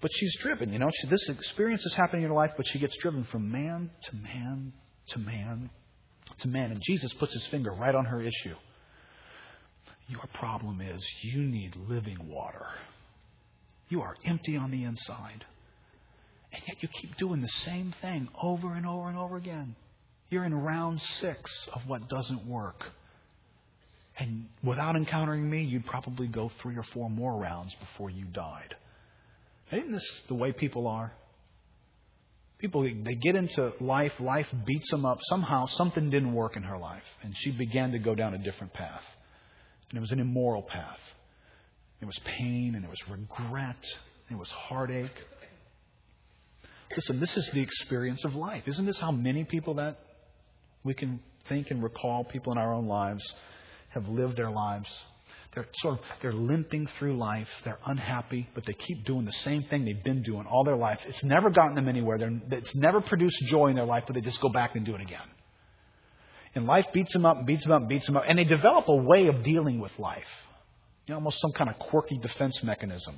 But 0.00 0.10
she's 0.14 0.36
driven, 0.40 0.72
you 0.72 0.78
know, 0.78 0.90
she, 0.94 1.08
this 1.08 1.28
experience 1.28 1.84
is 1.84 1.94
happening 1.94 2.22
in 2.22 2.28
her 2.28 2.34
life, 2.34 2.52
but 2.56 2.66
she 2.68 2.78
gets 2.78 2.96
driven 2.98 3.24
from 3.24 3.50
man 3.50 3.90
to 4.04 4.16
man 4.16 4.72
to 5.08 5.18
man 5.18 5.70
to 6.40 6.48
man. 6.48 6.70
And 6.70 6.80
Jesus 6.82 7.12
puts 7.14 7.32
his 7.32 7.46
finger 7.46 7.72
right 7.72 7.94
on 7.94 8.04
her 8.04 8.20
issue. 8.20 8.54
Your 10.08 10.24
problem 10.34 10.80
is 10.80 11.06
you 11.22 11.42
need 11.42 11.76
living 11.88 12.28
water. 12.28 12.66
You 13.90 14.02
are 14.02 14.16
empty 14.24 14.56
on 14.56 14.70
the 14.70 14.84
inside. 14.84 15.44
And 16.52 16.62
yet 16.66 16.82
you 16.82 16.88
keep 17.00 17.16
doing 17.16 17.42
the 17.42 17.48
same 17.48 17.94
thing 18.00 18.28
over 18.42 18.72
and 18.72 18.86
over 18.86 19.08
and 19.08 19.18
over 19.18 19.36
again. 19.36 19.76
You're 20.30 20.44
in 20.44 20.54
round 20.54 21.00
six 21.20 21.50
of 21.74 21.82
what 21.86 22.08
doesn't 22.08 22.46
work. 22.46 22.82
And 24.18 24.46
without 24.64 24.96
encountering 24.96 25.48
me, 25.48 25.62
you'd 25.62 25.86
probably 25.86 26.26
go 26.26 26.50
three 26.60 26.76
or 26.76 26.82
four 26.82 27.08
more 27.08 27.38
rounds 27.38 27.74
before 27.78 28.10
you 28.10 28.24
died. 28.24 28.74
Isn't 29.70 29.92
this 29.92 30.22
the 30.28 30.34
way 30.34 30.52
people 30.52 30.86
are? 30.86 31.12
People, 32.58 32.82
they 32.82 33.14
get 33.14 33.36
into 33.36 33.72
life, 33.80 34.12
life 34.18 34.46
beats 34.66 34.90
them 34.90 35.04
up. 35.04 35.18
Somehow, 35.30 35.66
something 35.66 36.10
didn't 36.10 36.32
work 36.32 36.56
in 36.56 36.64
her 36.64 36.76
life, 36.78 37.04
and 37.22 37.32
she 37.36 37.52
began 37.52 37.92
to 37.92 37.98
go 37.98 38.16
down 38.16 38.34
a 38.34 38.38
different 38.38 38.72
path. 38.72 39.04
And 39.90 39.98
it 39.98 40.00
was 40.00 40.12
an 40.12 40.20
immoral 40.20 40.62
path. 40.62 40.98
It 42.00 42.04
was 42.04 42.18
pain, 42.38 42.74
and 42.74 42.84
it 42.84 42.90
was 42.90 43.08
regret, 43.08 43.76
and 44.28 44.30
there 44.30 44.38
was 44.38 44.50
heartache. 44.50 45.10
Listen, 46.94 47.20
this 47.20 47.36
is 47.36 47.50
the 47.52 47.60
experience 47.60 48.24
of 48.24 48.34
life. 48.34 48.64
Isn't 48.66 48.86
this 48.86 48.98
how 48.98 49.10
many 49.10 49.44
people 49.44 49.74
that 49.74 49.98
we 50.84 50.94
can 50.94 51.20
think 51.48 51.70
and 51.70 51.82
recall, 51.82 52.24
people 52.24 52.52
in 52.52 52.58
our 52.58 52.72
own 52.72 52.86
lives, 52.86 53.22
have 53.90 54.06
lived 54.08 54.36
their 54.36 54.50
lives? 54.50 54.88
They're 55.54 55.66
sort 55.78 55.98
of 55.98 56.04
they're 56.22 56.32
limping 56.32 56.86
through 56.98 57.16
life. 57.18 57.48
They're 57.64 57.78
unhappy, 57.84 58.48
but 58.54 58.64
they 58.66 58.74
keep 58.74 59.04
doing 59.04 59.24
the 59.24 59.32
same 59.32 59.64
thing 59.64 59.84
they've 59.84 60.04
been 60.04 60.22
doing 60.22 60.46
all 60.46 60.62
their 60.62 60.76
lives. 60.76 61.02
It's 61.06 61.24
never 61.24 61.50
gotten 61.50 61.74
them 61.74 61.88
anywhere. 61.88 62.18
They're, 62.18 62.40
it's 62.52 62.76
never 62.76 63.00
produced 63.00 63.42
joy 63.46 63.68
in 63.68 63.76
their 63.76 63.86
life, 63.86 64.04
but 64.06 64.14
they 64.14 64.20
just 64.20 64.40
go 64.40 64.50
back 64.50 64.76
and 64.76 64.84
do 64.84 64.94
it 64.94 65.00
again. 65.00 65.26
And 66.58 66.66
life 66.66 66.86
beats 66.92 67.12
them 67.12 67.24
up, 67.24 67.36
and 67.36 67.46
beats 67.46 67.62
them 67.62 67.70
up, 67.70 67.82
and 67.82 67.88
beats 67.88 68.06
them 68.06 68.16
up, 68.16 68.24
and 68.26 68.36
they 68.36 68.42
develop 68.42 68.88
a 68.88 68.96
way 68.96 69.28
of 69.28 69.44
dealing 69.44 69.78
with 69.78 69.92
life. 69.96 70.26
You 71.06 71.12
know, 71.12 71.18
almost 71.18 71.40
some 71.40 71.52
kind 71.52 71.70
of 71.70 71.78
quirky 71.78 72.18
defense 72.18 72.64
mechanism. 72.64 73.14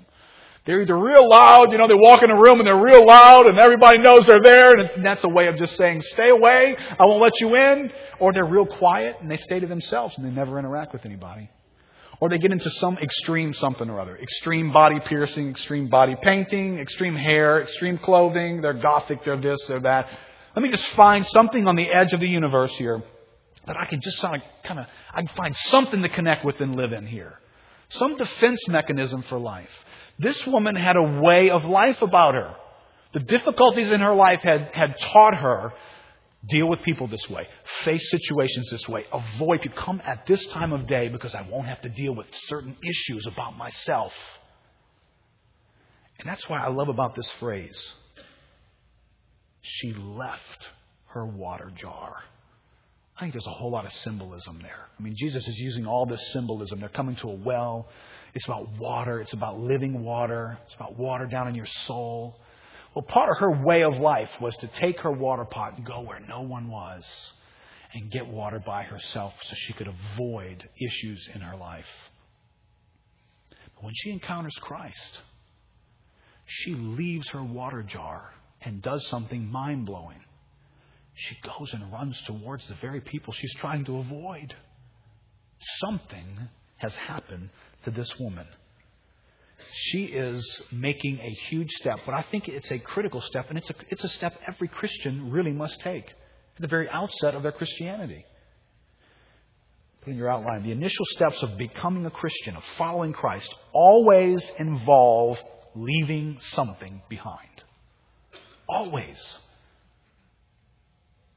They're 0.66 0.82
either 0.82 0.98
real 0.98 1.26
loud, 1.26 1.72
you 1.72 1.78
know, 1.78 1.88
they 1.88 1.94
walk 1.94 2.22
in 2.22 2.30
a 2.30 2.38
room 2.38 2.60
and 2.60 2.66
they're 2.66 2.76
real 2.76 3.06
loud 3.06 3.46
and 3.46 3.58
everybody 3.58 3.98
knows 3.98 4.26
they're 4.26 4.42
there 4.42 4.72
and 4.72 5.04
that's 5.04 5.24
a 5.24 5.28
way 5.28 5.46
of 5.46 5.56
just 5.56 5.74
saying, 5.78 6.02
stay 6.02 6.28
away, 6.28 6.76
I 6.76 7.06
won't 7.06 7.22
let 7.22 7.32
you 7.40 7.56
in. 7.56 7.90
Or 8.18 8.34
they're 8.34 8.44
real 8.44 8.66
quiet 8.66 9.16
and 9.22 9.30
they 9.30 9.38
stay 9.38 9.58
to 9.58 9.66
themselves 9.66 10.18
and 10.18 10.26
they 10.26 10.30
never 10.30 10.58
interact 10.58 10.92
with 10.92 11.06
anybody. 11.06 11.48
Or 12.20 12.28
they 12.28 12.36
get 12.36 12.52
into 12.52 12.68
some 12.68 12.98
extreme 12.98 13.54
something 13.54 13.88
or 13.88 13.98
other. 13.98 14.18
Extreme 14.18 14.70
body 14.70 15.00
piercing, 15.08 15.48
extreme 15.48 15.88
body 15.88 16.14
painting, 16.20 16.78
extreme 16.78 17.16
hair, 17.16 17.62
extreme 17.62 17.96
clothing. 17.96 18.60
They're 18.60 18.74
gothic, 18.74 19.24
they're 19.24 19.40
this, 19.40 19.58
they're 19.66 19.80
that. 19.80 20.08
Let 20.54 20.62
me 20.62 20.70
just 20.70 20.84
find 20.88 21.24
something 21.24 21.66
on 21.66 21.76
the 21.76 21.86
edge 21.90 22.12
of 22.12 22.20
the 22.20 22.28
universe 22.28 22.76
here 22.76 23.02
that 23.66 23.76
I 23.76 23.86
can 23.86 24.00
just 24.00 24.20
kind 24.20 24.36
of, 24.36 24.42
kind 24.64 24.80
of, 24.80 24.86
I 25.12 25.22
can 25.22 25.34
find 25.36 25.56
something 25.56 26.02
to 26.02 26.08
connect 26.08 26.44
with 26.44 26.60
and 26.60 26.76
live 26.76 26.92
in 26.92 27.06
here. 27.06 27.38
Some 27.90 28.16
defense 28.16 28.66
mechanism 28.68 29.22
for 29.22 29.38
life. 29.38 29.70
This 30.18 30.46
woman 30.46 30.76
had 30.76 30.96
a 30.96 31.20
way 31.22 31.50
of 31.50 31.64
life 31.64 32.02
about 32.02 32.34
her. 32.34 32.54
The 33.12 33.20
difficulties 33.20 33.90
in 33.90 34.00
her 34.00 34.14
life 34.14 34.40
had, 34.42 34.70
had 34.74 34.96
taught 35.00 35.34
her 35.34 35.72
Deal 36.48 36.68
with 36.68 36.80
people 36.82 37.06
this 37.06 37.28
way. 37.28 37.46
Face 37.84 38.10
situations 38.10 38.70
this 38.70 38.88
way. 38.88 39.04
Avoid 39.12 39.60
people. 39.60 39.76
Come 39.76 40.00
at 40.04 40.24
this 40.26 40.46
time 40.46 40.72
of 40.72 40.86
day 40.86 41.08
because 41.08 41.34
I 41.34 41.42
won't 41.42 41.66
have 41.66 41.82
to 41.82 41.90
deal 41.90 42.14
with 42.14 42.26
certain 42.32 42.76
issues 42.82 43.26
about 43.26 43.58
myself. 43.58 44.14
And 46.18 46.28
that's 46.28 46.48
why 46.48 46.60
I 46.60 46.68
love 46.68 46.88
about 46.88 47.14
this 47.14 47.30
phrase. 47.32 47.92
She 49.60 49.92
left 49.92 50.66
her 51.08 51.26
water 51.26 51.70
jar. 51.74 52.16
I 53.20 53.24
think 53.24 53.34
there's 53.34 53.46
a 53.46 53.50
whole 53.50 53.70
lot 53.70 53.84
of 53.84 53.92
symbolism 53.92 54.60
there. 54.62 54.88
I 54.98 55.02
mean, 55.02 55.14
Jesus 55.14 55.46
is 55.46 55.54
using 55.58 55.86
all 55.86 56.06
this 56.06 56.32
symbolism. 56.32 56.80
They're 56.80 56.88
coming 56.88 57.16
to 57.16 57.28
a 57.28 57.34
well. 57.34 57.86
It's 58.32 58.46
about 58.46 58.78
water. 58.78 59.20
It's 59.20 59.34
about 59.34 59.60
living 59.60 60.02
water. 60.02 60.58
It's 60.64 60.74
about 60.74 60.98
water 60.98 61.26
down 61.26 61.46
in 61.46 61.54
your 61.54 61.66
soul. 61.66 62.40
Well, 62.94 63.02
part 63.02 63.28
of 63.28 63.36
her 63.40 63.62
way 63.62 63.82
of 63.82 63.98
life 63.98 64.30
was 64.40 64.56
to 64.58 64.68
take 64.68 65.00
her 65.00 65.12
water 65.12 65.44
pot 65.44 65.76
and 65.76 65.84
go 65.84 66.00
where 66.00 66.20
no 66.20 66.40
one 66.40 66.70
was 66.70 67.04
and 67.92 68.10
get 68.10 68.26
water 68.26 68.58
by 68.58 68.84
herself 68.84 69.34
so 69.42 69.54
she 69.54 69.74
could 69.74 69.88
avoid 69.88 70.66
issues 70.80 71.28
in 71.34 71.42
her 71.42 71.58
life. 71.58 71.84
But 73.74 73.84
when 73.84 73.92
she 73.96 74.12
encounters 74.12 74.56
Christ, 74.62 75.20
she 76.46 76.72
leaves 76.72 77.28
her 77.28 77.44
water 77.44 77.82
jar 77.82 78.32
and 78.62 78.80
does 78.80 79.06
something 79.08 79.46
mind 79.46 79.84
blowing. 79.84 80.20
She 81.20 81.36
goes 81.42 81.72
and 81.72 81.92
runs 81.92 82.20
towards 82.22 82.66
the 82.68 82.74
very 82.76 83.00
people 83.00 83.32
she's 83.32 83.54
trying 83.54 83.84
to 83.86 83.98
avoid. 83.98 84.54
Something 85.80 86.48
has 86.78 86.94
happened 86.96 87.50
to 87.84 87.90
this 87.90 88.18
woman 88.18 88.46
she 89.72 90.04
is 90.04 90.62
making 90.72 91.18
a 91.20 91.30
huge 91.48 91.70
step, 91.72 92.00
but 92.06 92.14
I 92.14 92.22
think 92.30 92.48
it's 92.48 92.70
a 92.70 92.78
critical 92.78 93.20
step, 93.20 93.46
and 93.48 93.58
it's 93.58 93.70
a, 93.70 93.74
it's 93.88 94.04
a 94.04 94.08
step 94.08 94.34
every 94.46 94.68
Christian 94.68 95.30
really 95.30 95.52
must 95.52 95.80
take 95.80 96.06
at 96.06 96.60
the 96.60 96.68
very 96.68 96.88
outset 96.88 97.34
of 97.34 97.42
their 97.42 97.52
Christianity. 97.52 98.24
Put 100.02 100.12
in 100.12 100.16
your 100.16 100.30
outline, 100.30 100.62
the 100.62 100.72
initial 100.72 101.04
steps 101.06 101.42
of 101.42 101.58
becoming 101.58 102.06
a 102.06 102.10
Christian, 102.10 102.56
of 102.56 102.64
following 102.78 103.12
Christ, 103.12 103.54
always 103.72 104.50
involve 104.58 105.38
leaving 105.74 106.38
something 106.40 107.02
behind. 107.08 107.64
Always. 108.68 109.18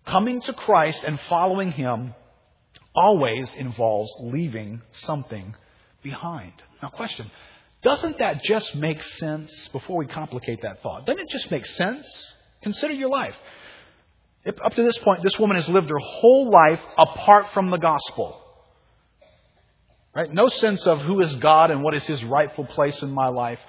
Coming 0.06 0.42
to 0.42 0.54
Christ 0.54 1.04
and 1.04 1.20
following 1.22 1.72
Him 1.72 2.14
always 2.96 3.54
involves 3.56 4.12
leaving 4.20 4.82
something 4.92 5.56
behind. 6.02 6.54
Now, 6.82 6.90
question 6.90 7.30
doesn't 7.82 8.20
that 8.20 8.42
just 8.44 8.76
make 8.76 9.04
sense 9.04 9.68
before 9.68 9.98
we 9.98 10.08
complicate 10.08 10.62
that 10.62 10.82
thought? 10.82 11.06
Doesn't 11.06 11.22
it 11.22 11.30
just 11.30 11.52
make 11.52 11.66
sense? 11.66 12.34
Consider 12.64 12.94
your 12.94 13.10
life. 13.10 13.36
If, 14.46 14.56
up 14.64 14.74
to 14.74 14.84
this 14.84 14.98
point, 15.00 15.22
this 15.22 15.38
woman 15.38 15.58
has 15.58 15.68
lived 15.68 15.90
her 15.90 16.00
whole 16.00 16.50
life 16.50 16.82
apart 16.98 17.50
from 17.50 17.70
the 17.70 17.78
gospel. 17.78 18.40
Right? 20.16 20.32
No 20.32 20.48
sense 20.48 20.88
of 20.88 21.02
who 21.02 21.22
is 21.22 21.36
God 21.36 21.72
and 21.72 21.84
what 21.84 21.94
is 21.94 22.06
his 22.06 22.24
rightful 22.24 22.66
place 22.66 23.02
in 23.02 23.12
my 23.12 23.28
life. 23.28 23.60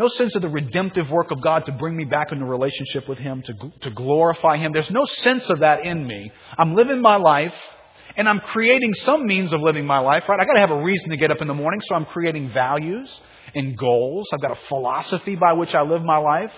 No 0.00 0.08
sense 0.08 0.34
of 0.34 0.40
the 0.40 0.48
redemptive 0.48 1.10
work 1.10 1.30
of 1.30 1.42
God 1.42 1.66
to 1.66 1.72
bring 1.72 1.94
me 1.94 2.06
back 2.06 2.32
into 2.32 2.46
relationship 2.46 3.06
with 3.06 3.18
him, 3.18 3.42
to, 3.42 3.52
to 3.82 3.90
glorify 3.90 4.56
him. 4.56 4.72
There's 4.72 4.90
no 4.90 5.04
sense 5.04 5.50
of 5.50 5.58
that 5.58 5.84
in 5.84 6.06
me. 6.06 6.32
I'm 6.56 6.74
living 6.74 7.02
my 7.02 7.16
life 7.16 7.54
and 8.16 8.26
I'm 8.26 8.40
creating 8.40 8.94
some 8.94 9.26
means 9.26 9.52
of 9.52 9.60
living 9.60 9.84
my 9.84 9.98
life, 9.98 10.26
right? 10.26 10.40
I 10.40 10.46
gotta 10.46 10.60
have 10.60 10.70
a 10.70 10.82
reason 10.82 11.10
to 11.10 11.18
get 11.18 11.30
up 11.30 11.42
in 11.42 11.48
the 11.48 11.54
morning, 11.54 11.82
so 11.82 11.96
I'm 11.96 12.06
creating 12.06 12.50
values 12.50 13.14
and 13.54 13.76
goals. 13.76 14.26
I've 14.32 14.40
got 14.40 14.52
a 14.52 14.60
philosophy 14.68 15.36
by 15.36 15.52
which 15.52 15.74
I 15.74 15.82
live 15.82 16.02
my 16.02 16.16
life. 16.16 16.52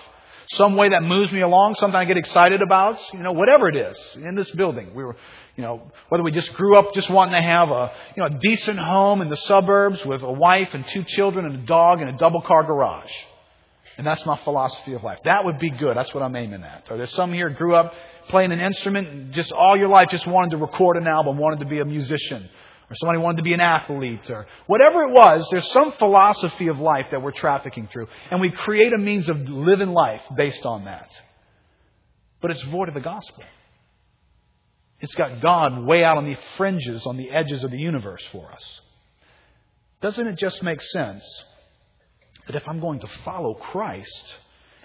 Some 0.51 0.77
way 0.77 0.91
that 0.91 1.01
moves 1.01 1.29
me 1.33 1.41
along, 1.41 1.75
something 1.75 1.99
I 1.99 2.05
get 2.05 2.15
excited 2.15 2.61
about, 2.61 2.97
you 3.11 3.19
know, 3.19 3.33
whatever 3.33 3.67
it 3.67 3.75
is. 3.75 3.99
In 4.15 4.35
this 4.35 4.51
building, 4.51 4.95
we 4.95 5.03
were, 5.03 5.17
you 5.57 5.63
know, 5.63 5.91
whether 6.07 6.23
we 6.23 6.31
just 6.31 6.53
grew 6.53 6.79
up 6.79 6.93
just 6.93 7.09
wanting 7.09 7.41
to 7.41 7.45
have 7.45 7.67
a, 7.71 7.91
you 8.15 8.23
know, 8.23 8.27
a 8.37 8.39
decent 8.39 8.79
home 8.79 9.21
in 9.21 9.27
the 9.27 9.35
suburbs 9.35 10.05
with 10.05 10.21
a 10.21 10.31
wife 10.31 10.73
and 10.73 10.87
two 10.87 11.03
children 11.03 11.45
and 11.45 11.55
a 11.55 11.65
dog 11.65 11.99
and 11.99 12.09
a 12.09 12.17
double 12.17 12.41
car 12.41 12.63
garage. 12.63 13.11
And 13.97 14.07
that's 14.07 14.25
my 14.25 14.37
philosophy 14.43 14.93
of 14.93 15.03
life. 15.03 15.19
That 15.25 15.45
would 15.45 15.59
be 15.59 15.69
good. 15.69 15.95
That's 15.95 16.13
what 16.13 16.23
I'm 16.23 16.35
aiming 16.35 16.63
at. 16.63 16.89
Or 16.89 16.97
there's 16.97 17.13
some 17.13 17.31
here 17.31 17.49
grew 17.49 17.75
up 17.75 17.93
playing 18.29 18.51
an 18.51 18.59
instrument 18.59 19.07
and 19.07 19.33
just 19.33 19.51
all 19.51 19.77
your 19.77 19.87
life 19.89 20.09
just 20.09 20.25
wanted 20.25 20.51
to 20.51 20.57
record 20.57 20.97
an 20.97 21.07
album, 21.07 21.37
wanted 21.37 21.59
to 21.59 21.65
be 21.65 21.79
a 21.79 21.85
musician. 21.85 22.49
Or 22.89 22.95
somebody 22.95 23.19
wanted 23.19 23.37
to 23.37 23.43
be 23.43 23.53
an 23.53 23.61
athlete 23.61 24.29
or 24.29 24.45
whatever 24.67 25.03
it 25.03 25.11
was, 25.11 25.47
there's 25.51 25.71
some 25.71 25.91
philosophy 25.93 26.67
of 26.67 26.79
life 26.79 27.07
that 27.11 27.21
we're 27.21 27.31
trafficking 27.31 27.87
through. 27.87 28.07
And 28.31 28.41
we 28.41 28.51
create 28.51 28.93
a 28.93 28.97
means 28.97 29.29
of 29.29 29.37
living 29.49 29.89
life 29.89 30.21
based 30.35 30.65
on 30.65 30.85
that. 30.85 31.09
But 32.41 32.51
it's 32.51 32.63
void 32.63 32.89
of 32.89 32.93
the 32.93 33.01
gospel. 33.01 33.43
It's 34.99 35.15
got 35.15 35.41
God 35.41 35.85
way 35.85 36.03
out 36.03 36.17
on 36.17 36.25
the 36.25 36.35
fringes, 36.57 37.05
on 37.05 37.17
the 37.17 37.31
edges 37.31 37.63
of 37.63 37.71
the 37.71 37.77
universe 37.77 38.25
for 38.31 38.51
us. 38.51 38.81
Doesn't 40.01 40.27
it 40.27 40.37
just 40.37 40.63
make 40.63 40.81
sense 40.81 41.23
that 42.47 42.55
if 42.55 42.67
I'm 42.67 42.79
going 42.79 42.99
to 42.99 43.07
follow 43.23 43.53
Christ, 43.55 44.35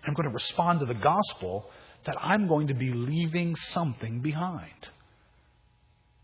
I'm 0.04 0.14
going 0.14 0.28
to 0.28 0.34
respond 0.34 0.80
to 0.80 0.86
the 0.86 0.94
gospel, 0.94 1.70
that 2.06 2.16
I'm 2.20 2.48
going 2.48 2.68
to 2.68 2.74
be 2.74 2.92
leaving 2.92 3.56
something 3.56 4.20
behind. 4.20 4.88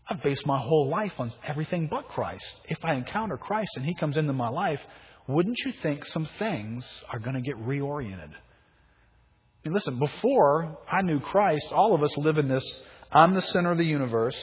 I've 0.07 0.21
based 0.21 0.45
my 0.45 0.59
whole 0.59 0.89
life 0.89 1.13
on 1.17 1.33
everything 1.43 1.87
but 1.89 2.07
Christ. 2.09 2.61
If 2.65 2.83
I 2.85 2.93
encounter 2.93 3.37
Christ 3.37 3.71
and 3.75 3.85
He 3.85 3.95
comes 3.95 4.17
into 4.17 4.33
my 4.33 4.49
life, 4.49 4.79
wouldn't 5.27 5.57
you 5.65 5.71
think 5.71 6.05
some 6.05 6.27
things 6.37 6.85
are 7.09 7.19
going 7.19 7.35
to 7.35 7.41
get 7.41 7.57
reoriented? 7.57 8.29
I 8.29 9.67
mean, 9.67 9.73
listen, 9.73 9.97
before 9.97 10.77
I 10.89 11.01
knew 11.01 11.19
Christ, 11.19 11.71
all 11.71 11.95
of 11.95 12.03
us 12.03 12.15
live 12.17 12.37
in 12.37 12.47
this 12.47 12.63
I'm 13.11 13.33
the 13.33 13.41
center 13.41 13.71
of 13.71 13.77
the 13.77 13.85
universe. 13.85 14.37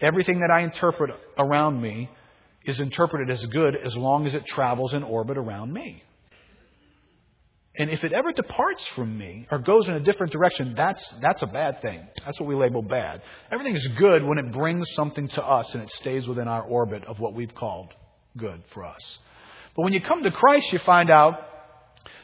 Everything 0.00 0.40
that 0.40 0.50
I 0.52 0.60
interpret 0.60 1.10
around 1.38 1.80
me 1.80 2.10
is 2.64 2.80
interpreted 2.80 3.30
as 3.30 3.44
good 3.46 3.76
as 3.76 3.96
long 3.96 4.26
as 4.26 4.34
it 4.34 4.44
travels 4.46 4.92
in 4.92 5.02
orbit 5.02 5.38
around 5.38 5.72
me. 5.72 6.02
And 7.76 7.88
if 7.88 8.02
it 8.02 8.12
ever 8.12 8.32
departs 8.32 8.84
from 8.88 9.16
me 9.16 9.46
or 9.50 9.58
goes 9.58 9.86
in 9.88 9.94
a 9.94 10.00
different 10.00 10.32
direction, 10.32 10.74
that's, 10.76 11.06
that's 11.22 11.42
a 11.42 11.46
bad 11.46 11.80
thing. 11.80 12.00
That's 12.24 12.38
what 12.40 12.48
we 12.48 12.56
label 12.56 12.82
bad. 12.82 13.22
Everything 13.50 13.76
is 13.76 13.86
good 13.96 14.24
when 14.24 14.38
it 14.38 14.52
brings 14.52 14.90
something 14.94 15.28
to 15.28 15.42
us 15.42 15.72
and 15.74 15.84
it 15.84 15.90
stays 15.92 16.26
within 16.26 16.48
our 16.48 16.62
orbit 16.62 17.04
of 17.04 17.20
what 17.20 17.34
we've 17.34 17.54
called 17.54 17.94
good 18.36 18.62
for 18.74 18.84
us. 18.84 19.18
But 19.76 19.84
when 19.84 19.92
you 19.92 20.00
come 20.00 20.24
to 20.24 20.32
Christ, 20.32 20.72
you 20.72 20.80
find 20.80 21.10
out 21.10 21.34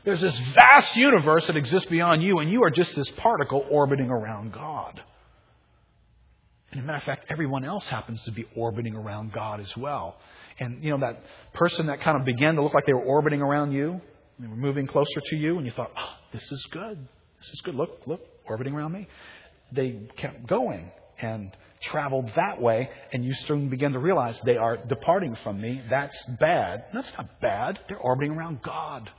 there's 0.05 0.21
this 0.21 0.39
vast 0.55 0.97
universe 0.97 1.47
that 1.47 1.57
exists 1.57 1.89
beyond 1.89 2.23
you, 2.23 2.39
and 2.39 2.51
you 2.51 2.63
are 2.65 2.71
just 2.71 2.95
this 2.95 3.11
particle 3.17 3.65
orbiting 3.71 4.11
around 4.11 4.53
God. 4.53 5.01
And 6.71 6.81
as 6.81 6.85
a 6.85 6.87
matter 6.87 6.99
of 6.99 7.05
fact, 7.05 7.27
everyone 7.31 7.65
else 7.65 7.87
happens 7.87 8.23
to 8.25 8.33
be 8.33 8.47
orbiting 8.57 8.95
around 8.95 9.33
God 9.33 9.61
as 9.61 9.77
well. 9.77 10.17
And, 10.59 10.83
you 10.83 10.91
know, 10.91 10.99
that 11.01 11.23
person 11.55 11.87
that 11.87 12.01
kind 12.01 12.19
of 12.19 12.25
began 12.25 12.55
to 12.57 12.63
look 12.63 12.75
like 12.75 12.87
they 12.87 12.95
were 12.95 13.05
orbiting 13.05 13.43
around 13.43 13.73
you, 13.73 14.01
they 14.39 14.47
were 14.47 14.57
moving 14.57 14.87
closer 14.87 15.21
to 15.25 15.37
you, 15.37 15.57
and 15.57 15.67
you 15.67 15.73
thought, 15.73 15.93
oh, 15.97 16.15
this 16.33 16.43
is 16.43 16.69
good. 16.71 16.99
This 17.39 17.49
is 17.49 17.63
good. 17.65 17.75
Look, 17.75 18.07
look, 18.07 18.21
orbiting 18.47 18.75
around 18.75 18.93
me. 18.93 19.09
They 19.73 20.09
kept 20.17 20.47
going 20.47 20.91
and 21.21 21.57
traveled 21.81 22.31
that 22.37 22.61
way, 22.61 22.91
and 23.13 23.25
you 23.25 23.33
soon 23.33 23.69
begin 23.69 23.93
to 23.93 23.99
realize 23.99 24.41
they 24.45 24.57
are 24.57 24.77
departing 24.77 25.37
from 25.43 25.61
me. 25.61 25.83
That's 25.89 26.17
bad. 26.41 26.85
That's 26.93 27.13
not 27.17 27.41
bad. 27.41 27.79
They're 27.89 27.99
orbiting 27.99 28.37
around 28.37 28.63
God. 28.63 29.11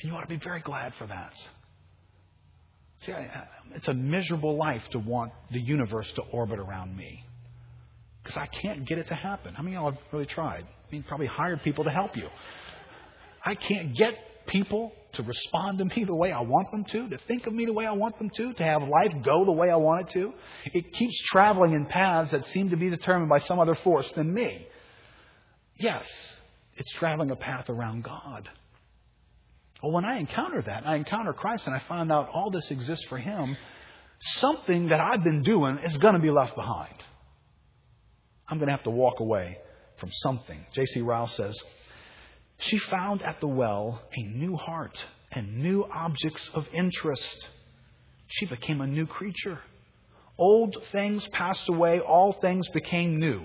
And 0.00 0.10
you 0.10 0.16
ought 0.16 0.22
to 0.22 0.26
be 0.26 0.36
very 0.36 0.60
glad 0.60 0.94
for 0.94 1.06
that. 1.06 1.32
See, 3.00 3.12
it's 3.74 3.88
a 3.88 3.94
miserable 3.94 4.56
life 4.56 4.82
to 4.92 4.98
want 4.98 5.32
the 5.50 5.60
universe 5.60 6.10
to 6.12 6.22
orbit 6.22 6.58
around 6.58 6.96
me. 6.96 7.24
Because 8.22 8.36
I 8.36 8.46
can't 8.46 8.86
get 8.86 8.98
it 8.98 9.08
to 9.08 9.14
happen. 9.14 9.54
How 9.54 9.62
many 9.62 9.74
of 9.74 9.82
y'all 9.82 9.90
have 9.90 10.00
really 10.12 10.26
tried? 10.26 10.62
I 10.62 10.92
mean, 10.92 11.02
probably 11.02 11.26
hired 11.26 11.62
people 11.62 11.84
to 11.84 11.90
help 11.90 12.16
you. 12.16 12.28
I 13.44 13.54
can't 13.54 13.94
get 13.96 14.14
people 14.46 14.92
to 15.14 15.22
respond 15.22 15.78
to 15.78 15.84
me 15.84 16.04
the 16.04 16.14
way 16.14 16.32
I 16.32 16.40
want 16.40 16.70
them 16.70 16.84
to, 16.84 17.08
to 17.10 17.18
think 17.26 17.46
of 17.46 17.52
me 17.52 17.66
the 17.66 17.72
way 17.72 17.86
I 17.86 17.92
want 17.92 18.18
them 18.18 18.30
to, 18.30 18.52
to 18.54 18.64
have 18.64 18.82
life 18.82 19.12
go 19.24 19.44
the 19.44 19.52
way 19.52 19.70
I 19.70 19.76
want 19.76 20.08
it 20.08 20.12
to. 20.14 20.32
It 20.72 20.92
keeps 20.92 21.20
traveling 21.26 21.72
in 21.72 21.86
paths 21.86 22.30
that 22.30 22.46
seem 22.46 22.70
to 22.70 22.76
be 22.76 22.88
determined 22.88 23.28
by 23.28 23.38
some 23.38 23.58
other 23.58 23.74
force 23.74 24.10
than 24.12 24.32
me. 24.32 24.66
Yes, 25.76 26.06
it's 26.74 26.92
traveling 26.94 27.30
a 27.30 27.36
path 27.36 27.68
around 27.68 28.04
God. 28.04 28.48
Well, 29.82 29.92
when 29.92 30.04
I 30.04 30.18
encounter 30.18 30.62
that, 30.62 30.86
I 30.86 30.96
encounter 30.96 31.32
Christ 31.32 31.66
and 31.66 31.74
I 31.74 31.82
find 31.88 32.12
out 32.12 32.28
all 32.32 32.50
this 32.50 32.70
exists 32.70 33.04
for 33.08 33.18
Him, 33.18 33.56
something 34.20 34.88
that 34.88 35.00
I've 35.00 35.24
been 35.24 35.42
doing 35.42 35.78
is 35.84 35.96
going 35.98 36.14
to 36.14 36.20
be 36.20 36.30
left 36.30 36.54
behind. 36.54 36.94
I'm 38.48 38.58
going 38.58 38.68
to 38.68 38.76
have 38.76 38.84
to 38.84 38.90
walk 38.90 39.20
away 39.20 39.58
from 39.98 40.10
something. 40.12 40.64
J.C. 40.74 41.00
Ryle 41.00 41.26
says, 41.26 41.58
she 42.62 42.78
found 42.78 43.22
at 43.22 43.40
the 43.40 43.46
well 43.46 44.00
a 44.16 44.22
new 44.22 44.56
heart 44.56 44.98
and 45.30 45.62
new 45.62 45.84
objects 45.84 46.50
of 46.54 46.66
interest. 46.72 47.48
She 48.28 48.46
became 48.46 48.80
a 48.80 48.86
new 48.86 49.06
creature. 49.06 49.58
Old 50.38 50.76
things 50.92 51.26
passed 51.28 51.68
away, 51.68 52.00
all 52.00 52.32
things 52.32 52.68
became 52.68 53.18
new. 53.18 53.42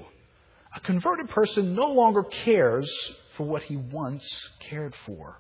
A 0.75 0.79
converted 0.79 1.29
person 1.29 1.75
no 1.75 1.87
longer 1.87 2.23
cares 2.23 2.91
for 3.35 3.45
what 3.45 3.63
he 3.63 3.77
once 3.77 4.27
cared 4.59 4.95
for. 5.05 5.39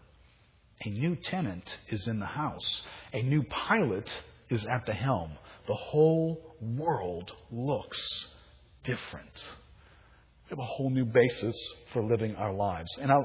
A 0.83 0.89
new 0.89 1.15
tenant 1.15 1.77
is 1.89 2.07
in 2.07 2.19
the 2.19 2.25
house. 2.25 2.83
A 3.13 3.21
new 3.21 3.43
pilot 3.43 4.09
is 4.49 4.65
at 4.65 4.85
the 4.85 4.93
helm. 4.93 5.31
The 5.67 5.73
whole 5.73 6.55
world 6.61 7.31
looks 7.51 8.25
different. 8.83 9.49
We 10.45 10.49
have 10.51 10.59
a 10.59 10.63
whole 10.63 10.89
new 10.89 11.05
basis 11.05 11.55
for 11.91 12.03
living 12.03 12.35
our 12.35 12.53
lives. 12.53 12.89
And 13.01 13.11
I, 13.11 13.17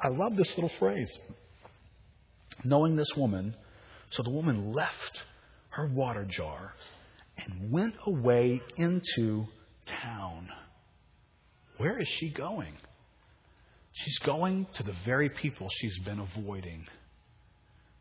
I 0.00 0.08
love 0.08 0.36
this 0.36 0.50
little 0.56 0.72
phrase. 0.78 1.10
Knowing 2.64 2.96
this 2.96 3.14
woman, 3.16 3.54
so 4.10 4.22
the 4.22 4.30
woman 4.30 4.72
left 4.72 5.22
her 5.70 5.86
water 5.86 6.24
jar 6.24 6.72
and 7.36 7.70
went 7.70 7.94
away 8.06 8.60
into 8.76 9.46
town. 9.86 10.48
Where 11.78 12.00
is 12.00 12.08
she 12.18 12.30
going? 12.30 12.72
She's 13.92 14.18
going 14.20 14.66
to 14.74 14.82
the 14.82 14.94
very 15.04 15.30
people 15.30 15.68
she's 15.70 15.98
been 16.00 16.20
avoiding. 16.20 16.86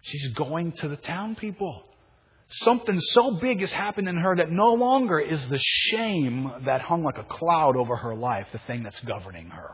She's 0.02 0.34
going 0.34 0.74
to 0.78 0.88
the 0.88 0.98
town 0.98 1.36
people. 1.36 1.84
Something 2.48 3.00
so 3.00 3.40
big 3.42 3.62
has 3.62 3.72
happened 3.72 4.08
in 4.08 4.18
her 4.18 4.36
that 4.36 4.52
no 4.52 4.74
longer 4.74 5.20
is 5.20 5.50
the 5.50 5.60
shame 5.60 6.52
that 6.66 6.82
hung 6.82 7.04
like 7.04 7.18
a 7.18 7.24
cloud 7.24 7.76
over 7.76 7.96
her 7.96 8.16
life 8.16 8.48
the 8.52 8.60
thing 8.60 8.84
that's 8.84 9.00
governing 9.02 9.50
her. 9.50 9.72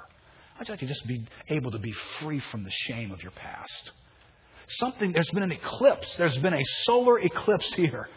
I'd 0.61 0.69
like 0.69 0.81
to 0.81 0.85
just 0.85 1.07
be 1.07 1.23
able 1.47 1.71
to 1.71 1.79
be 1.79 1.91
free 2.19 2.37
from 2.37 2.63
the 2.63 2.69
shame 2.69 3.11
of 3.11 3.23
your 3.23 3.31
past. 3.31 3.91
Something, 4.67 5.11
there's 5.11 5.31
been 5.31 5.41
an 5.41 5.51
eclipse. 5.51 6.15
There's 6.17 6.37
been 6.37 6.53
a 6.53 6.63
solar 6.83 7.17
eclipse 7.17 7.73
here. 7.73 8.07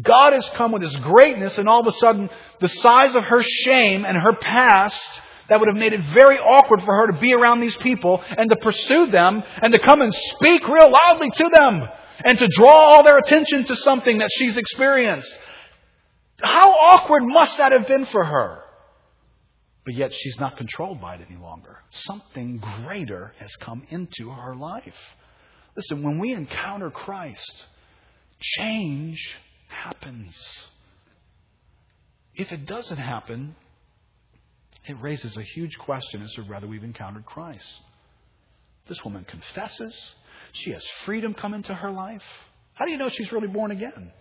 God 0.00 0.32
has 0.34 0.48
come 0.50 0.70
with 0.70 0.82
His 0.82 0.94
greatness, 0.94 1.58
and 1.58 1.68
all 1.68 1.80
of 1.80 1.88
a 1.88 1.98
sudden, 1.98 2.30
the 2.60 2.68
size 2.68 3.16
of 3.16 3.24
her 3.24 3.42
shame 3.42 4.04
and 4.04 4.16
her 4.16 4.36
past 4.36 5.20
that 5.48 5.58
would 5.58 5.68
have 5.68 5.76
made 5.76 5.92
it 5.92 6.02
very 6.14 6.36
awkward 6.36 6.80
for 6.82 6.94
her 6.94 7.10
to 7.10 7.18
be 7.18 7.34
around 7.34 7.58
these 7.58 7.76
people 7.78 8.22
and 8.24 8.48
to 8.50 8.56
pursue 8.56 9.06
them 9.06 9.42
and 9.60 9.72
to 9.72 9.80
come 9.80 10.00
and 10.00 10.14
speak 10.14 10.68
real 10.68 10.92
loudly 10.92 11.30
to 11.30 11.50
them 11.52 11.88
and 12.24 12.38
to 12.38 12.46
draw 12.46 12.70
all 12.70 13.02
their 13.02 13.18
attention 13.18 13.64
to 13.64 13.74
something 13.74 14.18
that 14.18 14.30
she's 14.32 14.56
experienced. 14.56 15.36
How 16.40 16.70
awkward 16.70 17.24
must 17.24 17.58
that 17.58 17.72
have 17.72 17.88
been 17.88 18.06
for 18.06 18.22
her? 18.24 18.59
But 19.84 19.94
yet 19.94 20.12
she's 20.12 20.38
not 20.38 20.56
controlled 20.56 21.00
by 21.00 21.14
it 21.14 21.26
any 21.28 21.40
longer. 21.40 21.78
Something 21.90 22.62
greater 22.84 23.32
has 23.38 23.50
come 23.60 23.82
into 23.88 24.30
her 24.30 24.54
life. 24.54 24.94
Listen, 25.76 26.02
when 26.02 26.18
we 26.18 26.32
encounter 26.32 26.90
Christ, 26.90 27.54
change 28.40 29.18
happens. 29.68 30.36
If 32.34 32.52
it 32.52 32.66
doesn't 32.66 32.98
happen, 32.98 33.54
it 34.86 34.96
raises 35.00 35.36
a 35.36 35.42
huge 35.42 35.78
question 35.78 36.22
as 36.22 36.32
to 36.32 36.42
whether 36.42 36.66
we've 36.66 36.84
encountered 36.84 37.24
Christ. 37.24 37.80
This 38.88 39.02
woman 39.04 39.24
confesses. 39.24 40.14
She 40.52 40.72
has 40.72 40.84
freedom 41.04 41.34
come 41.34 41.54
into 41.54 41.74
her 41.74 41.90
life. 41.90 42.22
How 42.74 42.84
do 42.84 42.90
you 42.90 42.98
know 42.98 43.08
she's 43.08 43.30
really 43.32 43.48
born 43.48 43.70
again? 43.70 44.12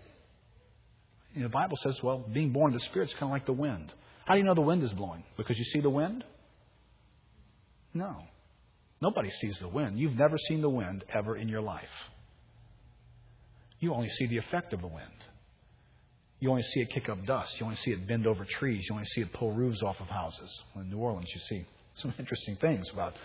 You 1.34 1.42
know, 1.42 1.48
the 1.48 1.54
Bible 1.54 1.78
says, 1.82 2.00
well, 2.04 2.20
being 2.34 2.52
born 2.52 2.74
of 2.74 2.80
the 2.80 2.86
Spirit 2.86 3.10
is 3.10 3.14
kind 3.14 3.26
of 3.26 3.32
like 3.32 3.46
the 3.46 3.54
wind. 3.54 3.94
How 4.30 4.36
do 4.36 4.42
you 4.42 4.46
know 4.46 4.54
the 4.54 4.62
wind 4.62 4.84
is 4.84 4.94
blowing? 4.94 5.24
Because 5.38 5.58
you 5.58 5.66
see 5.66 5.80
the 5.80 5.90
wind? 5.90 6.24
No. 7.96 8.16
Nobody 9.02 9.32
sees 9.32 9.58
the 9.58 9.68
wind. 9.68 9.98
You've 9.98 10.16
never 10.16 10.38
seen 10.38 10.62
the 10.62 10.70
wind 10.70 11.04
ever 11.12 11.36
in 11.36 11.50
your 11.50 11.62
life. 11.62 11.90
You 13.80 13.92
only 13.92 14.10
see 14.10 14.28
the 14.28 14.38
effect 14.38 14.72
of 14.72 14.82
the 14.82 14.88
wind. 14.88 15.26
You 16.40 16.52
only 16.52 16.62
see 16.62 16.82
it 16.82 16.92
kick 16.92 17.10
up 17.10 17.26
dust. 17.26 17.60
You 17.60 17.66
only 17.66 17.78
see 17.78 17.90
it 17.90 18.08
bend 18.08 18.28
over 18.28 18.46
trees. 18.46 18.86
You 18.88 18.94
only 18.94 19.08
see 19.08 19.22
it 19.22 19.34
pull 19.34 19.52
roofs 19.52 19.82
off 19.82 20.00
of 20.00 20.06
houses. 20.06 20.62
In 20.76 20.92
New 20.92 21.00
Orleans, 21.00 21.32
you 21.34 21.42
see 21.50 21.66
some 21.96 22.14
interesting 22.20 22.56
things 22.58 22.88
about. 22.94 23.16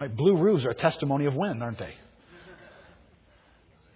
Right, 0.00 0.16
blue 0.16 0.38
roofs 0.38 0.64
are 0.64 0.70
a 0.70 0.74
testimony 0.74 1.26
of 1.26 1.34
wind, 1.34 1.62
aren't 1.62 1.78
they? 1.78 1.92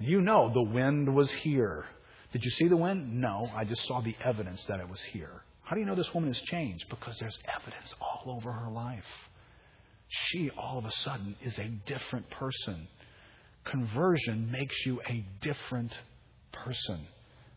You 0.01 0.21
know 0.21 0.53
the 0.53 0.71
wind 0.71 1.15
was 1.15 1.33
here. 1.33 1.87
Did 2.35 2.45
you 2.45 2.51
see 2.51 2.69
the 2.69 2.77
wind? 2.77 3.23
No, 3.23 3.49
I 3.57 3.65
just 3.65 3.87
saw 3.87 4.03
the 4.03 4.15
evidence 4.23 4.63
that 4.67 4.81
it 4.81 4.89
was 4.91 5.01
here. 5.01 5.43
How 5.73 5.75
do 5.75 5.81
you 5.81 5.87
know 5.87 5.95
this 5.95 6.13
woman 6.13 6.31
has 6.31 6.43
changed? 6.43 6.85
Because 6.91 7.17
there's 7.19 7.39
evidence 7.49 7.95
all 7.99 8.35
over 8.37 8.53
her 8.53 8.71
life. 8.71 9.07
She, 10.07 10.51
all 10.51 10.77
of 10.77 10.85
a 10.85 10.91
sudden, 10.91 11.35
is 11.41 11.59
a 11.59 11.67
different 11.87 12.29
person. 12.29 12.87
Conversion 13.65 14.51
makes 14.51 14.77
you 14.85 15.01
a 15.09 15.25
different 15.41 15.91
person 16.53 17.07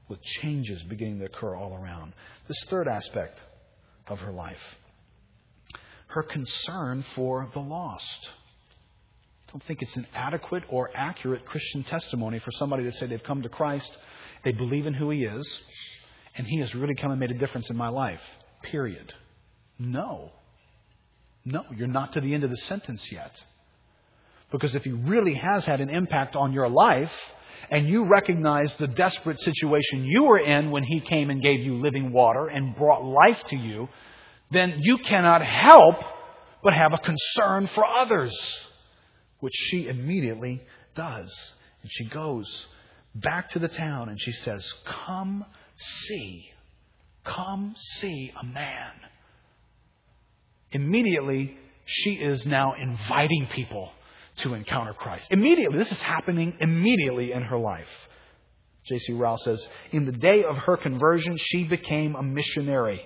with 0.08 0.22
changes 0.24 0.82
beginning 0.84 1.20
to 1.20 1.26
occur 1.26 1.58
all 1.58 1.76
around. 1.76 2.14
This 2.48 2.56
third 2.70 2.88
aspect 2.88 3.38
of 4.08 4.20
her 4.20 4.32
life 4.32 4.64
her 6.08 6.24
concern 6.24 7.04
for 7.16 7.50
the 7.54 7.60
lost. 7.60 8.30
I 9.50 9.52
don't 9.52 9.64
think 9.64 9.82
it's 9.82 9.98
an 9.98 10.08
adequate 10.16 10.64
or 10.70 10.90
accurate 10.96 11.46
Christian 11.46 11.84
testimony 11.84 12.40
for 12.40 12.52
somebody 12.54 12.86
to 12.86 12.94
say 12.94 13.08
they've 13.08 13.22
come 13.22 13.42
to 13.42 13.50
Christ, 13.50 13.92
they 14.46 14.54
believe 14.54 14.86
in 14.86 14.94
who 14.94 15.10
He 15.10 15.26
is, 15.26 15.62
and 16.38 16.46
He 16.48 16.60
has 16.60 16.74
really 16.76 16.96
come 16.96 17.12
and 17.12 17.20
made 17.20 17.32
a 17.32 17.36
difference 17.36 17.70
in 17.70 17.78
my 17.78 17.90
life. 17.90 18.22
Period. 18.64 19.14
No. 19.80 20.32
No, 21.44 21.64
you're 21.76 21.88
not 21.88 22.14
to 22.14 22.22
the 22.22 22.34
end 22.34 22.44
of 22.44 22.50
the 22.50 22.58
sentence 22.58 23.12
yet. 23.12 23.32
Because 24.52 24.76
if 24.76 24.84
He 24.84 24.92
really 24.92 25.36
has 25.36 25.66
had 25.66 25.82
an 25.82 25.90
impact 25.90 26.36
on 26.36 26.54
your 26.54 26.70
life, 26.70 27.12
and 27.70 27.88
you 27.88 28.06
recognize 28.06 28.76
the 28.78 28.88
desperate 28.88 29.40
situation 29.40 30.04
you 30.06 30.24
were 30.24 30.40
in 30.40 30.72
when 30.72 30.84
He 30.84 31.02
came 31.02 31.30
and 31.30 31.42
gave 31.42 31.62
you 31.62 31.76
living 31.76 32.12
water 32.12 32.48
and 32.48 32.76
brought 32.76 33.04
life 33.04 33.44
to 33.50 33.56
you, 33.56 33.88
then 34.52 34.80
you 34.82 34.98
cannot 35.00 35.44
help 35.46 35.96
but 36.64 36.74
have 36.74 36.94
a 36.94 36.98
concern 36.98 37.68
for 37.68 37.86
others. 37.86 38.34
which 39.40 39.54
she 39.56 39.88
immediately 39.88 40.62
does. 40.96 41.54
And 41.82 41.92
she 41.92 42.06
goes 42.06 42.68
back 43.14 43.50
to 43.52 43.60
the 43.60 43.68
town 43.68 44.10
and 44.10 44.20
she 44.20 44.32
says, 44.32 44.66
Come 45.06 45.46
see. 45.78 46.50
Come 47.24 47.76
see 47.78 48.32
a 48.40 48.46
man. 48.46 48.92
Immediately, 50.72 51.58
she 51.86 52.14
is 52.14 52.46
now 52.46 52.74
inviting 52.80 53.48
people 53.54 53.92
to 54.38 54.54
encounter 54.54 54.94
Christ. 54.94 55.32
Immediately, 55.32 55.78
this 55.78 55.92
is 55.92 56.02
happening 56.02 56.56
immediately 56.60 57.32
in 57.32 57.44
her 57.44 57.58
life. 57.58 57.88
J.C. 58.86 59.14
Ryle 59.14 59.38
says, 59.38 59.68
In 59.92 60.06
the 60.06 60.12
day 60.12 60.44
of 60.44 60.56
her 60.58 60.78
conversion, 60.78 61.38
she 61.38 61.64
became 61.64 62.16
a 62.16 62.22
missionary. 62.22 63.02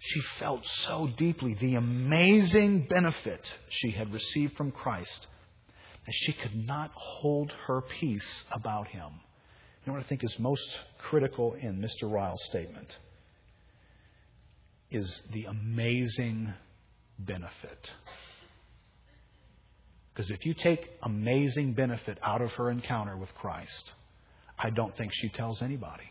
She 0.00 0.20
felt 0.38 0.66
so 0.66 1.08
deeply 1.16 1.54
the 1.54 1.74
amazing 1.74 2.86
benefit 2.88 3.52
she 3.68 3.90
had 3.90 4.12
received 4.12 4.56
from 4.56 4.70
Christ 4.70 5.26
that 6.06 6.14
she 6.14 6.32
could 6.32 6.66
not 6.66 6.90
hold 6.94 7.52
her 7.66 7.82
peace 7.82 8.44
about 8.50 8.88
him. 8.88 9.10
You 9.84 9.92
know 9.92 9.94
what 9.94 10.04
I 10.04 10.08
think 10.08 10.24
is 10.24 10.36
most 10.38 10.68
critical 10.98 11.54
in 11.54 11.80
Mr. 11.80 12.10
Ryle's 12.10 12.42
statement? 12.44 12.88
Is 14.90 15.22
the 15.32 15.44
amazing 15.44 16.52
benefit. 17.26 17.90
Because 20.12 20.30
if 20.30 20.44
you 20.44 20.54
take 20.54 20.90
amazing 21.02 21.74
benefit 21.74 22.18
out 22.22 22.42
of 22.42 22.50
her 22.52 22.70
encounter 22.70 23.16
with 23.16 23.32
Christ, 23.34 23.92
I 24.58 24.70
don't 24.70 24.96
think 24.96 25.12
she 25.14 25.28
tells 25.28 25.62
anybody. 25.62 26.04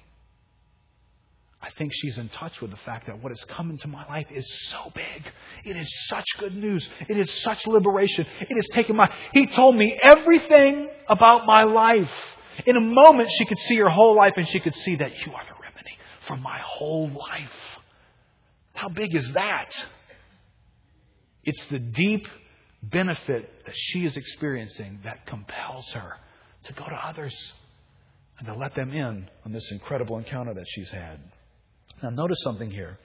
I 1.61 1.69
think 1.77 1.91
she's 1.93 2.17
in 2.17 2.29
touch 2.29 2.61
with 2.61 2.71
the 2.71 2.77
fact 2.77 3.07
that 3.07 3.21
what 3.21 3.31
has 3.31 3.43
come 3.49 3.69
into 3.69 3.89
my 3.89 4.07
life 4.07 4.27
is 4.31 4.69
so 4.69 4.91
big. 4.95 5.31
It 5.65 5.75
is 5.75 6.07
such 6.07 6.25
good 6.39 6.55
news. 6.55 6.87
It 7.09 7.19
is 7.19 7.29
such 7.43 7.67
liberation. 7.67 8.25
It 8.39 8.55
has 8.55 8.67
taken 8.71 8.95
my. 8.95 9.13
He 9.33 9.45
told 9.45 9.75
me 9.75 9.99
everything 10.01 10.89
about 11.09 11.45
my 11.45 11.63
life. 11.63 12.13
In 12.65 12.75
a 12.75 12.81
moment, 12.81 13.29
she 13.31 13.45
could 13.45 13.59
see 13.59 13.77
her 13.77 13.89
whole 13.89 14.15
life 14.15 14.33
and 14.35 14.47
she 14.47 14.59
could 14.59 14.75
see 14.75 14.95
that 14.95 15.11
you 15.25 15.33
are 15.33 15.43
the 15.45 15.53
remedy 15.61 15.97
for 16.27 16.37
my 16.37 16.59
whole 16.59 17.09
life. 17.09 17.79
How 18.73 18.89
big 18.89 19.15
is 19.15 19.31
that? 19.33 19.71
It's 21.43 21.65
the 21.67 21.79
deep 21.79 22.27
benefit 22.81 23.65
that 23.65 23.75
she 23.75 24.05
is 24.05 24.15
experiencing 24.15 24.99
that 25.03 25.25
compels 25.25 25.89
her 25.93 26.13
to 26.63 26.73
go 26.73 26.85
to 26.85 26.95
others 26.95 27.35
and 28.37 28.47
to 28.47 28.55
let 28.55 28.75
them 28.75 28.91
in 28.91 29.29
on 29.45 29.51
this 29.51 29.69
incredible 29.71 30.17
encounter 30.17 30.53
that 30.53 30.65
she's 30.67 30.89
had. 30.89 31.19
Now, 32.01 32.09
notice 32.09 32.37
something 32.43 32.71
here. 32.71 32.97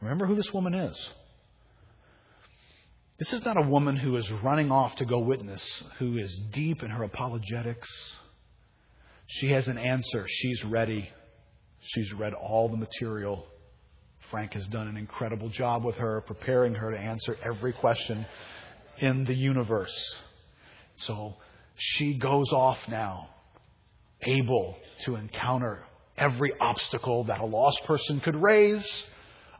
Remember 0.00 0.26
who 0.26 0.34
this 0.34 0.52
woman 0.52 0.74
is. 0.74 1.10
This 3.18 3.32
is 3.32 3.44
not 3.44 3.56
a 3.56 3.68
woman 3.68 3.96
who 3.96 4.16
is 4.16 4.30
running 4.42 4.72
off 4.72 4.96
to 4.96 5.04
go 5.04 5.20
witness, 5.20 5.62
who 5.98 6.18
is 6.18 6.40
deep 6.52 6.82
in 6.82 6.90
her 6.90 7.04
apologetics. 7.04 7.88
She 9.26 9.50
has 9.50 9.68
an 9.68 9.78
answer. 9.78 10.26
She's 10.28 10.64
ready. 10.64 11.08
She's 11.80 12.12
read 12.12 12.34
all 12.34 12.68
the 12.68 12.76
material. 12.76 13.46
Frank 14.30 14.54
has 14.54 14.66
done 14.66 14.88
an 14.88 14.96
incredible 14.96 15.48
job 15.48 15.84
with 15.84 15.96
her, 15.96 16.22
preparing 16.22 16.74
her 16.74 16.90
to 16.90 16.98
answer 16.98 17.36
every 17.42 17.72
question 17.72 18.26
in 18.98 19.24
the 19.24 19.34
universe. 19.34 19.94
So 21.06 21.34
she 21.76 22.18
goes 22.18 22.52
off 22.52 22.78
now, 22.88 23.28
able 24.22 24.76
to 25.04 25.16
encounter 25.16 25.84
every 26.16 26.52
obstacle 26.60 27.24
that 27.24 27.40
a 27.40 27.46
lost 27.46 27.82
person 27.86 28.20
could 28.20 28.36
raise 28.36 28.86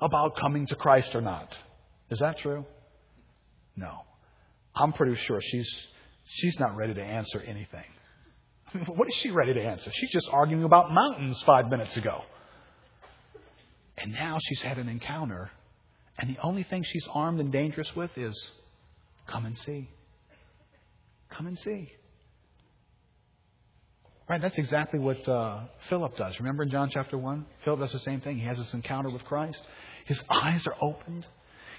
about 0.01 0.37
coming 0.41 0.67
to 0.69 0.77
Christ 0.77 1.15
or 1.15 1.21
not. 1.21 1.55
Is 2.11 2.21
that 2.21 2.39
true? 2.39 2.65
No. 3.77 4.01
I'm 4.75 4.93
pretty 4.93 5.17
sure 5.27 5.41
she's, 5.43 5.69
she's 6.25 6.59
not 6.59 6.77
ready 6.77 6.95
to 6.95 7.03
answer 7.03 7.41
anything. 7.41 7.85
what 8.87 9.09
is 9.09 9.15
she 9.15 9.31
ready 9.31 9.55
to 9.55 9.61
answer? 9.61 9.91
She's 9.93 10.11
just 10.11 10.29
arguing 10.33 10.65
about 10.65 10.91
mountains 10.91 11.43
five 11.47 11.69
minutes 11.69 11.97
ago. 11.97 12.23
And 13.97 14.13
now 14.13 14.39
she's 14.43 14.61
had 14.61 14.79
an 14.79 14.89
encounter, 14.89 15.51
and 16.19 16.35
the 16.35 16.41
only 16.43 16.65
thing 16.65 16.83
she's 16.83 17.07
armed 17.13 17.39
and 17.39 17.53
dangerous 17.53 17.95
with 17.95 18.11
is 18.17 18.35
come 19.29 19.47
and 19.47 19.57
see. 19.57 19.89
Come 21.31 21.47
and 21.47 21.59
see. 21.59 21.91
Right, 24.29 24.41
that's 24.41 24.59
exactly 24.59 24.99
what 24.99 25.29
uh, 25.29 25.61
Philip 25.89 26.17
does. 26.17 26.39
Remember 26.41 26.63
in 26.63 26.71
John 26.71 26.89
chapter 26.91 27.19
1? 27.19 27.47
Philip 27.65 27.81
does 27.81 27.93
the 27.93 27.99
same 28.01 28.21
thing. 28.21 28.39
He 28.39 28.47
has 28.47 28.57
this 28.57 28.73
encounter 28.73 29.11
with 29.11 29.25
Christ. 29.25 29.63
His 30.07 30.21
eyes 30.31 30.67
are 30.67 30.75
opened. 30.81 31.27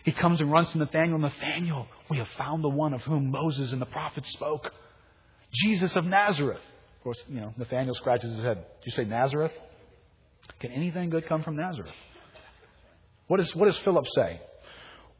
He 0.03 0.11
comes 0.11 0.39
and 0.39 0.51
runs 0.51 0.71
to 0.71 0.77
Nathanael. 0.77 1.17
Nathanael, 1.17 1.87
we 2.09 2.17
have 2.17 2.27
found 2.37 2.63
the 2.63 2.69
one 2.69 2.93
of 2.93 3.01
whom 3.01 3.31
Moses 3.31 3.73
and 3.73 3.81
the 3.81 3.87
prophets 3.87 4.31
spoke. 4.31 4.71
Jesus 5.51 5.95
of 5.95 6.05
Nazareth. 6.05 6.61
Course, 7.05 7.23
you 7.29 7.39
know, 7.39 7.53
Nathanael 7.55 7.93
scratches 7.93 8.33
his 8.33 8.43
head. 8.43 8.57
Did 8.57 8.85
you 8.85 8.91
say 8.93 9.05
Nazareth? 9.05 9.51
Can 10.59 10.71
anything 10.71 11.11
good 11.11 11.27
come 11.27 11.43
from 11.43 11.55
Nazareth? 11.55 11.93
What, 13.27 13.39
is, 13.39 13.55
what 13.55 13.67
does 13.67 13.77
Philip 13.77 14.07
say? 14.15 14.41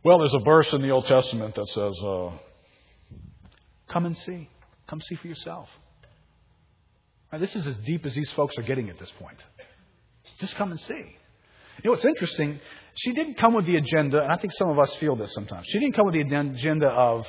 Well, 0.04 0.18
there's 0.18 0.34
a 0.34 0.44
verse 0.44 0.74
in 0.74 0.82
the 0.82 0.90
Old 0.90 1.06
Testament 1.06 1.54
that 1.54 1.68
says, 1.68 1.94
uh, 2.04 2.32
Come 3.88 4.08
and 4.08 4.18
see. 4.18 4.50
Come 4.90 5.00
see 5.00 5.14
for 5.14 5.28
yourself. 5.28 5.70
Now, 7.32 7.38
this 7.38 7.56
is 7.56 7.68
as 7.68 7.76
deep 7.86 8.04
as 8.04 8.16
these 8.16 8.32
folks 8.32 8.58
are 8.58 8.64
getting 8.64 8.90
at 8.90 8.98
this 8.98 9.14
point. 9.20 9.38
Just 10.40 10.56
come 10.56 10.72
and 10.72 10.80
see. 10.80 10.96
You 10.96 11.84
know 11.84 11.92
what's 11.92 12.06
interesting? 12.06 12.60
She 12.96 13.14
didn't 13.14 13.36
come 13.36 13.54
with 13.54 13.68
the 13.68 13.76
agenda, 13.76 14.24
and 14.24 14.32
I 14.32 14.38
think 14.38 14.54
some 14.54 14.70
of 14.70 14.80
us 14.80 14.96
feel 14.96 15.16
this 15.16 15.32
sometimes. 15.36 15.68
She 15.68 15.78
didn't 15.78 15.96
come 15.96 16.08
with 16.08 16.16
the 16.16 16.22
agenda 16.22 16.88
of 16.88 17.28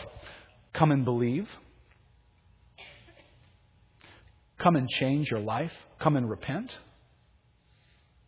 come 0.72 0.92
and 0.92 1.04
believe, 1.04 1.46
come 4.59 4.76
and 4.76 4.88
change 4.88 5.30
your 5.30 5.40
life, 5.40 5.72
come 6.00 6.16
and 6.16 6.28
repent. 6.28 6.70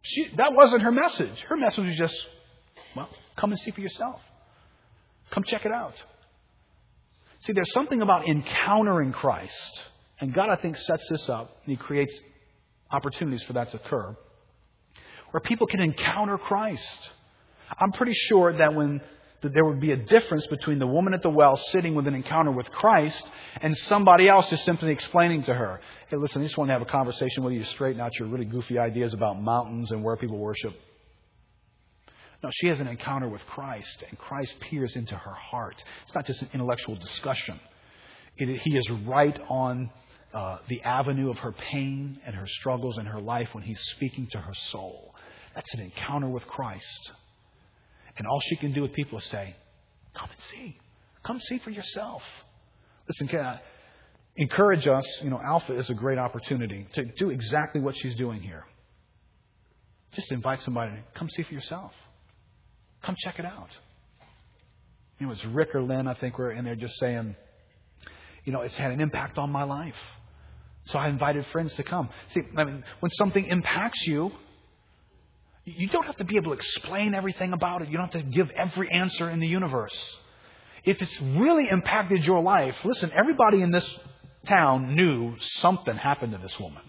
She, 0.03 0.29
that 0.37 0.55
wasn't 0.55 0.83
her 0.83 0.93
message. 0.93 1.45
Her 1.49 1.57
message 1.57 1.87
was 1.87 1.97
just, 1.97 2.17
well, 2.97 3.09
come 3.37 3.51
and 3.51 3.59
see 3.59 3.71
for 3.71 3.81
yourself. 3.81 4.21
Come 5.31 5.45
check 5.45 5.67
it 5.67 5.73
out. 5.73 5.95
See, 7.41 7.53
there's 7.53 7.73
something 7.73 8.01
about 8.01 8.27
encountering 8.29 9.13
Christ 9.13 9.83
and 10.21 10.35
God, 10.35 10.49
I 10.49 10.57
think, 10.57 10.77
sets 10.77 11.09
this 11.11 11.29
up, 11.29 11.57
and 11.65 11.71
He 11.71 11.77
creates 11.77 12.13
opportunities 12.91 13.43
for 13.43 13.53
that 13.53 13.71
to 13.71 13.77
occur, 13.77 14.17
where 15.31 15.41
people 15.41 15.67
can 15.67 15.81
encounter 15.81 16.39
Christ. 16.39 17.11
I'm 17.79 17.93
pretty 17.93 18.15
sure 18.15 18.53
that 18.53 18.75
when 18.75 19.01
that 19.41 19.55
there 19.55 19.65
would 19.65 19.81
be 19.81 19.93
a 19.93 19.97
difference 19.97 20.47
between 20.49 20.79
the 20.79 20.87
woman 20.87 21.15
at 21.15 21.23
the 21.23 21.31
well 21.31 21.57
sitting 21.57 21.95
with 21.95 22.07
an 22.07 22.15
encounter 22.15 22.51
with 22.51 22.71
Christ 22.71 23.25
and 23.61 23.77
somebody 23.77 24.29
else 24.29 24.49
just 24.49 24.65
simply 24.65 24.91
explaining 24.91 25.45
to 25.45 25.55
her, 25.55 25.81
hey, 26.09 26.17
listen, 26.17 26.43
I 26.43 26.45
just 26.45 26.59
want 26.59 26.69
to 26.69 26.73
have 26.73 26.83
a 26.83 26.91
conversation 26.91 27.45
with 27.45 27.55
you 27.55 27.61
to 27.61 27.67
straighten 27.67 28.01
out 28.01 28.19
your 28.19 28.29
really 28.29 28.45
goofy 28.45 28.79
ideas 28.79 29.15
about 29.15 29.41
mountains 29.41 29.93
and 29.93 30.03
where 30.03 30.17
people 30.17 30.39
worship. 30.39 30.75
No, 32.43 32.51
she 32.53 32.69
has 32.69 32.81
an 32.81 32.87
encounter 32.87 33.29
with 33.29 33.45
Christ, 33.47 34.05
and 34.09 34.17
Christ 34.17 34.55
peers 34.61 34.95
into 34.95 35.17
her 35.17 35.35
heart. 35.35 35.83
It's 36.05 36.15
not 36.15 36.25
just 36.25 36.41
an 36.43 36.51
intellectual 36.55 36.95
discussion. 36.95 37.59
It, 38.37 38.61
he 38.61 38.77
is 38.77 38.89
right 39.07 39.39
on 39.49 39.91
uh, 40.33 40.59
the 40.69 40.83
avenue 40.83 41.31
of 41.31 41.39
her 41.39 41.53
pain 41.53 42.21
and 42.25 42.37
her 42.37 42.47
struggles 42.47 42.97
in 42.99 43.07
her 43.07 43.21
life 43.21 43.49
when 43.55 43.65
he's 43.65 43.81
speaking 43.97 44.29
to 44.33 44.39
her 44.39 44.55
soul. 44.71 45.15
That's 45.55 45.75
an 45.75 45.81
encounter 45.81 46.29
with 46.29 46.47
Christ. 46.47 47.13
And 48.19 48.27
all 48.27 48.41
she 48.41 48.57
can 48.57 48.73
do 48.73 48.83
with 48.83 48.93
people 48.93 49.19
is 49.19 49.25
say, 49.27 49.55
Come 50.15 50.29
and 50.31 50.41
see. 50.51 50.77
Come 51.25 51.41
see 51.41 51.59
for 51.59 51.71
yourself. 51.71 52.23
Listen, 53.09 53.29
can 53.29 53.41
I 53.41 53.61
encourage 54.37 54.87
us? 54.87 55.05
You 55.23 55.31
know, 55.31 55.41
Alpha 55.43 55.75
is 55.75 55.89
a 55.89 55.95
great 55.95 56.19
opportunity 56.19 56.87
to 56.95 57.05
do 57.17 57.31
exactly 57.31 57.81
what 57.81 57.97
she's 57.97 58.17
doing 58.17 58.41
here. 58.41 58.65
Just 60.15 60.33
invite 60.33 60.61
somebody 60.63 60.93
to 60.93 61.03
come 61.15 61.29
see 61.29 61.43
for 61.45 61.55
yourself. 61.55 61.93
Come 63.05 63.15
check 63.19 63.39
it 63.39 63.45
out. 63.45 63.69
You 65.19 65.27
know, 65.27 65.33
it's 65.33 65.45
Rick 65.45 65.75
or 65.75 65.83
Lynn, 65.83 66.07
I 66.07 66.15
think, 66.15 66.39
we're 66.39 66.53
in 66.53 66.65
there 66.65 66.77
just 66.77 66.95
saying, 66.99 67.37
you 68.45 68.53
know, 68.53 68.63
it's 68.63 68.77
had 68.77 68.91
an 68.91 69.01
impact 69.01 69.39
on 69.39 69.51
my 69.51 69.65
life. 69.65 69.95
So 70.87 70.99
I 70.99 71.09
invited 71.09 71.45
friends 71.47 71.75
to 71.75 71.83
come. 71.83 72.09
See, 72.31 72.41
I 72.57 72.65
mean, 72.65 72.85
when 73.01 73.11
something 73.13 73.45
impacts 73.45 74.07
you, 74.07 74.31
you 75.77 75.89
don't 75.89 76.07
have 76.07 76.17
to 76.17 76.25
be 76.25 76.37
able 76.37 76.53
to 76.53 76.59
explain 76.59 77.15
everything 77.15 77.53
about 77.53 77.83
it. 77.83 77.89
You 77.89 77.97
don't 77.97 78.13
have 78.13 78.23
to 78.23 78.31
give 78.31 78.51
every 78.51 78.91
answer 78.91 79.31
in 79.31 79.41
the 79.41 79.47
universe. 79.47 80.17
If 80.85 81.03
it's 81.03 81.21
really 81.21 81.69
impacted 81.69 82.25
your 82.25 82.43
life, 82.43 82.77
listen, 82.85 83.13
everybody 83.17 83.63
in 83.63 83.71
this 83.71 83.99
town 84.47 84.95
knew 84.95 85.35
something 85.39 85.97
happened 85.97 86.33
to 86.33 86.39
this 86.39 86.59
woman. 86.59 86.83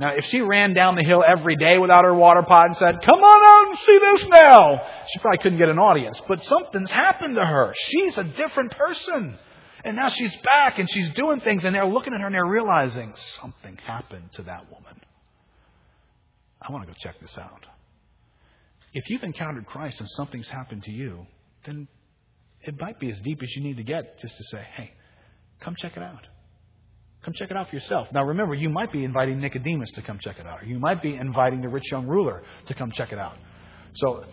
Now, 0.00 0.14
if 0.14 0.24
she 0.26 0.40
ran 0.40 0.74
down 0.74 0.94
the 0.94 1.02
hill 1.02 1.24
every 1.26 1.56
day 1.56 1.76
without 1.78 2.04
her 2.04 2.14
water 2.14 2.42
pot 2.42 2.66
and 2.66 2.76
said, 2.76 3.00
Come 3.02 3.20
on 3.20 3.44
out 3.44 3.68
and 3.70 3.78
see 3.78 3.98
this 3.98 4.28
now, 4.28 4.80
she 5.08 5.18
probably 5.18 5.38
couldn't 5.38 5.58
get 5.58 5.68
an 5.68 5.78
audience. 5.78 6.20
But 6.28 6.44
something's 6.44 6.90
happened 6.90 7.34
to 7.34 7.44
her. 7.44 7.74
She's 7.76 8.16
a 8.16 8.24
different 8.24 8.76
person. 8.76 9.36
And 9.84 9.96
now 9.96 10.08
she's 10.08 10.36
back 10.36 10.78
and 10.78 10.88
she's 10.90 11.10
doing 11.10 11.40
things, 11.40 11.64
and 11.64 11.74
they're 11.74 11.86
looking 11.86 12.12
at 12.12 12.20
her 12.20 12.26
and 12.26 12.34
they're 12.34 12.46
realizing 12.46 13.12
something 13.40 13.76
happened 13.86 14.32
to 14.34 14.42
that 14.42 14.70
woman. 14.70 15.00
I 16.60 16.72
want 16.72 16.86
to 16.86 16.92
go 16.92 16.96
check 16.98 17.20
this 17.20 17.36
out. 17.38 17.66
If 18.92 19.08
you've 19.10 19.22
encountered 19.22 19.66
Christ 19.66 20.00
and 20.00 20.08
something's 20.10 20.48
happened 20.48 20.84
to 20.84 20.90
you, 20.90 21.26
then 21.64 21.88
it 22.62 22.80
might 22.80 22.98
be 22.98 23.10
as 23.10 23.20
deep 23.20 23.42
as 23.42 23.54
you 23.54 23.62
need 23.62 23.76
to 23.76 23.82
get 23.82 24.18
just 24.20 24.36
to 24.36 24.44
say, 24.44 24.62
hey, 24.76 24.92
come 25.60 25.74
check 25.76 25.96
it 25.96 26.02
out. 26.02 26.26
Come 27.24 27.34
check 27.34 27.50
it 27.50 27.56
out 27.56 27.68
for 27.68 27.76
yourself. 27.76 28.08
Now 28.12 28.24
remember, 28.24 28.54
you 28.54 28.70
might 28.70 28.92
be 28.92 29.04
inviting 29.04 29.40
Nicodemus 29.40 29.90
to 29.92 30.02
come 30.02 30.18
check 30.20 30.38
it 30.38 30.46
out. 30.46 30.62
Or 30.62 30.66
you 30.66 30.78
might 30.78 31.02
be 31.02 31.14
inviting 31.14 31.60
the 31.60 31.68
rich 31.68 31.90
young 31.90 32.06
ruler 32.06 32.42
to 32.66 32.74
come 32.74 32.90
check 32.92 33.12
it 33.12 33.18
out. 33.18 33.36
So 33.94 34.24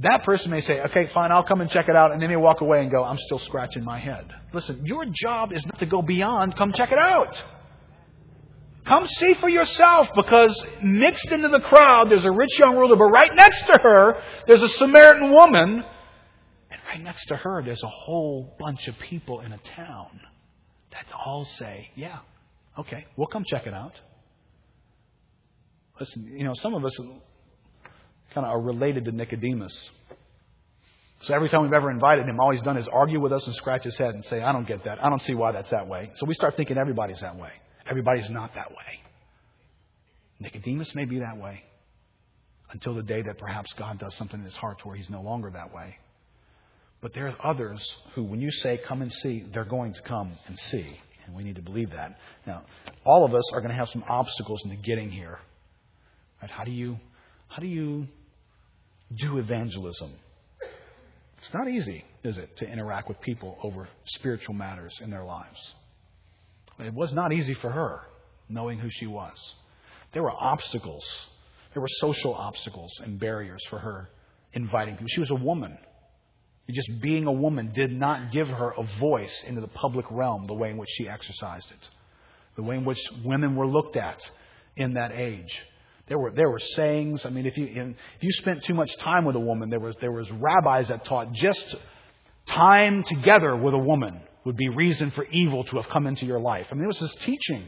that 0.00 0.24
person 0.24 0.50
may 0.50 0.60
say, 0.60 0.80
okay, 0.80 1.06
fine, 1.12 1.30
I'll 1.30 1.44
come 1.44 1.60
and 1.60 1.70
check 1.70 1.88
it 1.88 1.96
out. 1.96 2.12
And 2.12 2.20
then 2.20 2.30
they 2.30 2.36
walk 2.36 2.60
away 2.60 2.82
and 2.82 2.90
go, 2.90 3.04
I'm 3.04 3.18
still 3.18 3.38
scratching 3.38 3.84
my 3.84 3.98
head. 3.98 4.26
Listen, 4.52 4.82
your 4.84 5.04
job 5.10 5.52
is 5.52 5.64
not 5.66 5.78
to 5.78 5.86
go 5.86 6.02
beyond, 6.02 6.56
come 6.56 6.72
check 6.72 6.90
it 6.90 6.98
out. 6.98 7.42
Come 8.86 9.06
see 9.08 9.34
for 9.34 9.48
yourself 9.48 10.08
because 10.14 10.64
mixed 10.80 11.32
into 11.32 11.48
the 11.48 11.60
crowd, 11.60 12.08
there's 12.08 12.24
a 12.24 12.30
rich 12.30 12.58
young 12.58 12.76
ruler, 12.76 12.96
but 12.96 13.06
right 13.06 13.34
next 13.34 13.66
to 13.66 13.78
her, 13.82 14.22
there's 14.46 14.62
a 14.62 14.68
Samaritan 14.68 15.32
woman. 15.32 15.84
And 16.70 16.80
right 16.88 17.02
next 17.02 17.26
to 17.26 17.36
her, 17.36 17.62
there's 17.64 17.82
a 17.82 17.88
whole 17.88 18.54
bunch 18.60 18.86
of 18.86 18.94
people 19.08 19.40
in 19.40 19.52
a 19.52 19.58
town 19.58 20.20
that 20.92 21.06
all 21.12 21.44
say, 21.44 21.90
yeah, 21.96 22.18
okay, 22.78 23.06
we'll 23.16 23.26
come 23.26 23.44
check 23.44 23.66
it 23.66 23.74
out. 23.74 24.00
Listen, 25.98 26.36
you 26.36 26.44
know, 26.44 26.54
some 26.54 26.74
of 26.74 26.84
us 26.84 26.96
kind 26.96 28.46
of 28.46 28.52
are 28.52 28.60
related 28.60 29.04
to 29.06 29.12
Nicodemus. 29.12 29.90
So 31.22 31.34
every 31.34 31.48
time 31.48 31.62
we've 31.62 31.72
ever 31.72 31.90
invited 31.90 32.26
him, 32.28 32.38
all 32.38 32.52
he's 32.52 32.62
done 32.62 32.76
is 32.76 32.86
argue 32.86 33.18
with 33.20 33.32
us 33.32 33.44
and 33.46 33.54
scratch 33.56 33.82
his 33.82 33.96
head 33.96 34.14
and 34.14 34.24
say, 34.24 34.42
I 34.42 34.52
don't 34.52 34.68
get 34.68 34.84
that. 34.84 35.02
I 35.02 35.08
don't 35.08 35.22
see 35.22 35.34
why 35.34 35.52
that's 35.52 35.70
that 35.70 35.88
way. 35.88 36.10
So 36.14 36.26
we 36.26 36.34
start 36.34 36.56
thinking 36.56 36.76
everybody's 36.78 37.20
that 37.20 37.36
way. 37.36 37.50
Everybody's 37.88 38.30
not 38.30 38.54
that 38.54 38.70
way. 38.70 39.00
Nicodemus 40.40 40.94
may 40.94 41.04
be 41.04 41.20
that 41.20 41.36
way 41.38 41.62
until 42.70 42.94
the 42.94 43.02
day 43.02 43.22
that 43.22 43.38
perhaps 43.38 43.72
God 43.74 43.98
does 43.98 44.14
something 44.16 44.40
in 44.40 44.44
his 44.44 44.56
heart 44.56 44.80
to 44.80 44.88
where 44.88 44.96
he's 44.96 45.08
no 45.08 45.22
longer 45.22 45.50
that 45.50 45.72
way. 45.72 45.96
But 47.00 47.14
there 47.14 47.28
are 47.28 47.50
others 47.50 47.94
who, 48.14 48.24
when 48.24 48.40
you 48.40 48.50
say 48.50 48.80
come 48.86 49.02
and 49.02 49.12
see, 49.12 49.44
they're 49.52 49.64
going 49.64 49.94
to 49.94 50.02
come 50.02 50.36
and 50.46 50.58
see. 50.58 50.98
And 51.26 51.34
we 51.34 51.44
need 51.44 51.56
to 51.56 51.62
believe 51.62 51.90
that. 51.90 52.18
Now, 52.46 52.62
all 53.04 53.24
of 53.24 53.34
us 53.34 53.44
are 53.52 53.60
going 53.60 53.70
to 53.70 53.76
have 53.76 53.88
some 53.88 54.04
obstacles 54.08 54.62
into 54.64 54.76
getting 54.76 55.10
here. 55.10 55.38
Right? 56.40 56.50
How 56.50 56.64
do 56.64 56.70
you 56.70 56.96
how 57.48 57.60
do 57.60 57.68
you 57.68 58.06
do 59.16 59.38
evangelism? 59.38 60.12
It's 61.38 61.54
not 61.54 61.68
easy, 61.68 62.04
is 62.24 62.38
it, 62.38 62.56
to 62.58 62.66
interact 62.66 63.08
with 63.08 63.20
people 63.20 63.58
over 63.62 63.88
spiritual 64.06 64.54
matters 64.54 64.92
in 65.00 65.10
their 65.10 65.24
lives. 65.24 65.74
It 66.78 66.94
was 66.94 67.12
not 67.12 67.32
easy 67.32 67.54
for 67.54 67.70
her, 67.70 68.00
knowing 68.48 68.78
who 68.78 68.88
she 68.90 69.06
was. 69.06 69.36
There 70.12 70.22
were 70.22 70.32
obstacles. 70.32 71.04
There 71.72 71.80
were 71.80 71.88
social 72.00 72.34
obstacles 72.34 72.92
and 73.02 73.18
barriers 73.18 73.64
for 73.68 73.78
her 73.78 74.10
inviting 74.52 74.94
people. 74.94 75.08
She 75.08 75.20
was 75.20 75.30
a 75.30 75.36
woman. 75.36 75.76
Just 76.68 77.00
being 77.00 77.26
a 77.26 77.32
woman 77.32 77.72
did 77.74 77.92
not 77.92 78.32
give 78.32 78.48
her 78.48 78.72
a 78.76 78.82
voice 78.98 79.44
into 79.46 79.60
the 79.60 79.68
public 79.68 80.06
realm 80.10 80.44
the 80.46 80.54
way 80.54 80.70
in 80.70 80.78
which 80.78 80.88
she 80.96 81.08
exercised 81.08 81.70
it, 81.70 81.88
the 82.56 82.62
way 82.62 82.76
in 82.76 82.84
which 82.84 82.98
women 83.24 83.54
were 83.54 83.68
looked 83.68 83.96
at 83.96 84.20
in 84.76 84.94
that 84.94 85.12
age. 85.12 85.56
There 86.08 86.18
were 86.18 86.32
there 86.32 86.50
were 86.50 86.58
sayings. 86.58 87.24
I 87.24 87.30
mean, 87.30 87.46
if 87.46 87.56
you 87.56 87.66
if 87.66 88.22
you 88.22 88.32
spent 88.32 88.64
too 88.64 88.74
much 88.74 88.90
time 88.98 89.24
with 89.24 89.36
a 89.36 89.40
woman, 89.40 89.70
there 89.70 89.80
was 89.80 89.94
there 90.00 90.12
was 90.12 90.28
rabbis 90.30 90.88
that 90.88 91.04
taught 91.04 91.32
just 91.32 91.76
time 92.46 93.04
together 93.04 93.56
with 93.56 93.74
a 93.74 93.78
woman 93.78 94.20
would 94.46 94.56
be 94.56 94.68
reason 94.68 95.10
for 95.10 95.24
evil 95.24 95.64
to 95.64 95.76
have 95.76 95.88
come 95.88 96.06
into 96.06 96.24
your 96.24 96.38
life. 96.38 96.68
I 96.70 96.74
mean, 96.74 96.82
there 96.82 96.88
was 96.88 97.00
this 97.00 97.16
teaching 97.24 97.64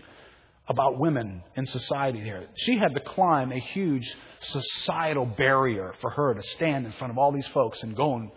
about 0.68 0.96
women 0.96 1.42
in 1.56 1.66
society 1.66 2.20
here. 2.20 2.46
She 2.56 2.78
had 2.78 2.94
to 2.94 3.00
climb 3.00 3.50
a 3.50 3.58
huge 3.58 4.08
societal 4.40 5.26
barrier 5.26 5.92
for 6.00 6.08
her 6.10 6.34
to 6.34 6.42
stand 6.54 6.86
in 6.86 6.92
front 6.92 7.10
of 7.10 7.18
all 7.18 7.32
these 7.32 7.48
folks 7.48 7.82
and 7.82 7.96
go 7.96 8.14
and 8.14 8.30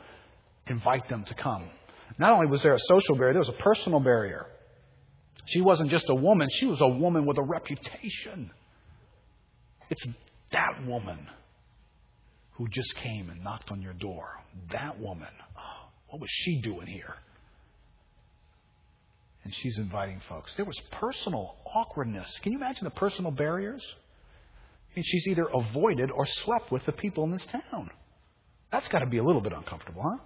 invite 0.65 1.07
them 1.07 1.23
to 1.25 1.35
come. 1.35 1.69
Not 2.17 2.31
only 2.31 2.47
was 2.47 2.63
there 2.63 2.73
a 2.73 2.79
social 2.79 3.15
barrier, 3.15 3.33
there 3.33 3.41
was 3.41 3.49
a 3.49 3.63
personal 3.63 3.99
barrier. 3.99 4.47
She 5.45 5.61
wasn't 5.61 5.91
just 5.91 6.09
a 6.09 6.15
woman, 6.15 6.47
she 6.51 6.65
was 6.65 6.81
a 6.81 6.87
woman 6.87 7.27
with 7.27 7.37
a 7.37 7.43
reputation. 7.43 8.49
It's 9.91 10.07
that 10.51 10.83
woman 10.87 11.27
who 12.53 12.67
just 12.69 12.95
came 12.95 13.29
and 13.29 13.43
knocked 13.43 13.69
on 13.69 13.83
your 13.83 13.93
door. 13.93 14.27
That 14.71 14.99
woman. 14.99 15.29
Oh, 15.55 15.89
what 16.09 16.21
was 16.21 16.31
she 16.31 16.59
doing 16.61 16.87
here? 16.87 17.13
And 19.43 19.53
she's 19.55 19.77
inviting 19.77 20.21
folks. 20.29 20.53
There 20.55 20.65
was 20.65 20.79
personal 20.91 21.55
awkwardness. 21.73 22.31
Can 22.43 22.51
you 22.51 22.57
imagine 22.57 22.83
the 22.83 22.91
personal 22.91 23.31
barriers? 23.31 23.83
I 24.91 24.95
mean, 24.95 25.03
she's 25.07 25.27
either 25.27 25.47
avoided 25.53 26.11
or 26.11 26.25
slept 26.25 26.71
with 26.71 26.85
the 26.85 26.91
people 26.91 27.23
in 27.23 27.31
this 27.31 27.45
town. 27.47 27.89
That's 28.71 28.87
got 28.87 28.99
to 28.99 29.05
be 29.05 29.17
a 29.17 29.23
little 29.23 29.41
bit 29.41 29.53
uncomfortable, 29.53 30.01
huh? 30.03 30.23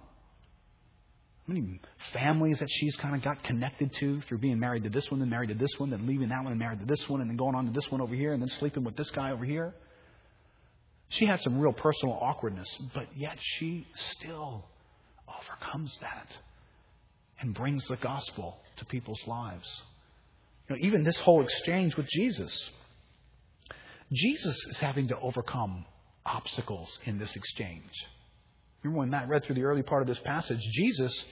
How 1.46 1.52
many 1.52 1.80
families 2.12 2.58
that 2.58 2.68
she's 2.70 2.96
kind 2.96 3.14
of 3.14 3.22
got 3.22 3.42
connected 3.44 3.92
to 4.00 4.20
through 4.22 4.38
being 4.38 4.58
married 4.58 4.82
to 4.82 4.90
this 4.90 5.08
one, 5.10 5.20
then 5.20 5.30
married 5.30 5.48
to 5.48 5.54
this 5.54 5.70
one, 5.78 5.90
then 5.90 6.06
leaving 6.06 6.28
that 6.30 6.42
one 6.42 6.52
and 6.52 6.58
married 6.58 6.80
to 6.80 6.86
this 6.86 7.08
one, 7.08 7.20
and 7.20 7.30
then 7.30 7.36
going 7.36 7.54
on 7.54 7.66
to 7.66 7.72
this 7.72 7.90
one 7.90 8.00
over 8.00 8.14
here, 8.14 8.32
and 8.32 8.42
then 8.42 8.48
sleeping 8.48 8.82
with 8.82 8.96
this 8.96 9.10
guy 9.10 9.30
over 9.30 9.44
here? 9.44 9.72
She 11.10 11.24
had 11.24 11.38
some 11.40 11.60
real 11.60 11.72
personal 11.72 12.18
awkwardness, 12.20 12.68
but 12.92 13.06
yet 13.16 13.38
she 13.40 13.86
still 13.94 14.64
overcomes 15.28 15.96
that 16.00 16.36
and 17.40 17.54
brings 17.54 17.86
the 17.86 17.96
gospel 17.96 18.58
to 18.76 18.84
people's 18.84 19.22
lives. 19.26 19.82
You 20.68 20.76
know, 20.76 20.86
even 20.86 21.04
this 21.04 21.18
whole 21.18 21.42
exchange 21.42 21.96
with 21.96 22.06
Jesus, 22.08 22.70
Jesus 24.12 24.56
is 24.70 24.78
having 24.78 25.08
to 25.08 25.18
overcome 25.18 25.84
obstacles 26.24 26.98
in 27.04 27.18
this 27.18 27.34
exchange. 27.36 27.90
Remember 28.82 29.00
when 29.00 29.10
Matt 29.10 29.28
read 29.28 29.44
through 29.44 29.56
the 29.56 29.64
early 29.64 29.82
part 29.82 30.02
of 30.02 30.08
this 30.08 30.18
passage, 30.20 30.60
Jesus, 30.72 31.24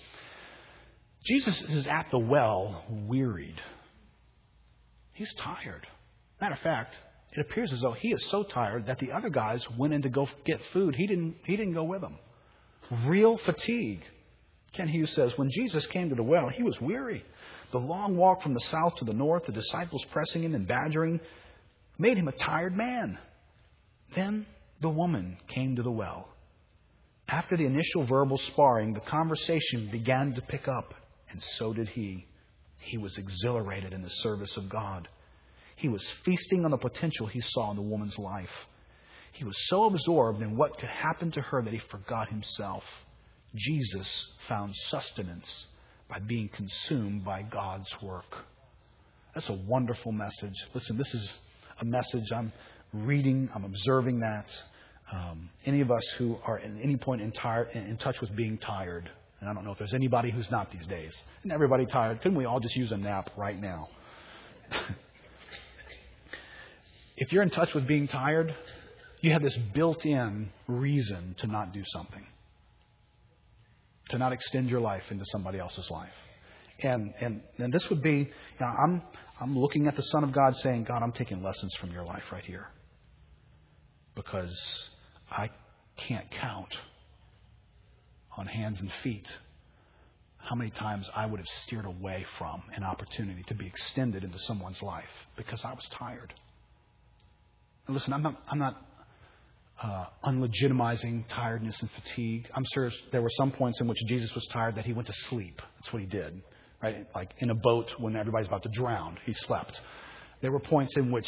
Jesus 1.25 1.61
is 1.63 1.87
at 1.87 2.09
the 2.11 2.19
well, 2.19 2.85
wearied. 2.89 3.61
He's 5.13 5.33
tired. 5.35 5.87
Matter 6.41 6.55
of 6.55 6.61
fact, 6.61 6.97
it 7.33 7.41
appears 7.41 7.73
as 7.73 7.81
though 7.81 7.93
he 7.93 8.13
is 8.13 8.25
so 8.31 8.43
tired 8.43 8.87
that 8.87 8.99
the 8.99 9.13
other 9.13 9.31
guys 9.31 9.67
went 9.77 9.95
in 9.95 10.03
to 10.03 10.09
go 10.09 10.29
get 10.45 10.61
food. 10.73 10.95
He 10.95 11.07
didn't, 11.07 11.37
he 11.45 11.57
didn't 11.57 11.75
go 11.75 11.85
with 11.85 12.01
them. 12.01 12.19
Real 13.07 13.39
fatigue. 13.39 14.03
Kent 14.77 14.91
Hughes 14.91 15.15
says, 15.15 15.33
when 15.37 15.51
Jesus 15.51 15.87
came 15.87 16.09
to 16.09 16.15
the 16.15 16.23
well, 16.23 16.49
he 16.49 16.63
was 16.63 16.81
weary. 16.81 17.25
The 17.73 17.79
long 17.79 18.17
walk 18.17 18.43
from 18.43 18.55
the 18.55 18.61
south 18.61 18.97
to 18.97 19.05
the 19.05 19.13
north, 19.13 19.47
the 19.47 19.53
disciples 19.53 20.05
pressing 20.13 20.45
him 20.45 20.55
and 20.55 20.67
badgering, 20.67 21.21
made 21.99 22.17
him 22.17 22.29
a 22.29 22.33
tired 22.33 22.77
man. 22.77 23.19
Then 24.15 24.47
the 24.81 24.91
woman 24.91 25.39
came 25.49 25.77
to 25.77 25.83
the 25.83 25.91
well. 25.91 26.29
After 27.29 27.57
the 27.57 27.65
initial 27.65 28.07
verbal 28.07 28.39
sparring, 28.39 28.93
the 28.93 29.01
conversation 29.01 29.89
began 29.91 30.35
to 30.35 30.43
pick 30.43 30.69
up, 30.69 30.95
and 31.31 31.43
so 31.57 31.73
did 31.73 31.89
he. 31.89 32.27
He 32.79 32.99
was 32.99 33.17
exhilarated 33.17 33.93
in 33.93 34.03
the 34.03 34.11
service 34.11 34.57
of 34.57 34.69
God. 34.69 35.09
He 35.77 35.89
was 35.89 36.07
feasting 36.25 36.65
on 36.65 36.71
the 36.71 36.77
potential 36.77 37.27
he 37.27 37.41
saw 37.41 37.71
in 37.71 37.77
the 37.77 37.83
woman's 37.83 38.19
life. 38.19 38.51
He 39.33 39.45
was 39.45 39.57
so 39.69 39.87
absorbed 39.87 40.43
in 40.43 40.57
what 40.57 40.79
could 40.79 40.91
happen 40.91 41.31
to 41.33 41.41
her 41.41 41.63
that 41.63 41.73
he 41.73 41.81
forgot 41.91 42.29
himself. 42.29 42.85
Jesus 43.55 44.29
found 44.49 44.75
sustenance 44.89 45.67
by 46.09 46.19
being 46.19 46.49
consumed 46.49 47.25
by 47.25 47.43
God's 47.43 47.89
work. 48.03 48.45
That's 49.35 49.49
a 49.49 49.55
wonderful 49.55 50.13
message. 50.13 50.55
Listen, 50.75 50.97
this 50.97 51.13
is 51.15 51.33
a 51.81 51.85
message 51.85 52.25
I'm 52.35 52.53
reading, 52.93 53.49
I'm 53.55 53.65
observing 53.65 54.21
that. 54.21 54.47
Um, 55.13 55.51
any 55.67 55.81
of 55.81 55.91
us 55.91 56.05
who 56.19 56.37
are 56.45 56.59
at 56.59 56.71
any 56.83 56.97
point 56.97 57.21
in, 57.21 57.31
tire, 57.33 57.65
in 57.65 57.97
touch 57.99 58.21
with 58.21 58.35
being 58.35 58.59
tired, 58.59 59.09
and 59.41 59.49
I 59.49 59.53
don't 59.53 59.65
know 59.65 59.73
if 59.73 59.79
there's 59.79 59.95
anybody 59.95 60.31
who's 60.31 60.51
not 60.51 60.73
these 60.73 60.87
days. 60.87 61.15
Isn't 61.41 61.53
everybody 61.53 61.87
tired? 61.87 62.23
Couldn't 62.23 62.39
we 62.39 62.47
all 62.47 62.61
just 62.61 62.75
use 62.75 62.91
a 62.91 62.97
nap 62.97 63.31
right 63.37 63.61
now? 63.61 63.89
if 67.17 67.33
you're 67.33 67.43
in 67.43 67.51
touch 67.51 67.75
with 67.75 67.87
being 67.87 68.09
tired, 68.09 68.55
you 69.21 69.33
have 69.33 69.43
this 69.43 69.57
built 69.75 70.05
in 70.05 70.51
reason 70.67 71.35
to 71.39 71.47
not 71.47 71.73
do 71.73 71.83
something 71.87 72.25
to 74.11 74.19
not 74.19 74.33
extend 74.33 74.71
your 74.71 74.81
life 74.81 75.03
into 75.11 75.25
somebody 75.27 75.59
else's 75.59 75.89
life. 75.91 76.13
And, 76.83 77.15
and, 77.21 77.43
and 77.59 77.73
this 77.73 77.89
would 77.89 78.03
be, 78.03 78.17
you 78.19 78.61
know, 78.61 78.67
I'm, 78.67 79.03
I'm 79.41 79.59
looking 79.59 79.87
at 79.87 79.97
the 79.97 80.03
Son 80.03 80.25
of 80.25 80.33
God 80.33 80.55
saying, 80.57 80.85
God, 80.85 81.03
I'm 81.03 81.13
taking 81.13 81.43
lessons 81.43 81.75
from 81.81 81.91
your 81.91 82.05
life 82.05 82.25
right 82.33 82.45
here. 82.45 82.67
Because 84.15 84.89
I 85.31 85.51
can't 85.97 86.31
count 86.31 86.77
on 88.37 88.47
hands 88.47 88.81
and 88.81 88.91
feet 89.03 89.29
how 90.39 90.55
many 90.55 90.71
times 90.71 91.09
I 91.15 91.25
would 91.25 91.41
have 91.41 91.49
steered 91.65 91.87
away 91.87 92.27
from 92.39 92.63
an 92.75 92.85
opportunity 92.85 93.43
to 93.45 93.55
be 93.55 93.67
extended 93.67 94.25
into 94.25 94.39
someone's 94.41 94.83
life 94.83 95.05
because 95.37 95.65
I 95.65 95.73
was 95.73 95.89
tired. 95.91 96.35
And 97.87 97.95
listen, 97.95 98.13
I'm 98.13 98.23
not, 98.23 98.43
I'm 98.49 98.59
not 98.59 98.77
uh, 99.83 100.07
unlegitimizing 100.25 101.25
tiredness 101.29 101.77
and 101.81 101.91
fatigue. 101.91 102.49
I'm 102.55 102.65
sure 102.75 102.91
there 103.13 103.23
were 103.23 103.31
some 103.31 103.51
points 103.51 103.81
in 103.81 103.89
which 103.89 103.99
Jesus 104.07 104.35
was 104.35 104.47
tired 104.53 104.77
that 104.77 104.85
he 104.85 104.93
went 104.93 105.07
to 105.09 105.15
sleep. 105.29 105.61
That's 105.77 105.93
what 105.93 106.01
he 106.01 106.09
did, 106.09 106.43
right? 106.83 107.07
Like 107.15 107.33
in 107.39 107.51
a 107.51 107.55
boat 107.55 107.93
when 107.99 108.17
everybody's 108.17 108.49
about 108.49 108.63
to 108.65 108.71
drown, 108.73 109.19
he 109.27 109.33
slept. 109.33 109.81
There 110.41 110.53
were 110.53 110.61
points 110.61 110.97
in 110.97 111.11
which 111.11 111.27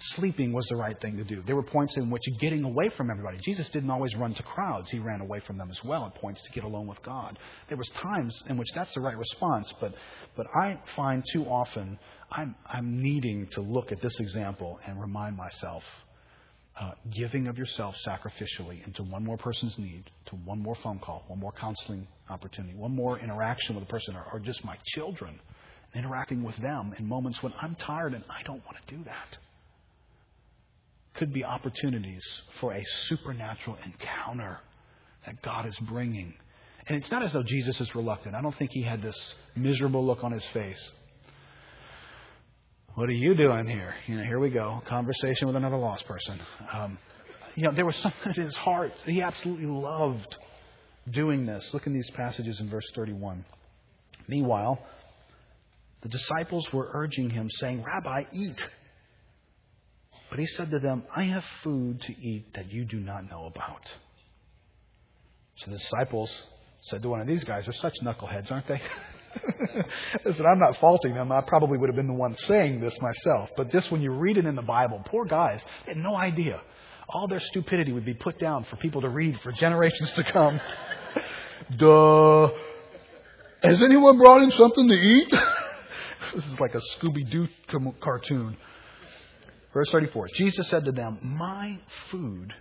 sleeping 0.00 0.52
was 0.52 0.66
the 0.66 0.76
right 0.76 1.00
thing 1.00 1.16
to 1.16 1.24
do. 1.24 1.42
There 1.44 1.56
were 1.56 1.62
points 1.62 1.96
in 1.96 2.08
which 2.10 2.22
getting 2.40 2.62
away 2.62 2.88
from 2.96 3.10
everybody. 3.10 3.38
Jesus 3.42 3.68
didn't 3.70 3.90
always 3.90 4.14
run 4.14 4.34
to 4.34 4.42
crowds. 4.42 4.90
He 4.90 4.98
ran 4.98 5.20
away 5.20 5.40
from 5.40 5.58
them 5.58 5.70
as 5.70 5.78
well 5.84 6.06
at 6.06 6.14
points 6.14 6.42
to 6.44 6.52
get 6.52 6.64
alone 6.64 6.86
with 6.86 7.02
God. 7.02 7.38
There 7.68 7.76
was 7.76 7.88
times 8.00 8.40
in 8.48 8.56
which 8.56 8.68
that's 8.74 8.94
the 8.94 9.00
right 9.00 9.16
response, 9.16 9.72
but 9.80 9.94
but 10.36 10.46
I 10.54 10.78
find 10.94 11.24
too 11.32 11.44
often 11.44 11.98
I'm 12.30 12.54
I'm 12.66 13.02
needing 13.02 13.48
to 13.52 13.60
look 13.60 13.90
at 13.90 14.00
this 14.00 14.18
example 14.20 14.78
and 14.86 15.00
remind 15.00 15.36
myself 15.36 15.82
uh, 16.80 16.92
giving 17.10 17.48
of 17.48 17.58
yourself 17.58 17.94
sacrificially 18.06 18.86
into 18.86 19.02
one 19.02 19.24
more 19.24 19.36
person's 19.36 19.76
need, 19.78 20.04
to 20.26 20.36
one 20.36 20.60
more 20.60 20.76
phone 20.82 20.98
call, 20.98 21.24
one 21.26 21.40
more 21.40 21.52
counseling 21.60 22.06
opportunity, 22.30 22.74
one 22.74 22.94
more 22.94 23.18
interaction 23.18 23.74
with 23.74 23.84
a 23.84 23.88
person, 23.88 24.14
or, 24.14 24.24
or 24.32 24.38
just 24.38 24.64
my 24.64 24.76
children, 24.94 25.40
interacting 25.94 26.42
with 26.42 26.56
them 26.58 26.94
in 26.98 27.06
moments 27.06 27.42
when 27.42 27.52
I'm 27.60 27.74
tired 27.74 28.14
and 28.14 28.24
I 28.28 28.42
don't 28.44 28.64
want 28.64 28.76
to 28.86 28.96
do 28.96 29.04
that 29.04 29.38
could 31.18 31.32
be 31.32 31.44
opportunities 31.44 32.22
for 32.60 32.72
a 32.72 32.82
supernatural 33.06 33.76
encounter 33.84 34.58
that 35.26 35.42
God 35.42 35.66
is 35.66 35.78
bringing. 35.88 36.32
And 36.86 36.96
it's 36.96 37.10
not 37.10 37.22
as 37.22 37.32
though 37.32 37.42
Jesus 37.42 37.80
is 37.80 37.94
reluctant. 37.94 38.34
I 38.34 38.40
don't 38.40 38.56
think 38.56 38.70
he 38.72 38.82
had 38.82 39.02
this 39.02 39.16
miserable 39.56 40.06
look 40.06 40.22
on 40.22 40.32
his 40.32 40.44
face. 40.54 40.90
What 42.98 43.08
are 43.08 43.12
you 43.12 43.36
doing 43.36 43.68
here? 43.68 43.94
You 44.08 44.16
know, 44.16 44.24
here 44.24 44.40
we 44.40 44.50
go. 44.50 44.82
Conversation 44.88 45.46
with 45.46 45.54
another 45.54 45.76
lost 45.76 46.04
person. 46.08 46.40
Um, 46.72 46.98
you 47.54 47.62
know, 47.62 47.72
there 47.72 47.86
was 47.86 47.94
something 47.94 48.32
in 48.36 48.42
his 48.42 48.56
heart. 48.56 48.90
He 49.06 49.22
absolutely 49.22 49.66
loved 49.66 50.36
doing 51.08 51.46
this. 51.46 51.70
Look 51.72 51.86
in 51.86 51.92
these 51.92 52.10
passages 52.10 52.58
in 52.58 52.68
verse 52.68 52.90
31. 52.96 53.44
Meanwhile, 54.26 54.80
the 56.00 56.08
disciples 56.08 56.72
were 56.72 56.90
urging 56.92 57.30
him, 57.30 57.48
saying, 57.60 57.84
Rabbi, 57.84 58.24
eat. 58.32 58.68
But 60.28 60.40
he 60.40 60.46
said 60.46 60.72
to 60.72 60.80
them, 60.80 61.04
I 61.14 61.22
have 61.22 61.44
food 61.62 62.00
to 62.00 62.20
eat 62.20 62.52
that 62.54 62.72
you 62.72 62.84
do 62.84 62.98
not 62.98 63.30
know 63.30 63.46
about. 63.46 63.88
So 65.58 65.70
the 65.70 65.78
disciples 65.78 66.46
said 66.82 67.02
to 67.02 67.08
one 67.08 67.20
of 67.20 67.28
these 67.28 67.44
guys, 67.44 67.66
They're 67.66 67.74
such 67.74 67.94
knuckleheads, 68.02 68.50
aren't 68.50 68.66
they? 68.66 68.80
Listen, 70.24 70.46
I'm 70.46 70.58
not 70.58 70.78
faulting 70.78 71.14
them. 71.14 71.32
I 71.32 71.40
probably 71.40 71.78
would 71.78 71.88
have 71.88 71.96
been 71.96 72.06
the 72.06 72.12
one 72.12 72.34
saying 72.36 72.80
this 72.80 72.96
myself. 73.00 73.50
But 73.56 73.70
just 73.70 73.90
when 73.90 74.00
you 74.00 74.12
read 74.12 74.36
it 74.36 74.46
in 74.46 74.54
the 74.54 74.62
Bible, 74.62 75.02
poor 75.06 75.24
guys, 75.24 75.62
they 75.86 75.92
had 75.92 75.98
no 75.98 76.16
idea. 76.16 76.60
All 77.08 77.26
their 77.28 77.40
stupidity 77.40 77.92
would 77.92 78.04
be 78.04 78.14
put 78.14 78.38
down 78.38 78.64
for 78.64 78.76
people 78.76 79.00
to 79.02 79.08
read 79.08 79.40
for 79.40 79.52
generations 79.58 80.12
to 80.12 80.24
come. 80.24 80.60
Duh. 81.78 82.48
Has 83.62 83.82
anyone 83.82 84.18
brought 84.18 84.42
in 84.42 84.50
something 84.52 84.86
to 84.88 84.94
eat? 84.94 85.30
this 86.34 86.44
is 86.44 86.60
like 86.60 86.74
a 86.74 86.80
Scooby 86.96 87.28
Doo 87.30 87.48
cartoon. 88.00 88.56
Verse 89.72 89.90
34 89.90 90.28
Jesus 90.34 90.68
said 90.68 90.84
to 90.84 90.92
them, 90.92 91.18
My 91.22 91.78
food 92.10 92.54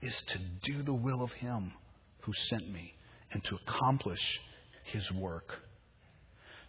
is 0.00 0.14
to 0.28 0.38
do 0.62 0.82
the 0.82 0.94
will 0.94 1.22
of 1.22 1.32
Him 1.32 1.72
who 2.20 2.32
sent 2.34 2.70
me 2.70 2.94
and 3.32 3.42
to 3.44 3.56
accomplish 3.66 4.20
His 4.84 5.10
work. 5.12 5.52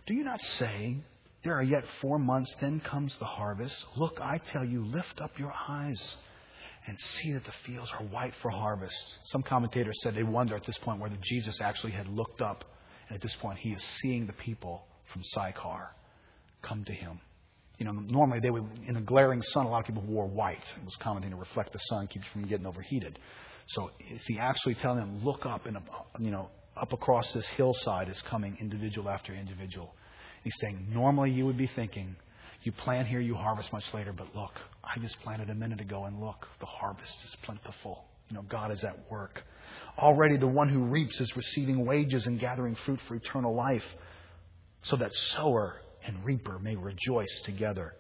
Do 0.05 0.13
you 0.13 0.23
not 0.23 0.41
say, 0.41 0.97
There 1.43 1.53
are 1.53 1.63
yet 1.63 1.83
four 2.01 2.19
months, 2.19 2.53
then 2.61 2.79
comes 2.79 3.17
the 3.17 3.25
harvest? 3.25 3.75
Look, 3.97 4.19
I 4.21 4.37
tell 4.37 4.63
you, 4.65 4.85
lift 4.85 5.21
up 5.21 5.37
your 5.37 5.53
eyes 5.67 6.17
and 6.87 6.99
see 6.99 7.33
that 7.33 7.43
the 7.45 7.53
fields 7.65 7.91
are 7.99 8.05
white 8.05 8.33
for 8.41 8.51
harvest. 8.51 8.95
Some 9.25 9.41
commentators 9.41 9.97
said 10.01 10.15
they 10.15 10.23
wonder 10.23 10.55
at 10.55 10.65
this 10.65 10.77
point 10.79 11.01
whether 11.01 11.17
Jesus 11.23 11.59
actually 11.61 11.93
had 11.93 12.07
looked 12.07 12.41
up, 12.41 12.63
and 13.07 13.15
at 13.15 13.21
this 13.21 13.35
point 13.41 13.57
he 13.59 13.69
is 13.69 13.83
seeing 14.01 14.27
the 14.27 14.33
people 14.33 14.85
from 15.11 15.23
Sychar 15.23 15.89
come 16.61 16.83
to 16.85 16.93
him 16.93 17.19
you 17.77 17.85
know, 17.85 17.91
normally 17.91 18.39
they 18.39 18.49
would, 18.49 18.63
in 18.87 18.95
a 18.95 19.01
glaring 19.01 19.41
sun, 19.41 19.65
a 19.65 19.69
lot 19.69 19.79
of 19.79 19.85
people 19.85 20.03
wore 20.03 20.27
white. 20.27 20.63
It 20.77 20.85
was 20.85 20.95
common 20.97 21.29
to 21.29 21.35
reflect 21.35 21.73
the 21.73 21.79
sun, 21.79 22.07
keep 22.07 22.21
you 22.23 22.29
from 22.31 22.47
getting 22.47 22.65
overheated. 22.65 23.19
So 23.67 23.91
is 23.99 24.21
he 24.27 24.39
actually 24.39 24.75
telling 24.75 24.99
them, 24.99 25.23
look 25.23 25.45
up 25.45 25.65
and, 25.65 25.77
you 26.19 26.31
know, 26.31 26.49
up 26.77 26.93
across 26.93 27.31
this 27.33 27.47
hillside 27.57 28.09
is 28.09 28.21
coming 28.29 28.57
individual 28.59 29.09
after 29.09 29.33
individual. 29.33 29.93
He's 30.43 30.55
saying, 30.59 30.87
normally 30.91 31.31
you 31.31 31.45
would 31.45 31.57
be 31.57 31.67
thinking, 31.67 32.15
you 32.63 32.71
plant 32.71 33.07
here, 33.07 33.19
you 33.19 33.35
harvest 33.35 33.71
much 33.71 33.85
later, 33.93 34.11
but 34.11 34.35
look, 34.35 34.51
I 34.83 34.99
just 34.99 35.19
planted 35.21 35.49
a 35.49 35.55
minute 35.55 35.81
ago 35.81 36.05
and 36.05 36.19
look, 36.19 36.47
the 36.59 36.65
harvest 36.65 37.15
is 37.23 37.35
plentiful. 37.43 38.05
You 38.29 38.35
know, 38.35 38.43
God 38.43 38.71
is 38.71 38.83
at 38.83 39.09
work. 39.09 39.41
Already 39.97 40.37
the 40.37 40.47
one 40.47 40.69
who 40.69 40.83
reaps 40.83 41.19
is 41.21 41.35
receiving 41.35 41.85
wages 41.85 42.25
and 42.25 42.39
gathering 42.39 42.75
fruit 42.75 42.99
for 43.07 43.15
eternal 43.15 43.55
life, 43.55 43.85
so 44.83 44.95
that 44.97 45.13
sower 45.13 45.75
and 46.05 46.23
reaper 46.25 46.59
may 46.59 46.75
rejoice 46.75 47.41
together. 47.43 47.93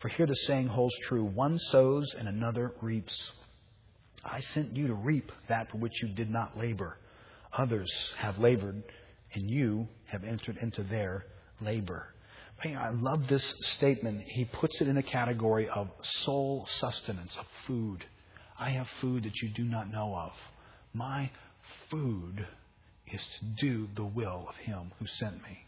For 0.00 0.08
here 0.08 0.26
the 0.26 0.34
saying 0.34 0.68
holds 0.68 0.94
true 1.02 1.24
one 1.24 1.58
sows 1.58 2.14
and 2.18 2.26
another 2.26 2.72
reaps. 2.80 3.32
I 4.24 4.40
sent 4.40 4.76
you 4.76 4.88
to 4.88 4.94
reap 4.94 5.30
that 5.48 5.70
for 5.70 5.78
which 5.78 6.02
you 6.02 6.08
did 6.08 6.30
not 6.30 6.58
labor. 6.58 6.98
Others 7.52 8.14
have 8.18 8.38
labored, 8.38 8.82
and 9.34 9.50
you 9.50 9.88
have 10.06 10.24
entered 10.24 10.56
into 10.58 10.82
their 10.82 11.26
labor. 11.60 12.14
I 12.62 12.90
love 12.90 13.26
this 13.26 13.54
statement. 13.76 14.22
He 14.26 14.44
puts 14.44 14.80
it 14.80 14.88
in 14.88 14.98
a 14.98 15.02
category 15.02 15.68
of 15.68 15.88
soul 16.02 16.68
sustenance, 16.78 17.34
of 17.38 17.46
food. 17.66 18.04
I 18.58 18.70
have 18.70 18.88
food 19.00 19.24
that 19.24 19.40
you 19.40 19.48
do 19.48 19.64
not 19.64 19.90
know 19.90 20.14
of. 20.14 20.32
My 20.92 21.30
food 21.90 22.46
is 23.10 23.24
to 23.38 23.44
do 23.66 23.88
the 23.96 24.04
will 24.04 24.46
of 24.48 24.56
Him 24.56 24.92
who 24.98 25.06
sent 25.06 25.36
me. 25.42 25.64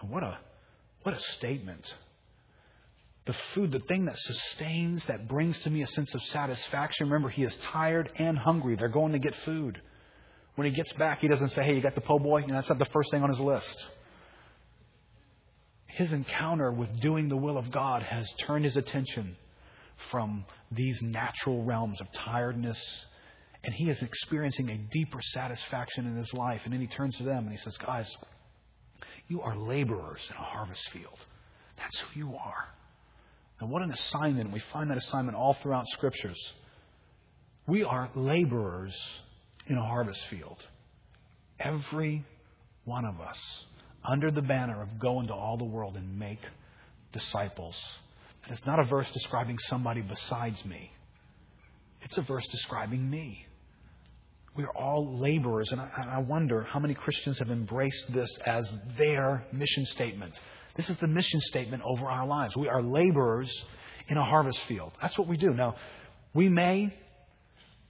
And 0.00 0.10
what 0.10 0.22
a 0.22 0.38
what 1.02 1.14
a 1.14 1.20
statement. 1.20 1.94
The 3.26 3.34
food, 3.54 3.72
the 3.72 3.80
thing 3.80 4.06
that 4.06 4.18
sustains, 4.18 5.04
that 5.06 5.28
brings 5.28 5.58
to 5.60 5.70
me 5.70 5.82
a 5.82 5.86
sense 5.86 6.14
of 6.14 6.22
satisfaction. 6.24 7.06
Remember, 7.06 7.28
he 7.28 7.44
is 7.44 7.56
tired 7.58 8.10
and 8.16 8.36
hungry. 8.36 8.76
They're 8.76 8.88
going 8.88 9.12
to 9.12 9.18
get 9.18 9.34
food. 9.36 9.80
When 10.54 10.68
he 10.68 10.72
gets 10.72 10.92
back, 10.92 11.20
he 11.20 11.28
doesn't 11.28 11.50
say, 11.50 11.64
Hey, 11.64 11.74
you 11.74 11.80
got 11.80 11.94
the 11.94 12.00
po' 12.00 12.18
boy? 12.18 12.42
And 12.42 12.52
that's 12.52 12.68
not 12.68 12.78
the 12.78 12.86
first 12.86 13.10
thing 13.10 13.22
on 13.22 13.30
his 13.30 13.40
list. 13.40 13.86
His 15.86 16.12
encounter 16.12 16.72
with 16.72 17.00
doing 17.00 17.28
the 17.28 17.36
will 17.36 17.56
of 17.56 17.70
God 17.70 18.02
has 18.02 18.32
turned 18.46 18.64
his 18.64 18.76
attention 18.76 19.36
from 20.10 20.44
these 20.72 21.00
natural 21.02 21.64
realms 21.64 22.00
of 22.00 22.08
tiredness, 22.12 22.80
and 23.62 23.72
he 23.72 23.88
is 23.88 24.02
experiencing 24.02 24.68
a 24.70 24.76
deeper 24.76 25.20
satisfaction 25.22 26.06
in 26.06 26.16
his 26.16 26.32
life. 26.34 26.62
And 26.64 26.72
then 26.72 26.80
he 26.80 26.88
turns 26.88 27.16
to 27.18 27.24
them 27.24 27.44
and 27.44 27.50
he 27.50 27.58
says, 27.58 27.76
Guys, 27.78 28.10
you 29.28 29.40
are 29.40 29.56
laborers 29.56 30.20
in 30.28 30.36
a 30.36 30.44
harvest 30.44 30.82
field. 30.92 31.18
That's 31.78 31.98
who 31.98 32.20
you 32.20 32.34
are. 32.34 32.68
And 33.60 33.70
what 33.70 33.82
an 33.82 33.92
assignment. 33.92 34.52
We 34.52 34.62
find 34.72 34.90
that 34.90 34.98
assignment 34.98 35.36
all 35.36 35.54
throughout 35.54 35.86
scriptures. 35.88 36.38
We 37.66 37.84
are 37.84 38.10
laborers 38.14 38.94
in 39.66 39.76
a 39.76 39.84
harvest 39.84 40.20
field. 40.28 40.58
Every 41.58 42.24
one 42.84 43.04
of 43.04 43.20
us, 43.20 43.38
under 44.04 44.30
the 44.30 44.42
banner 44.42 44.82
of 44.82 45.00
go 45.00 45.20
into 45.20 45.32
all 45.32 45.56
the 45.56 45.64
world 45.64 45.96
and 45.96 46.18
make 46.18 46.40
disciples. 47.12 47.76
And 48.44 48.56
it's 48.56 48.66
not 48.66 48.78
a 48.78 48.84
verse 48.84 49.10
describing 49.12 49.56
somebody 49.58 50.02
besides 50.02 50.62
me, 50.64 50.90
it's 52.02 52.18
a 52.18 52.22
verse 52.22 52.46
describing 52.48 53.08
me. 53.08 53.46
We 54.56 54.62
are 54.62 54.76
all 54.76 55.18
laborers, 55.18 55.72
and 55.72 55.80
I, 55.80 55.88
I 56.12 56.18
wonder 56.18 56.62
how 56.62 56.78
many 56.78 56.94
Christians 56.94 57.40
have 57.40 57.50
embraced 57.50 58.12
this 58.12 58.30
as 58.46 58.70
their 58.96 59.44
mission 59.52 59.84
statement. 59.86 60.38
This 60.76 60.88
is 60.88 60.96
the 60.98 61.08
mission 61.08 61.40
statement 61.40 61.82
over 61.84 62.06
our 62.06 62.26
lives. 62.26 62.56
We 62.56 62.68
are 62.68 62.80
laborers 62.80 63.50
in 64.06 64.16
a 64.16 64.24
harvest 64.24 64.60
field. 64.68 64.92
That's 65.00 65.18
what 65.18 65.26
we 65.26 65.36
do. 65.36 65.54
Now, 65.54 65.74
we 66.34 66.48
may 66.48 66.94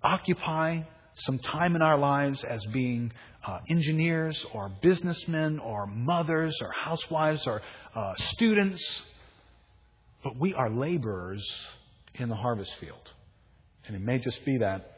occupy 0.03 0.83
some 1.17 1.39
time 1.39 1.77
in 1.77 1.83
our 1.83 1.99
lives 1.99 2.45
as 2.45 2.65
being 2.73 3.13
uh, 3.47 3.59
engineers 3.69 4.45
or 4.53 4.71
businessmen 4.83 5.59
or 5.59 5.87
mothers 5.87 6.57
or 6.61 6.71
housewives 6.73 7.47
or 7.47 7.61
uh, 7.95 8.15
students, 8.17 9.03
but 10.23 10.39
we 10.39 10.55
are 10.55 10.71
laborers 10.71 11.45
in 12.15 12.29
the 12.29 12.35
harvest 12.35 12.73
field. 12.81 13.11
And 13.87 13.95
it 13.95 14.03
may 14.03 14.19
just 14.19 14.45
be 14.45 14.59
that 14.59 14.91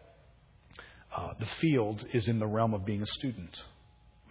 uh, 1.14 1.32
the 1.38 1.46
field 1.60 2.04
is 2.12 2.28
in 2.28 2.38
the 2.38 2.46
realm 2.46 2.74
of 2.74 2.84
being 2.84 3.02
a 3.02 3.06
student. 3.06 3.56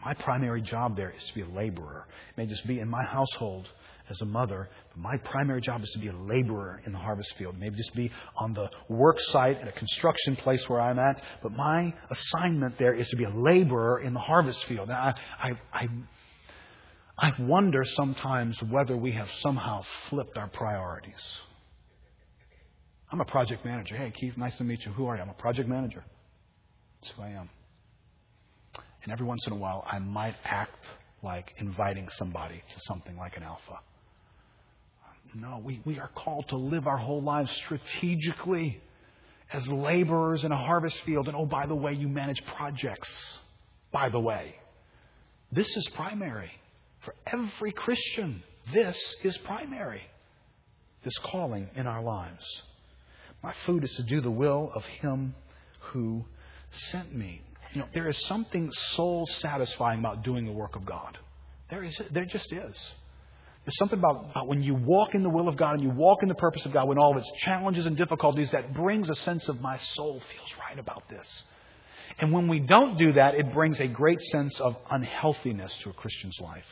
My 0.03 0.13
primary 0.13 0.61
job 0.61 0.95
there 0.95 1.11
is 1.11 1.25
to 1.25 1.33
be 1.33 1.41
a 1.41 1.47
laborer. 1.47 2.05
It 2.31 2.37
may 2.37 2.45
just 2.45 2.65
be 2.67 2.79
in 2.79 2.89
my 2.89 3.03
household 3.03 3.67
as 4.09 4.21
a 4.21 4.25
mother, 4.25 4.69
but 4.89 4.97
my 4.97 5.17
primary 5.17 5.61
job 5.61 5.81
is 5.81 5.89
to 5.91 5.99
be 5.99 6.07
a 6.07 6.15
laborer 6.15 6.81
in 6.85 6.91
the 6.91 6.97
harvest 6.97 7.33
field. 7.37 7.57
Maybe 7.57 7.75
just 7.75 7.93
be 7.95 8.11
on 8.37 8.53
the 8.53 8.69
work 8.89 9.19
site 9.19 9.57
at 9.57 9.67
a 9.67 9.71
construction 9.71 10.35
place 10.35 10.67
where 10.67 10.81
I'm 10.81 10.99
at, 10.99 11.21
but 11.41 11.51
my 11.51 11.93
assignment 12.09 12.77
there 12.77 12.93
is 12.93 13.07
to 13.09 13.17
be 13.17 13.23
a 13.23 13.29
laborer 13.29 13.99
in 14.01 14.13
the 14.13 14.19
harvest 14.19 14.65
field. 14.65 14.89
Now, 14.89 15.13
I, 15.41 15.49
I, 15.49 15.51
I, 15.73 15.87
I 17.17 17.31
wonder 17.39 17.83
sometimes 17.83 18.61
whether 18.69 18.95
we 18.95 19.13
have 19.13 19.29
somehow 19.39 19.81
flipped 20.09 20.37
our 20.37 20.49
priorities. 20.49 21.23
I'm 23.11 23.21
a 23.21 23.25
project 23.25 23.63
manager. 23.63 23.95
Hey, 23.95 24.11
Keith, 24.11 24.35
nice 24.37 24.57
to 24.57 24.63
meet 24.63 24.85
you. 24.85 24.91
Who 24.91 25.05
are 25.07 25.15
you? 25.15 25.21
I'm 25.21 25.29
a 25.29 25.33
project 25.33 25.69
manager. 25.69 26.03
That's 27.01 27.13
who 27.15 27.21
I 27.21 27.29
am. 27.29 27.49
And 29.03 29.11
every 29.11 29.25
once 29.25 29.45
in 29.45 29.53
a 29.53 29.55
while, 29.55 29.85
I 29.89 29.99
might 29.99 30.35
act 30.43 30.83
like 31.21 31.53
inviting 31.57 32.07
somebody 32.09 32.55
to 32.55 32.79
something 32.87 33.15
like 33.17 33.37
an 33.37 33.43
alpha. 33.43 33.79
No, 35.35 35.61
we, 35.61 35.81
we 35.83 35.99
are 35.99 36.09
called 36.15 36.47
to 36.49 36.55
live 36.55 36.87
our 36.87 36.97
whole 36.97 37.21
lives 37.21 37.51
strategically 37.51 38.81
as 39.51 39.67
laborers 39.67 40.45
in 40.45 40.51
a 40.51 40.57
harvest 40.57 40.97
field. 41.01 41.27
And 41.27 41.35
oh, 41.35 41.45
by 41.45 41.65
the 41.65 41.75
way, 41.75 41.93
you 41.93 42.07
manage 42.07 42.43
projects. 42.45 43.09
By 43.91 44.07
the 44.09 44.19
way, 44.19 44.55
this 45.51 45.67
is 45.75 45.89
primary. 45.93 46.51
For 47.01 47.13
every 47.27 47.73
Christian, 47.73 48.43
this 48.73 48.97
is 49.23 49.37
primary. 49.39 50.01
This 51.03 51.17
calling 51.17 51.69
in 51.75 51.85
our 51.85 52.01
lives. 52.01 52.45
My 53.43 53.53
food 53.65 53.83
is 53.83 53.93
to 53.97 54.03
do 54.03 54.21
the 54.21 54.31
will 54.31 54.71
of 54.73 54.85
Him 54.85 55.35
who 55.91 56.23
sent 56.91 57.13
me. 57.13 57.41
You 57.73 57.81
know, 57.81 57.87
there 57.93 58.07
is 58.07 58.17
something 58.25 58.71
soul 58.71 59.27
satisfying 59.27 59.99
about 59.99 60.23
doing 60.23 60.45
the 60.45 60.51
work 60.51 60.77
of 60.77 60.85
God. 60.85 61.17
There 61.69 61.83
is, 61.83 61.99
there 62.11 62.25
just 62.25 62.51
is. 62.53 62.91
There's 63.65 63.77
something 63.77 63.97
about, 63.97 64.27
about, 64.29 64.47
when 64.47 64.61
you 64.61 64.75
walk 64.75 65.15
in 65.15 65.23
the 65.23 65.29
will 65.29 65.47
of 65.47 65.57
God 65.57 65.73
and 65.73 65.81
you 65.81 65.89
walk 65.89 66.21
in 66.21 66.29
the 66.29 66.35
purpose 66.35 66.65
of 66.67 66.71
God, 66.71 66.87
when 66.87 66.99
all 66.99 67.11
of 67.11 67.17
its 67.17 67.31
challenges 67.39 67.87
and 67.87 67.97
difficulties, 67.97 68.51
that 68.51 68.75
brings 68.75 69.09
a 69.09 69.15
sense 69.15 69.49
of 69.49 69.59
my 69.59 69.77
soul 69.93 70.19
feels 70.19 70.55
right 70.59 70.77
about 70.77 71.09
this. 71.09 71.43
And 72.19 72.31
when 72.31 72.47
we 72.47 72.59
don't 72.59 72.97
do 72.99 73.13
that, 73.13 73.33
it 73.33 73.51
brings 73.53 73.79
a 73.79 73.87
great 73.87 74.21
sense 74.21 74.61
of 74.61 74.75
unhealthiness 74.91 75.75
to 75.83 75.89
a 75.89 75.93
Christian's 75.93 76.37
life. 76.39 76.65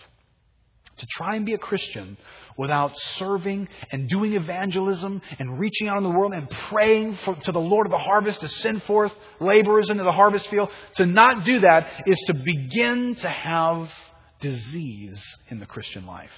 To 0.97 1.07
try 1.07 1.35
and 1.35 1.47
be 1.47 1.55
a 1.55 1.57
Christian 1.57 2.15
without 2.55 2.91
serving 2.99 3.67
and 3.91 4.07
doing 4.07 4.33
evangelism 4.33 5.23
and 5.39 5.59
reaching 5.59 5.87
out 5.87 5.97
in 5.97 6.03
the 6.03 6.11
world 6.11 6.33
and 6.33 6.47
praying 6.69 7.15
for, 7.25 7.35
to 7.35 7.51
the 7.51 7.59
Lord 7.59 7.87
of 7.87 7.91
the 7.91 7.97
harvest 7.97 8.41
to 8.41 8.47
send 8.47 8.83
forth 8.83 9.11
laborers 9.39 9.89
into 9.89 10.03
the 10.03 10.11
harvest 10.11 10.47
field, 10.47 10.69
to 10.97 11.07
not 11.07 11.43
do 11.43 11.61
that 11.61 12.03
is 12.05 12.23
to 12.27 12.35
begin 12.35 13.15
to 13.15 13.27
have 13.27 13.91
disease 14.39 15.23
in 15.49 15.59
the 15.59 15.65
Christian 15.65 16.05
life. 16.05 16.29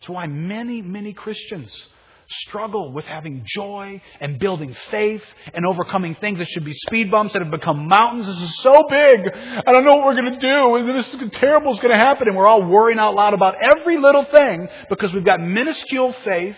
That's 0.00 0.08
why 0.08 0.26
many, 0.26 0.80
many 0.80 1.12
Christians 1.12 1.86
struggle 2.30 2.92
with 2.92 3.04
having 3.04 3.42
joy 3.44 4.00
and 4.20 4.38
building 4.38 4.72
faith 4.90 5.22
and 5.52 5.66
overcoming 5.66 6.14
things 6.14 6.38
that 6.38 6.48
should 6.48 6.64
be 6.64 6.72
speed 6.72 7.10
bumps 7.10 7.32
that 7.34 7.42
have 7.42 7.50
become 7.50 7.86
mountains. 7.88 8.26
This 8.26 8.40
is 8.40 8.62
so 8.62 8.84
big. 8.88 9.18
I 9.66 9.72
don't 9.72 9.84
know 9.84 9.96
what 9.96 10.06
we're 10.06 10.20
going 10.22 10.38
to 10.38 10.40
do. 10.40 10.92
This 10.92 11.12
is 11.12 11.30
terrible 11.32 11.72
is 11.72 11.80
going 11.80 11.92
to 11.92 11.98
happen. 11.98 12.28
And 12.28 12.36
we're 12.36 12.46
all 12.46 12.64
worrying 12.64 12.98
out 12.98 13.14
loud 13.14 13.34
about 13.34 13.56
every 13.76 13.98
little 13.98 14.24
thing 14.24 14.68
because 14.88 15.12
we've 15.12 15.24
got 15.24 15.40
minuscule 15.40 16.12
faith. 16.12 16.56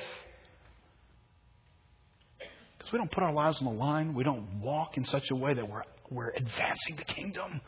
Because 2.78 2.92
we 2.92 2.98
don't 2.98 3.10
put 3.10 3.24
our 3.24 3.32
lives 3.32 3.58
on 3.60 3.64
the 3.64 3.72
line. 3.72 4.14
We 4.14 4.24
don't 4.24 4.60
walk 4.60 4.96
in 4.96 5.04
such 5.04 5.30
a 5.30 5.34
way 5.34 5.54
that 5.54 5.68
we're, 5.68 5.82
we're 6.12 6.30
advancing 6.30 6.96
the 6.96 7.04
kingdom. 7.04 7.60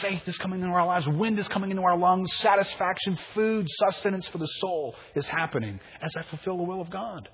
Faith 0.00 0.26
is 0.26 0.38
coming 0.38 0.60
into 0.60 0.72
our 0.72 0.86
lives. 0.86 1.06
Wind 1.08 1.38
is 1.38 1.48
coming 1.48 1.70
into 1.70 1.82
our 1.82 1.96
lungs. 1.96 2.28
Satisfaction, 2.36 3.18
food, 3.34 3.66
sustenance 3.68 4.26
for 4.28 4.38
the 4.38 4.46
soul 4.46 4.94
is 5.14 5.26
happening 5.26 5.80
as 6.00 6.14
I 6.16 6.22
fulfill 6.22 6.56
the 6.56 6.62
will 6.64 6.80
of 6.80 6.90
God. 6.90 7.28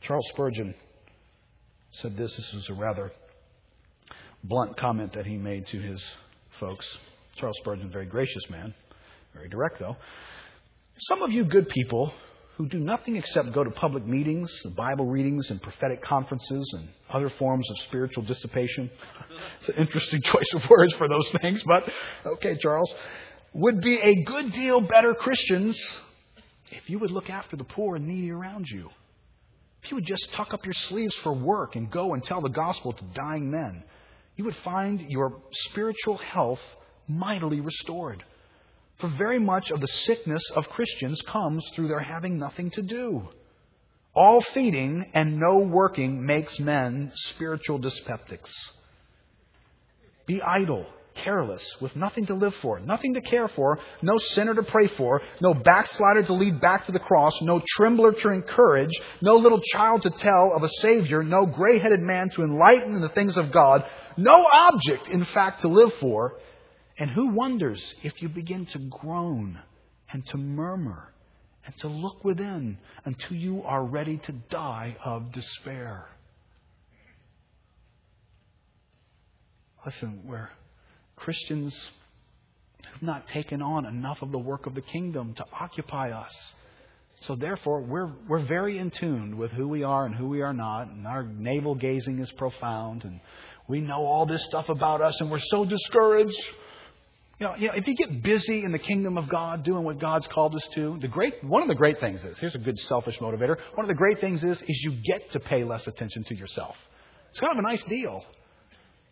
Charles 0.00 0.26
Spurgeon 0.30 0.74
said 1.92 2.16
this. 2.16 2.34
This 2.36 2.54
is 2.54 2.68
a 2.70 2.74
rather 2.74 3.10
blunt 4.44 4.76
comment 4.76 5.12
that 5.14 5.26
he 5.26 5.36
made 5.36 5.66
to 5.66 5.78
his 5.78 6.04
folks. 6.58 6.86
Charles 7.36 7.56
Spurgeon, 7.60 7.90
very 7.90 8.06
gracious 8.06 8.48
man, 8.50 8.74
very 9.34 9.48
direct 9.48 9.78
though. 9.78 9.96
Some 11.08 11.22
of 11.22 11.30
you 11.30 11.44
good 11.44 11.68
people 11.68 12.12
who 12.60 12.68
do 12.68 12.78
nothing 12.78 13.16
except 13.16 13.54
go 13.54 13.64
to 13.64 13.70
public 13.70 14.06
meetings, 14.06 14.52
Bible 14.76 15.06
readings, 15.06 15.48
and 15.48 15.62
prophetic 15.62 16.02
conferences 16.02 16.70
and 16.76 16.90
other 17.08 17.30
forms 17.30 17.66
of 17.70 17.78
spiritual 17.78 18.22
dissipation. 18.22 18.90
it's 19.58 19.70
an 19.70 19.76
interesting 19.76 20.20
choice 20.24 20.52
of 20.52 20.68
words 20.68 20.92
for 20.92 21.08
those 21.08 21.26
things, 21.40 21.64
but 21.64 21.90
okay, 22.32 22.58
Charles. 22.58 22.94
Would 23.54 23.80
be 23.80 23.98
a 23.98 24.24
good 24.24 24.52
deal 24.52 24.82
better 24.82 25.14
Christians 25.14 25.82
if 26.70 26.90
you 26.90 26.98
would 26.98 27.10
look 27.10 27.30
after 27.30 27.56
the 27.56 27.64
poor 27.64 27.96
and 27.96 28.06
needy 28.06 28.30
around 28.30 28.66
you. 28.68 28.90
If 29.82 29.90
you 29.90 29.94
would 29.94 30.06
just 30.06 30.28
tuck 30.34 30.52
up 30.52 30.66
your 30.66 30.74
sleeves 30.74 31.16
for 31.16 31.32
work 31.32 31.76
and 31.76 31.90
go 31.90 32.12
and 32.12 32.22
tell 32.22 32.42
the 32.42 32.50
gospel 32.50 32.92
to 32.92 33.04
dying 33.14 33.50
men, 33.50 33.84
you 34.36 34.44
would 34.44 34.56
find 34.56 35.00
your 35.08 35.40
spiritual 35.50 36.18
health 36.18 36.60
mightily 37.08 37.60
restored. 37.60 38.22
For 39.00 39.08
very 39.08 39.38
much 39.38 39.70
of 39.70 39.80
the 39.80 39.86
sickness 39.86 40.42
of 40.54 40.68
Christians 40.68 41.22
comes 41.22 41.66
through 41.74 41.88
their 41.88 42.00
having 42.00 42.38
nothing 42.38 42.70
to 42.72 42.82
do. 42.82 43.28
All 44.14 44.42
feeding 44.42 45.10
and 45.14 45.38
no 45.38 45.58
working 45.58 46.26
makes 46.26 46.58
men 46.58 47.12
spiritual 47.14 47.78
dyspeptics. 47.78 48.52
Be 50.26 50.42
idle 50.42 50.86
careless, 51.14 51.76
with 51.80 51.96
nothing 51.96 52.26
to 52.26 52.34
live 52.34 52.54
for, 52.56 52.80
nothing 52.80 53.14
to 53.14 53.20
care 53.20 53.48
for, 53.48 53.78
no 54.02 54.18
sinner 54.18 54.54
to 54.54 54.62
pray 54.62 54.86
for, 54.86 55.20
no 55.40 55.54
backslider 55.54 56.22
to 56.22 56.34
lead 56.34 56.60
back 56.60 56.86
to 56.86 56.92
the 56.92 56.98
cross, 56.98 57.40
no 57.42 57.60
trembler 57.76 58.12
to 58.12 58.30
encourage, 58.30 58.92
no 59.20 59.36
little 59.36 59.60
child 59.60 60.02
to 60.02 60.10
tell 60.10 60.52
of 60.54 60.62
a 60.62 60.68
Savior, 60.80 61.22
no 61.22 61.46
gray 61.46 61.78
headed 61.78 62.00
man 62.00 62.30
to 62.30 62.42
enlighten 62.42 62.94
in 62.94 63.00
the 63.00 63.08
things 63.08 63.36
of 63.36 63.52
God, 63.52 63.84
no 64.16 64.46
object, 64.52 65.08
in 65.08 65.24
fact, 65.24 65.62
to 65.62 65.68
live 65.68 65.92
for. 65.94 66.36
And 67.00 67.10
who 67.10 67.28
wonders 67.28 67.94
if 68.02 68.20
you 68.20 68.28
begin 68.28 68.66
to 68.66 68.78
groan 68.78 69.58
and 70.12 70.24
to 70.26 70.36
murmur 70.36 71.08
and 71.64 71.74
to 71.78 71.88
look 71.88 72.22
within 72.24 72.76
until 73.06 73.38
you 73.38 73.62
are 73.62 73.82
ready 73.82 74.18
to 74.18 74.32
die 74.50 74.94
of 75.02 75.32
despair? 75.32 76.04
Listen, 79.86 80.24
we're 80.26 80.50
Christians 81.16 81.74
who've 82.92 83.02
not 83.02 83.26
taken 83.28 83.62
on 83.62 83.86
enough 83.86 84.20
of 84.20 84.30
the 84.30 84.38
work 84.38 84.66
of 84.66 84.74
the 84.74 84.82
kingdom 84.82 85.32
to 85.34 85.44
occupy 85.58 86.10
us. 86.10 86.34
So 87.20 87.34
therefore, 87.34 87.80
we're, 87.80 88.12
we're 88.28 88.44
very 88.46 88.78
in 88.78 88.90
tune 88.90 89.38
with 89.38 89.52
who 89.52 89.68
we 89.68 89.84
are 89.84 90.04
and 90.04 90.14
who 90.14 90.28
we 90.28 90.42
are 90.42 90.52
not, 90.52 90.88
and 90.88 91.06
our 91.06 91.22
navel 91.22 91.74
gazing 91.74 92.18
is 92.18 92.30
profound, 92.32 93.04
and 93.04 93.20
we 93.68 93.80
know 93.80 94.04
all 94.04 94.26
this 94.26 94.44
stuff 94.44 94.68
about 94.68 95.00
us, 95.00 95.18
and 95.20 95.30
we're 95.30 95.38
so 95.38 95.64
discouraged. 95.64 96.36
You 97.40 97.46
know, 97.46 97.54
you 97.56 97.68
know, 97.68 97.74
if 97.74 97.88
you 97.88 97.96
get 97.96 98.22
busy 98.22 98.64
in 98.64 98.70
the 98.70 98.78
kingdom 98.78 99.16
of 99.16 99.26
God, 99.26 99.64
doing 99.64 99.82
what 99.82 99.98
God's 99.98 100.26
called 100.26 100.54
us 100.54 100.68
to, 100.74 100.98
the 101.00 101.08
great 101.08 101.42
one 101.42 101.62
of 101.62 101.68
the 101.68 101.74
great 101.74 101.98
things 101.98 102.22
is 102.22 102.38
here's 102.38 102.54
a 102.54 102.58
good 102.58 102.78
selfish 102.80 103.18
motivator. 103.18 103.56
One 103.74 103.84
of 103.84 103.88
the 103.88 103.94
great 103.94 104.20
things 104.20 104.44
is 104.44 104.60
is 104.60 104.84
you 104.84 104.92
get 105.02 105.30
to 105.32 105.40
pay 105.40 105.64
less 105.64 105.86
attention 105.86 106.22
to 106.24 106.36
yourself. 106.36 106.76
It's 107.30 107.40
kind 107.40 107.58
of 107.58 107.64
a 107.64 107.66
nice 107.66 107.82
deal. 107.84 108.22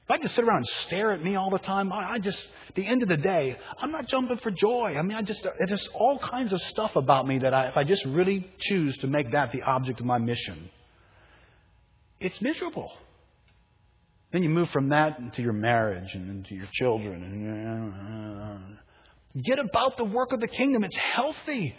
If 0.04 0.10
I 0.10 0.18
just 0.18 0.34
sit 0.34 0.44
around 0.44 0.58
and 0.58 0.66
stare 0.66 1.12
at 1.12 1.24
me 1.24 1.36
all 1.36 1.50
the 1.50 1.58
time, 1.58 1.90
I 1.92 2.18
just, 2.18 2.46
at 2.68 2.74
the 2.74 2.86
end 2.86 3.02
of 3.02 3.08
the 3.08 3.16
day, 3.18 3.58
I'm 3.78 3.90
not 3.90 4.08
jumping 4.08 4.38
for 4.38 4.50
joy. 4.50 4.94
I 4.98 5.02
mean, 5.02 5.16
I 5.16 5.22
just, 5.22 5.46
there's 5.66 5.86
all 5.94 6.18
kinds 6.18 6.54
of 6.54 6.60
stuff 6.62 6.96
about 6.96 7.26
me 7.26 7.38
that 7.40 7.52
I, 7.52 7.68
if 7.68 7.76
I 7.76 7.84
just 7.84 8.06
really 8.06 8.50
choose 8.58 8.96
to 8.98 9.06
make 9.06 9.32
that 9.32 9.52
the 9.52 9.62
object 9.62 10.00
of 10.00 10.06
my 10.06 10.16
mission, 10.16 10.70
it's 12.20 12.40
miserable. 12.40 12.90
Then 14.30 14.42
you 14.42 14.50
move 14.50 14.68
from 14.70 14.90
that 14.90 15.18
into 15.18 15.42
your 15.42 15.54
marriage 15.54 16.14
and 16.14 16.28
into 16.28 16.54
your 16.54 16.68
children. 16.72 18.78
Get 19.42 19.58
about 19.58 19.96
the 19.96 20.04
work 20.04 20.32
of 20.32 20.40
the 20.40 20.48
kingdom. 20.48 20.84
It's 20.84 20.96
healthy. 20.96 21.74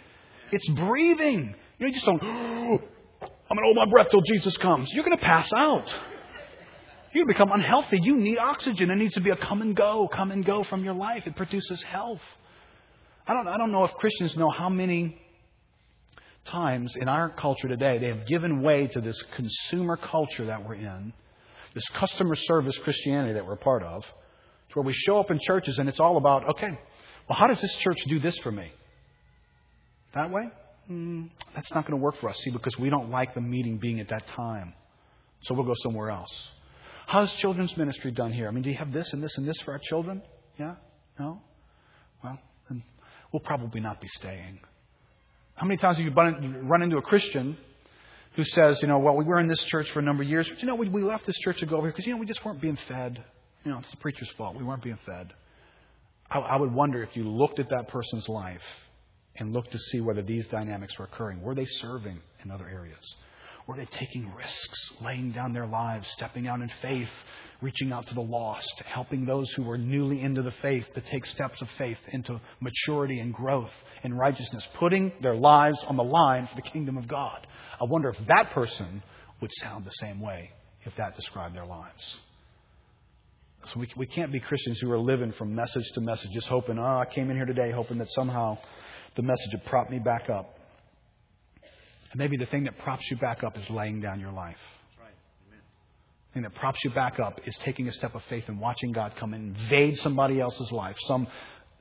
It's 0.50 0.68
breathing. 0.70 1.54
You, 1.78 1.86
know, 1.86 1.86
you 1.86 1.92
just 1.92 2.06
don't, 2.06 2.20
I'm 2.22 2.28
going 2.28 2.80
to 3.20 3.64
hold 3.64 3.76
my 3.76 3.86
breath 3.86 4.08
till 4.10 4.22
Jesus 4.22 4.56
comes. 4.56 4.92
You're 4.92 5.04
going 5.04 5.16
to 5.16 5.24
pass 5.24 5.52
out. 5.52 5.94
You 7.12 7.26
become 7.26 7.50
unhealthy. 7.52 7.98
You 8.02 8.16
need 8.16 8.38
oxygen. 8.38 8.90
It 8.90 8.96
needs 8.96 9.14
to 9.14 9.20
be 9.20 9.30
a 9.30 9.36
come 9.36 9.62
and 9.62 9.74
go, 9.74 10.08
come 10.12 10.30
and 10.30 10.44
go 10.44 10.62
from 10.62 10.84
your 10.84 10.94
life. 10.94 11.26
It 11.26 11.36
produces 11.36 11.82
health. 11.82 12.20
I 13.26 13.34
don't, 13.34 13.48
I 13.48 13.58
don't 13.58 13.72
know 13.72 13.84
if 13.84 13.92
Christians 13.94 14.36
know 14.36 14.50
how 14.50 14.68
many 14.68 15.20
times 16.46 16.94
in 16.96 17.08
our 17.08 17.28
culture 17.28 17.68
today 17.68 17.98
they 17.98 18.08
have 18.08 18.26
given 18.26 18.62
way 18.62 18.86
to 18.88 19.00
this 19.00 19.22
consumer 19.36 19.96
culture 19.96 20.46
that 20.46 20.66
we're 20.66 20.74
in, 20.74 21.12
this 21.74 21.88
customer 21.90 22.34
service 22.34 22.76
Christianity 22.78 23.34
that 23.34 23.46
we're 23.46 23.56
part 23.56 23.82
of, 23.82 24.02
to 24.02 24.74
where 24.74 24.84
we 24.84 24.92
show 24.92 25.18
up 25.18 25.30
in 25.30 25.38
churches 25.40 25.78
and 25.78 25.88
it's 25.88 26.00
all 26.00 26.16
about, 26.16 26.48
okay, 26.50 26.78
well, 27.28 27.38
how 27.38 27.46
does 27.46 27.60
this 27.60 27.74
church 27.76 27.98
do 28.08 28.18
this 28.18 28.36
for 28.38 28.50
me? 28.50 28.72
That 30.14 30.30
way? 30.30 30.50
Mm, 30.90 31.30
that's 31.54 31.72
not 31.72 31.86
going 31.86 31.98
to 31.98 32.02
work 32.02 32.16
for 32.16 32.28
us, 32.28 32.36
see, 32.38 32.50
because 32.50 32.76
we 32.78 32.90
don't 32.90 33.10
like 33.10 33.34
the 33.34 33.40
meeting 33.40 33.78
being 33.78 34.00
at 34.00 34.08
that 34.08 34.26
time. 34.28 34.74
So 35.42 35.54
we'll 35.54 35.64
go 35.64 35.74
somewhere 35.76 36.10
else. 36.10 36.30
How's 37.06 37.32
children's 37.34 37.76
ministry 37.76 38.10
done 38.10 38.32
here? 38.32 38.48
I 38.48 38.50
mean, 38.50 38.62
do 38.62 38.70
you 38.70 38.76
have 38.76 38.92
this 38.92 39.12
and 39.12 39.22
this 39.22 39.36
and 39.36 39.46
this 39.46 39.58
for 39.60 39.72
our 39.72 39.78
children? 39.78 40.22
Yeah? 40.58 40.74
No? 41.18 41.40
Well, 42.22 42.38
then 42.68 42.82
we'll 43.32 43.40
probably 43.40 43.80
not 43.80 44.00
be 44.00 44.08
staying. 44.08 44.60
How 45.54 45.66
many 45.66 45.76
times 45.76 45.98
have 45.98 46.06
you 46.06 46.12
run 46.12 46.82
into 46.82 46.96
a 46.96 47.02
Christian 47.02 47.56
who 48.36 48.44
says, 48.44 48.80
you 48.82 48.88
know, 48.88 48.98
well, 48.98 49.16
we 49.16 49.24
were 49.24 49.40
in 49.40 49.48
this 49.48 49.62
church 49.64 49.90
for 49.90 49.98
a 50.00 50.02
number 50.02 50.22
of 50.22 50.28
years, 50.28 50.48
but 50.48 50.60
you 50.60 50.66
know, 50.66 50.74
we, 50.74 50.88
we 50.88 51.02
left 51.02 51.26
this 51.26 51.36
church 51.38 51.60
to 51.60 51.66
go 51.66 51.76
over 51.76 51.86
here 51.86 51.92
because, 51.92 52.06
you 52.06 52.12
know, 52.12 52.20
we 52.20 52.26
just 52.26 52.44
weren't 52.44 52.60
being 52.60 52.78
fed. 52.88 53.22
You 53.64 53.72
know, 53.72 53.78
it's 53.78 53.90
the 53.90 53.96
preacher's 53.96 54.30
fault. 54.38 54.56
We 54.56 54.64
weren't 54.64 54.82
being 54.82 54.98
fed. 55.04 55.32
I, 56.30 56.38
I 56.38 56.56
would 56.56 56.72
wonder 56.72 57.02
if 57.02 57.16
you 57.16 57.24
looked 57.24 57.58
at 57.58 57.68
that 57.70 57.88
person's 57.88 58.28
life 58.28 58.62
and 59.36 59.52
looked 59.52 59.72
to 59.72 59.78
see 59.78 60.00
whether 60.00 60.22
these 60.22 60.46
dynamics 60.46 60.98
were 60.98 61.06
occurring. 61.06 61.42
Were 61.42 61.54
they 61.54 61.64
serving 61.64 62.20
in 62.44 62.50
other 62.50 62.68
areas? 62.68 63.14
Were 63.70 63.76
they 63.76 63.84
taking 63.84 64.28
risks, 64.34 64.90
laying 65.00 65.30
down 65.30 65.52
their 65.52 65.68
lives, 65.68 66.08
stepping 66.16 66.48
out 66.48 66.60
in 66.60 66.68
faith, 66.82 67.08
reaching 67.62 67.92
out 67.92 68.04
to 68.08 68.14
the 68.14 68.20
lost, 68.20 68.82
helping 68.92 69.24
those 69.24 69.48
who 69.52 69.62
were 69.62 69.78
newly 69.78 70.22
into 70.22 70.42
the 70.42 70.50
faith 70.60 70.86
to 70.96 71.00
take 71.00 71.24
steps 71.24 71.62
of 71.62 71.68
faith 71.78 71.98
into 72.12 72.40
maturity 72.58 73.20
and 73.20 73.32
growth 73.32 73.70
and 74.02 74.18
righteousness, 74.18 74.68
putting 74.80 75.12
their 75.22 75.36
lives 75.36 75.78
on 75.86 75.96
the 75.96 76.02
line 76.02 76.48
for 76.48 76.56
the 76.56 76.68
kingdom 76.68 76.98
of 76.98 77.06
God? 77.06 77.46
I 77.80 77.84
wonder 77.84 78.08
if 78.08 78.16
that 78.26 78.50
person 78.52 79.04
would 79.40 79.52
sound 79.60 79.84
the 79.84 79.92
same 80.00 80.20
way 80.20 80.50
if 80.84 80.92
that 80.96 81.14
described 81.14 81.54
their 81.54 81.64
lives. 81.64 82.18
So 83.66 83.78
we, 83.78 83.88
we 83.96 84.06
can't 84.06 84.32
be 84.32 84.40
Christians 84.40 84.80
who 84.80 84.90
are 84.90 84.98
living 84.98 85.30
from 85.30 85.54
message 85.54 85.88
to 85.94 86.00
message, 86.00 86.32
just 86.34 86.48
hoping, 86.48 86.76
oh, 86.76 86.82
I 86.82 87.04
came 87.14 87.30
in 87.30 87.36
here 87.36 87.46
today 87.46 87.70
hoping 87.70 87.98
that 87.98 88.10
somehow 88.10 88.58
the 89.14 89.22
message 89.22 89.50
would 89.52 89.64
prop 89.66 89.90
me 89.90 90.00
back 90.00 90.28
up. 90.28 90.56
And 92.10 92.18
maybe 92.18 92.36
the 92.36 92.46
thing 92.46 92.64
that 92.64 92.78
props 92.78 93.08
you 93.10 93.16
back 93.16 93.44
up 93.44 93.56
is 93.56 93.68
laying 93.70 94.00
down 94.00 94.20
your 94.20 94.32
life. 94.32 94.58
The 96.30 96.34
thing 96.34 96.42
that 96.42 96.54
props 96.54 96.84
you 96.84 96.90
back 96.90 97.18
up 97.18 97.40
is 97.46 97.56
taking 97.58 97.88
a 97.88 97.92
step 97.92 98.14
of 98.14 98.22
faith 98.24 98.44
and 98.48 98.60
watching 98.60 98.92
God 98.92 99.12
come 99.18 99.34
and 99.34 99.56
invade 99.56 99.96
somebody 99.98 100.40
else's 100.40 100.70
life. 100.70 100.96
Some 101.06 101.26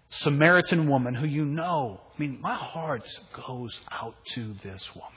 Samaritan 0.09 0.89
woman 0.89 1.13
who 1.13 1.27
you 1.27 1.45
know. 1.45 2.01
I 2.15 2.19
mean, 2.19 2.41
my 2.41 2.55
heart 2.55 3.07
goes 3.47 3.79
out 3.91 4.15
to 4.33 4.55
this 4.63 4.83
woman. 4.95 5.13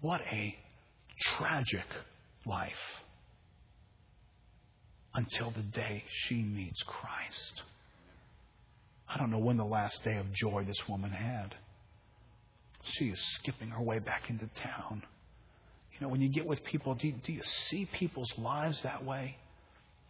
What 0.00 0.20
a 0.32 0.56
tragic 1.20 1.86
life 2.46 2.72
until 5.14 5.50
the 5.50 5.62
day 5.62 6.04
she 6.08 6.36
meets 6.36 6.82
Christ. 6.84 7.62
I 9.08 9.18
don't 9.18 9.30
know 9.30 9.38
when 9.38 9.56
the 9.56 9.64
last 9.64 10.02
day 10.04 10.16
of 10.16 10.32
joy 10.32 10.64
this 10.64 10.80
woman 10.88 11.10
had. 11.10 11.54
She 12.92 13.06
is 13.06 13.20
skipping 13.34 13.68
her 13.70 13.82
way 13.82 13.98
back 13.98 14.30
into 14.30 14.46
town. 14.54 15.02
You 15.92 16.06
know, 16.06 16.08
when 16.08 16.20
you 16.20 16.28
get 16.28 16.46
with 16.46 16.62
people, 16.64 16.94
do 16.94 17.08
you, 17.08 17.14
do 17.24 17.32
you 17.32 17.42
see 17.68 17.88
people's 17.98 18.32
lives 18.38 18.82
that 18.82 19.04
way? 19.04 19.36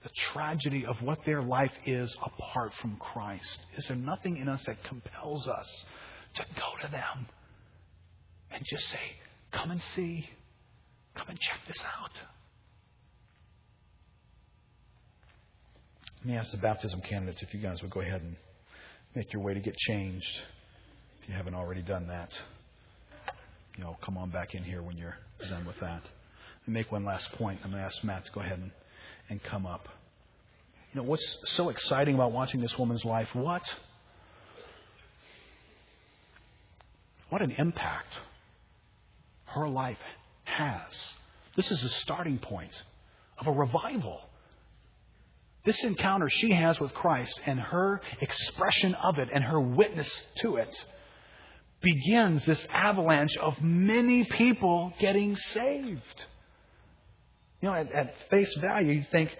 The 0.02 0.10
tragedy 0.32 0.86
of 0.86 1.00
what 1.02 1.18
their 1.24 1.42
life 1.42 1.72
is 1.86 2.14
apart 2.22 2.72
from 2.80 2.96
Christ. 2.96 3.58
Is 3.76 3.88
there 3.88 3.96
nothing 3.96 4.36
in 4.36 4.48
us 4.48 4.64
that 4.66 4.82
compels 4.84 5.48
us 5.48 5.84
to 6.34 6.44
go 6.54 6.86
to 6.86 6.92
them 6.92 7.26
and 8.50 8.64
just 8.64 8.84
say, 8.90 9.00
Come 9.50 9.70
and 9.70 9.80
see, 9.80 10.28
come 11.14 11.26
and 11.30 11.40
check 11.40 11.58
this 11.66 11.82
out? 11.82 12.10
Let 16.18 16.26
me 16.26 16.36
ask 16.36 16.50
the 16.50 16.58
baptism 16.58 17.00
candidates 17.00 17.42
if 17.42 17.54
you 17.54 17.60
guys 17.60 17.80
would 17.80 17.90
go 17.90 18.00
ahead 18.00 18.20
and 18.20 18.36
make 19.14 19.32
your 19.32 19.42
way 19.42 19.54
to 19.54 19.60
get 19.60 19.76
changed 19.76 20.42
if 21.22 21.28
you 21.28 21.34
haven't 21.34 21.54
already 21.54 21.82
done 21.82 22.08
that. 22.08 22.30
You 23.78 23.84
know, 23.84 23.96
come 24.04 24.18
on 24.18 24.30
back 24.30 24.56
in 24.56 24.64
here 24.64 24.82
when 24.82 24.96
you're 24.96 25.16
done 25.48 25.64
with 25.64 25.78
that. 25.80 26.02
And 26.66 26.74
make 26.74 26.90
one 26.90 27.04
last 27.04 27.30
point. 27.32 27.60
I'm 27.62 27.70
going 27.70 27.80
to 27.80 27.86
ask 27.86 28.02
Matt 28.02 28.24
to 28.24 28.32
go 28.32 28.40
ahead 28.40 28.58
and, 28.58 28.72
and 29.30 29.40
come 29.40 29.66
up. 29.66 29.88
You 30.92 31.00
know, 31.00 31.06
what's 31.06 31.36
so 31.44 31.68
exciting 31.68 32.16
about 32.16 32.32
watching 32.32 32.60
this 32.60 32.76
woman's 32.76 33.04
life? 33.04 33.28
What? 33.34 33.62
What 37.30 37.40
an 37.40 37.52
impact 37.52 38.18
her 39.46 39.68
life 39.68 39.98
has. 40.42 40.92
This 41.54 41.70
is 41.70 41.80
the 41.80 41.88
starting 41.88 42.38
point 42.38 42.72
of 43.38 43.46
a 43.46 43.52
revival. 43.52 44.22
This 45.64 45.84
encounter 45.84 46.28
she 46.28 46.50
has 46.52 46.80
with 46.80 46.92
Christ 46.94 47.40
and 47.46 47.60
her 47.60 48.00
expression 48.20 48.94
of 48.96 49.18
it 49.18 49.28
and 49.32 49.44
her 49.44 49.60
witness 49.60 50.10
to 50.40 50.56
it 50.56 50.74
begins 51.80 52.44
this 52.44 52.66
avalanche 52.70 53.36
of 53.36 53.60
many 53.62 54.24
people 54.24 54.92
getting 54.98 55.36
saved. 55.36 56.24
You 57.60 57.68
know, 57.68 57.74
at, 57.74 57.92
at 57.92 58.14
face 58.30 58.54
value, 58.60 58.92
you 58.92 59.04
think, 59.10 59.36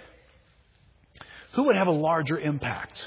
who 1.55 1.64
would 1.64 1.76
have 1.76 1.86
a 1.86 1.93
larger 1.93 2.39
impact 2.39 3.07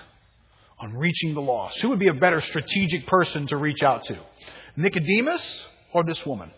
on 0.79 0.93
reaching 0.93 1.33
the 1.33 1.41
lost? 1.41 1.79
Who 1.81 1.89
would 1.89 1.99
be 1.99 2.07
a 2.07 2.13
better 2.13 2.41
strategic 2.41 3.07
person 3.07 3.47
to 3.47 3.57
reach 3.57 3.83
out 3.83 4.05
to? 4.05 4.19
Nicodemus 4.75 5.63
or 5.93 6.03
this 6.03 6.25
woman? 6.25 6.51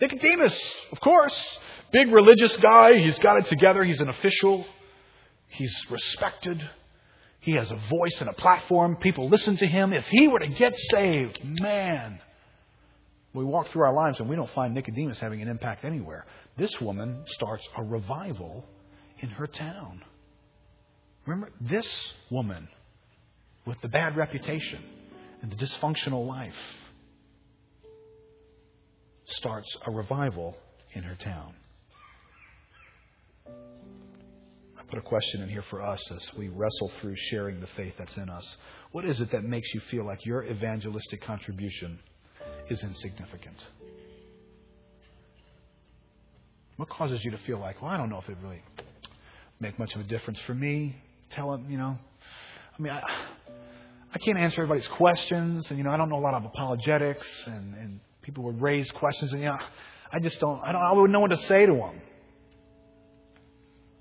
Nicodemus, 0.00 0.76
of 0.90 1.00
course. 1.00 1.58
Big 1.92 2.10
religious 2.12 2.56
guy. 2.56 2.98
He's 2.98 3.18
got 3.18 3.38
it 3.38 3.46
together. 3.46 3.84
He's 3.84 4.00
an 4.00 4.08
official. 4.08 4.66
He's 5.48 5.74
respected. 5.90 6.68
He 7.42 7.56
has 7.56 7.72
a 7.72 7.76
voice 7.76 8.20
and 8.20 8.30
a 8.30 8.32
platform. 8.32 8.96
People 8.96 9.28
listen 9.28 9.56
to 9.56 9.66
him. 9.66 9.92
If 9.92 10.06
he 10.06 10.28
were 10.28 10.38
to 10.38 10.48
get 10.48 10.76
saved, 10.76 11.40
man, 11.60 12.20
we 13.34 13.44
walk 13.44 13.66
through 13.68 13.82
our 13.82 13.92
lives 13.92 14.20
and 14.20 14.28
we 14.28 14.36
don't 14.36 14.50
find 14.50 14.72
Nicodemus 14.72 15.18
having 15.18 15.42
an 15.42 15.48
impact 15.48 15.84
anywhere. 15.84 16.24
This 16.56 16.80
woman 16.80 17.24
starts 17.26 17.68
a 17.76 17.82
revival 17.82 18.64
in 19.18 19.28
her 19.30 19.48
town. 19.48 20.02
Remember, 21.26 21.50
this 21.60 22.12
woman 22.30 22.68
with 23.66 23.80
the 23.80 23.88
bad 23.88 24.16
reputation 24.16 24.80
and 25.42 25.50
the 25.50 25.56
dysfunctional 25.56 26.24
life 26.24 26.54
starts 29.24 29.76
a 29.84 29.90
revival 29.90 30.56
in 30.92 31.02
her 31.02 31.16
town. 31.16 31.54
Put 34.92 34.98
a 34.98 35.08
question 35.08 35.40
in 35.40 35.48
here 35.48 35.64
for 35.70 35.80
us 35.80 36.02
as 36.10 36.30
we 36.36 36.48
wrestle 36.48 36.90
through 37.00 37.14
sharing 37.16 37.58
the 37.60 37.66
faith 37.68 37.94
that's 37.98 38.14
in 38.18 38.28
us. 38.28 38.56
What 38.90 39.06
is 39.06 39.22
it 39.22 39.32
that 39.32 39.42
makes 39.42 39.72
you 39.72 39.80
feel 39.90 40.04
like 40.04 40.26
your 40.26 40.44
evangelistic 40.44 41.22
contribution 41.22 41.98
is 42.68 42.82
insignificant? 42.82 43.56
What 46.76 46.90
causes 46.90 47.24
you 47.24 47.30
to 47.30 47.38
feel 47.38 47.58
like, 47.58 47.80
well, 47.80 47.90
I 47.90 47.96
don't 47.96 48.10
know 48.10 48.18
if 48.18 48.28
it 48.28 48.36
really 48.42 48.62
make 49.60 49.78
much 49.78 49.94
of 49.94 50.02
a 50.02 50.04
difference 50.04 50.38
for 50.40 50.52
me? 50.52 50.94
Tell 51.30 51.52
them, 51.52 51.70
you 51.70 51.78
know. 51.78 51.96
I 52.78 52.82
mean, 52.82 52.92
I, 52.92 53.00
I 54.14 54.18
can't 54.18 54.36
answer 54.36 54.60
everybody's 54.60 54.88
questions, 54.88 55.70
and 55.70 55.78
you 55.78 55.84
know, 55.84 55.90
I 55.90 55.96
don't 55.96 56.10
know 56.10 56.18
a 56.18 56.20
lot 56.20 56.34
of 56.34 56.44
apologetics, 56.44 57.44
and, 57.46 57.74
and 57.76 58.00
people 58.20 58.44
would 58.44 58.60
raise 58.60 58.90
questions, 58.90 59.32
and 59.32 59.40
you 59.40 59.48
know, 59.48 59.58
I 60.12 60.18
just 60.18 60.38
don't. 60.38 60.60
I 60.62 60.72
don't. 60.72 60.82
I 60.82 60.92
wouldn't 60.92 61.12
know 61.12 61.20
what 61.20 61.30
to 61.30 61.38
say 61.38 61.64
to 61.64 61.72
them. 61.72 62.02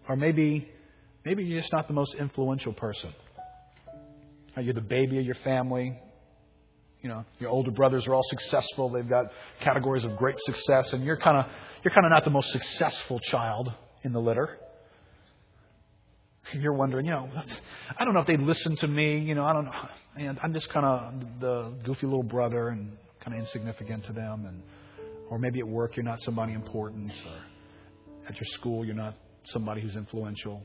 Or 0.10 0.18
maybe 0.18 0.68
Maybe 1.24 1.43
you're 1.43 1.59
just 1.59 1.72
not 1.72 1.88
the 1.88 1.93
most 1.93 2.15
influential 2.15 2.74
person. 2.74 3.13
You're 4.57 4.74
the 4.74 4.82
baby 4.82 5.17
of 5.19 5.26
your 5.26 5.36
family. 5.43 5.99
You 7.01 7.09
know, 7.09 7.26
your 7.39 7.49
older 7.49 7.72
brothers 7.72 8.07
are 8.07 8.13
all 8.13 8.24
successful. 8.24 8.89
They've 8.89 9.07
got 9.07 9.26
categories 9.63 10.03
of 10.05 10.17
great 10.17 10.38
success, 10.39 10.93
and 10.93 11.03
you're 11.03 11.17
kind 11.17 11.38
of 11.38 11.45
you're 11.84 11.93
kind 11.93 12.05
of 12.05 12.11
not 12.11 12.26
the 12.26 12.32
most 12.32 12.51
successful 12.51 13.19
child 13.19 13.74
in 14.03 14.13
the 14.13 14.19
litter. 14.19 14.57
You're 16.53 16.74
wondering, 16.74 17.05
you 17.05 17.11
know, 17.11 17.30
I 17.97 18.03
don't 18.03 18.13
know 18.13 18.19
if 18.19 18.28
they'd 18.28 18.39
listen 18.39 18.76
to 18.78 18.88
me. 18.88 19.19
You 19.19 19.36
know, 19.36 19.45
I 19.45 19.53
don't 19.53 19.65
know. 19.65 20.36
I'm 20.43 20.53
just 20.53 20.69
kind 20.69 20.86
of 20.86 21.39
the 21.39 21.74
goofy 21.86 22.07
little 22.07 22.24
brother 22.24 22.69
and 22.69 22.97
kind 23.24 23.36
of 23.36 23.39
insignificant 23.39 24.05
to 24.05 24.13
them, 24.13 24.45
and 24.45 24.61
or 25.30 25.39
maybe 25.39 25.59
at 25.59 25.67
work 25.67 25.95
you're 25.95 26.03
not 26.03 26.22
somebody 26.22 26.53
important, 26.53 27.11
or 27.11 28.28
at 28.28 28.36
your 28.36 28.45
school 28.45 28.84
you're 28.86 28.95
not 28.95 29.15
somebody 29.45 29.82
who's 29.82 29.95
influential. 29.95 30.61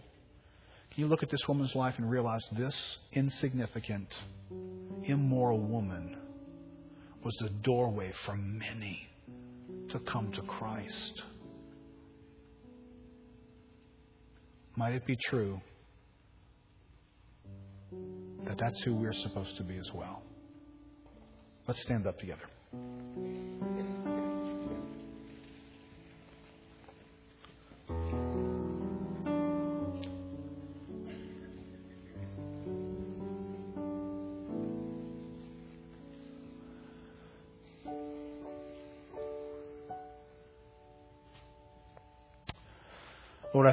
You 0.96 1.06
look 1.06 1.22
at 1.22 1.28
this 1.28 1.46
woman's 1.46 1.74
life 1.74 1.94
and 1.98 2.10
realize 2.10 2.42
this 2.52 2.74
insignificant, 3.12 4.08
immoral 5.04 5.60
woman 5.60 6.16
was 7.22 7.36
the 7.38 7.50
doorway 7.62 8.12
for 8.24 8.34
many 8.34 9.06
to 9.90 9.98
come 10.00 10.32
to 10.32 10.40
Christ. 10.40 11.22
Might 14.74 14.94
it 14.94 15.04
be 15.06 15.16
true 15.28 15.60
that 18.46 18.56
that's 18.56 18.82
who 18.82 18.94
we're 18.94 19.12
supposed 19.12 19.54
to 19.58 19.64
be 19.64 19.76
as 19.76 19.90
well? 19.94 20.22
Let's 21.68 21.82
stand 21.82 22.06
up 22.06 22.18
together. 22.18 22.48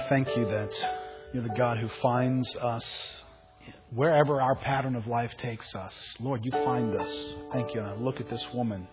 Thank 0.10 0.28
you 0.36 0.46
that 0.46 0.72
you're 1.34 1.44
the 1.44 1.56
God 1.58 1.78
who 1.78 1.88
finds 2.02 2.56
us 2.58 2.84
wherever 3.90 4.42
our 4.42 4.56
pattern 4.56 4.96
of 4.96 5.08
life 5.08 5.32
takes 5.38 5.74
us. 5.76 5.94
Lord, 6.20 6.44
you 6.44 6.52
find 6.52 6.94
us. 6.96 7.34
Thank 7.54 7.74
you. 7.74 7.80
And 7.80 7.90
I 7.90 7.96
look 7.96 8.20
at 8.20 8.30
this 8.30 8.46
woman. 8.54 8.88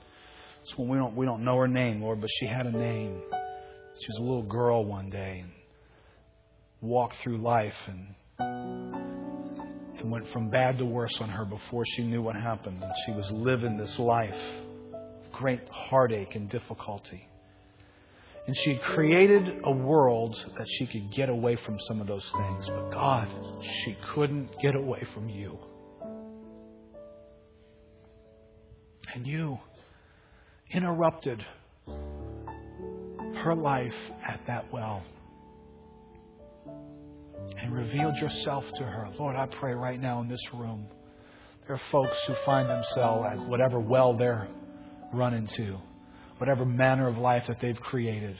This 0.64 0.78
woman, 0.78 0.92
we 0.92 0.98
don't, 0.98 1.16
we 1.16 1.26
don't 1.26 1.44
know 1.44 1.56
her 1.56 1.66
name, 1.66 2.00
Lord, 2.00 2.20
but 2.20 2.30
she 2.38 2.46
had 2.46 2.66
a 2.66 2.70
name. 2.70 3.20
She 4.00 4.06
was 4.08 4.18
a 4.18 4.22
little 4.22 4.44
girl 4.44 4.84
one 4.84 5.10
day 5.10 5.42
and 5.42 5.50
walked 6.80 7.16
through 7.22 7.38
life 7.38 7.74
and 7.88 8.14
it 9.98 10.06
went 10.06 10.28
from 10.32 10.48
bad 10.48 10.78
to 10.78 10.84
worse 10.84 11.18
on 11.20 11.28
her 11.28 11.44
before 11.44 11.84
she 11.96 12.04
knew 12.04 12.22
what 12.22 12.36
happened. 12.36 12.82
And 12.82 12.92
she 13.04 13.12
was 13.12 13.30
living 13.32 13.76
this 13.76 13.98
life 13.98 14.32
of 14.94 15.32
great 15.32 15.68
heartache 15.70 16.36
and 16.36 16.48
difficulty. 16.48 17.26
And 18.50 18.58
she 18.58 18.72
had 18.72 18.82
created 18.82 19.60
a 19.62 19.70
world 19.70 20.36
that 20.58 20.66
she 20.68 20.84
could 20.84 21.12
get 21.12 21.28
away 21.28 21.54
from 21.54 21.78
some 21.86 22.00
of 22.00 22.08
those 22.08 22.28
things. 22.36 22.66
But 22.66 22.90
God, 22.90 23.28
she 23.62 23.96
couldn't 24.12 24.60
get 24.60 24.74
away 24.74 25.04
from 25.14 25.28
you. 25.28 25.56
And 29.14 29.24
you 29.24 29.56
interrupted 30.72 31.46
her 31.86 33.54
life 33.54 33.94
at 34.28 34.40
that 34.48 34.72
well 34.72 35.04
and 37.56 37.72
revealed 37.72 38.16
yourself 38.16 38.64
to 38.78 38.82
her. 38.82 39.10
Lord, 39.16 39.36
I 39.36 39.46
pray 39.46 39.74
right 39.74 40.00
now 40.00 40.22
in 40.22 40.28
this 40.28 40.44
room, 40.52 40.88
there 41.68 41.76
are 41.76 41.82
folks 41.92 42.18
who 42.26 42.34
find 42.44 42.68
themselves 42.68 43.28
at 43.30 43.38
whatever 43.46 43.78
well 43.78 44.12
they're 44.12 44.48
running 45.12 45.46
to, 45.54 45.78
whatever 46.40 46.64
manner 46.64 47.06
of 47.06 47.18
life 47.18 47.44
that 47.46 47.60
they've 47.60 47.80
created, 47.80 48.36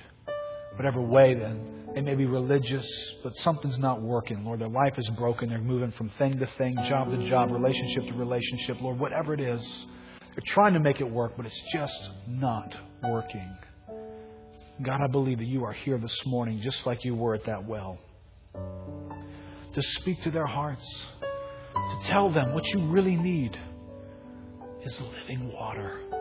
whatever 0.76 1.02
way 1.02 1.34
then 1.34 1.80
they 1.94 2.00
may 2.00 2.14
be 2.14 2.24
religious, 2.24 2.88
but 3.24 3.36
something's 3.38 3.78
not 3.78 4.00
working. 4.00 4.44
Lord, 4.44 4.60
their 4.60 4.68
life 4.68 4.96
is 4.96 5.10
broken. 5.10 5.48
They're 5.48 5.58
moving 5.58 5.90
from 5.92 6.08
thing 6.10 6.38
to 6.38 6.46
thing, 6.56 6.76
job 6.88 7.10
to 7.10 7.28
job, 7.28 7.50
relationship 7.50 8.06
to 8.06 8.12
relationship. 8.12 8.80
Lord, 8.80 8.98
whatever 8.98 9.34
it 9.34 9.40
is, 9.40 9.86
they're 10.20 10.44
trying 10.46 10.74
to 10.74 10.80
make 10.80 11.00
it 11.00 11.10
work, 11.10 11.32
but 11.36 11.46
it's 11.46 11.62
just 11.72 12.00
not 12.28 12.76
working. 13.02 13.56
God, 14.82 15.00
I 15.02 15.08
believe 15.08 15.38
that 15.38 15.48
you 15.48 15.64
are 15.64 15.72
here 15.72 15.98
this 15.98 16.16
morning 16.26 16.60
just 16.62 16.86
like 16.86 17.04
you 17.04 17.14
were 17.14 17.34
at 17.34 17.44
that 17.46 17.66
well. 17.66 17.98
To 19.74 19.82
speak 19.82 20.22
to 20.22 20.30
their 20.30 20.46
hearts, 20.46 21.04
to 21.20 21.98
tell 22.04 22.32
them 22.32 22.54
what 22.54 22.66
you 22.68 22.86
really 22.86 23.16
need 23.16 23.58
is 24.84 25.00
living 25.00 25.52
water. 25.52 26.19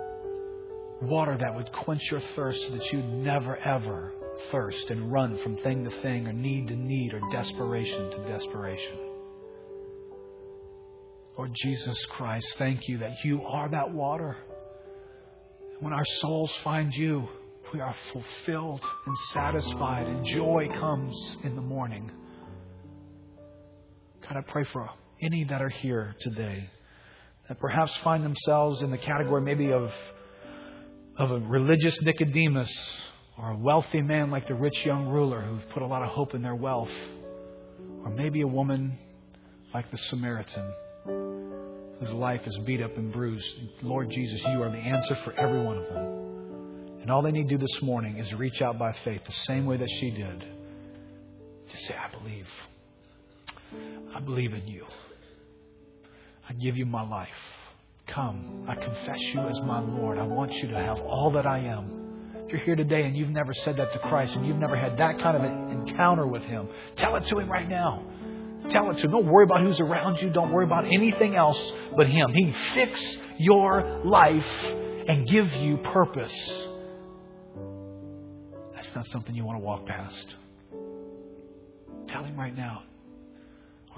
Water 1.02 1.38
that 1.38 1.56
would 1.56 1.72
quench 1.72 2.02
your 2.12 2.22
thirst 2.36 2.62
so 2.64 2.72
that 2.72 2.91
you 2.91 3.00
never, 3.02 3.56
ever 3.58 4.12
thirst 4.52 4.89
and 4.89 5.12
run 5.12 5.38
from 5.39 5.58
thing 5.58 5.84
to 5.84 6.02
thing 6.02 6.28
or 6.28 6.34
need 6.34 6.68
to 6.68 6.76
need 6.76 7.14
or 7.14 7.22
desperation 7.32 8.12
to 8.12 8.28
desperation. 8.28 9.00
Lord 11.38 11.52
Jesus 11.56 12.06
Christ, 12.08 12.47
thank 12.58 12.88
you 12.89 12.97
that 12.97 13.14
you 13.24 13.41
are 13.43 13.70
that 13.70 13.91
water. 13.91 14.36
When 15.80 15.93
our 15.93 16.04
souls 16.06 16.54
find 16.64 16.93
you, 16.93 17.28
we 17.74 17.80
are 17.80 17.95
fulfilled 18.12 18.82
and 19.06 19.16
satisfied, 19.32 20.08
and 20.08 20.26
joy 20.26 20.68
comes 20.80 21.38
in 21.43 21.56
the 21.56 21.62
morning. 21.62 22.12
God, 24.22 24.38
I 24.38 24.52
pray 24.52 24.66
for 24.66 24.89
any 25.22 25.45
that 25.45 25.62
are 25.62 25.70
here 25.70 26.16
today 26.20 26.70
that 27.47 27.60
perhaps 27.60 27.95
find 28.04 28.24
themselves 28.24 28.82
in 28.82 28.91
the 28.91 28.97
category 28.97 29.41
maybe 29.41 29.72
of, 29.72 29.89
of 31.20 31.32
a 31.32 31.39
religious 31.39 32.01
Nicodemus 32.01 32.74
or 33.38 33.51
a 33.51 33.57
wealthy 33.57 34.01
man 34.01 34.32
like 34.32 34.47
the 34.47 34.55
rich 34.55 34.86
young 34.86 35.09
ruler 35.09 35.41
who've 35.41 35.70
put 35.72 35.84
a 35.84 35.86
lot 35.86 36.01
of 36.01 36.09
hope 36.09 36.34
in 36.34 36.41
their 36.41 36.55
wealth, 36.55 36.91
or 38.03 38.09
maybe 38.09 38.39
a 38.41 38.47
woman 38.47 38.97
like 39.74 39.91
the 39.91 39.97
Samaritan 39.97 40.74
whose 41.99 42.11
life 42.11 42.41
is 42.45 42.57
beat 42.65 42.82
up 42.82 42.95
and 42.95 43.11
bruised. 43.11 43.45
Lord 43.82 44.09
Jesus, 44.09 44.41
you 44.47 44.63
are 44.63 44.72
the 44.72 44.78
answer 44.78 45.15
for 45.26 45.34
every 45.34 45.61
one 45.61 45.78
of 45.78 45.89
them. 45.89 47.01
And 47.01 47.11
all 47.11 47.22
they 47.22 47.32
need 47.32 47.49
to 47.49 47.57
do 47.57 47.57
this 47.57 47.82
morning 47.82 48.17
is 48.17 48.34
reach 48.34 48.61
out 48.61 48.80
by 48.80 48.93
faith 49.03 49.22
the 49.26 49.34
same 49.34 49.65
way 49.65 49.76
that 49.76 49.89
she 49.99 50.11
did. 50.11 50.45
Just 51.70 51.86
say, 51.86 51.95
I 51.95 52.09
believe. 52.17 52.47
I 54.15 54.22
believe 54.22 54.53
in 54.53 54.65
you. 54.67 54.86
I 56.47 56.53
give 56.53 56.78
you 56.78 56.86
my 56.86 57.07
life. 57.07 57.28
Come. 58.14 58.66
I 58.68 58.76
confess 58.76 59.20
you 59.34 59.41
as 59.41 59.62
my 59.62 59.80
Lord. 59.80 60.18
I 60.18 60.24
want 60.24 60.51
you 60.53 60.68
to 60.70 60.76
have 60.76 60.99
all 60.99 61.32
that 61.32 61.45
I 61.45 61.60
am. 61.60 61.99
If 62.45 62.51
you're 62.51 62.62
here 62.62 62.76
today 62.76 63.03
and 63.03 63.16
you've 63.16 63.30
never 63.30 63.53
said 63.53 63.78
that 63.78 63.93
to 63.93 63.99
Christ 63.99 64.36
and 64.36 64.45
you've 64.45 64.57
never 64.57 64.76
had 64.76 64.97
that 64.97 65.20
kind 65.20 65.38
of 65.38 65.43
an 65.43 65.70
encounter 65.70 66.26
with 66.26 66.43
Him, 66.43 66.68
tell 66.95 67.16
it 67.16 67.26
to 67.28 67.38
Him 67.38 67.49
right 67.49 67.70
now. 67.70 68.03
Tell 68.70 68.89
it 68.89 68.95
to 68.95 69.01
Him. 69.01 69.12
Don't 69.12 69.28
worry 69.28 69.43
about 69.43 69.62
who's 69.62 69.80
around 69.80 70.22
you. 70.22 70.30
Don't 70.32 70.51
worry 70.51 70.66
about 70.66 70.86
anything 70.86 71.36
else 71.36 71.72
but 71.95 72.07
Him. 72.07 72.32
He 72.34 72.51
fix 72.74 73.18
your 73.38 74.01
life 74.03 74.64
and 75.07 75.28
give 75.28 75.51
you 75.53 75.78
purpose. 75.78 76.68
That's 78.74 78.95
not 78.95 79.05
something 79.07 79.36
you 79.36 79.45
want 79.45 79.60
to 79.60 79.66
walk 79.66 79.86
past. 79.86 80.36
Tell 82.07 82.24
Him 82.24 82.38
right 82.38 82.55
now. 82.55 82.84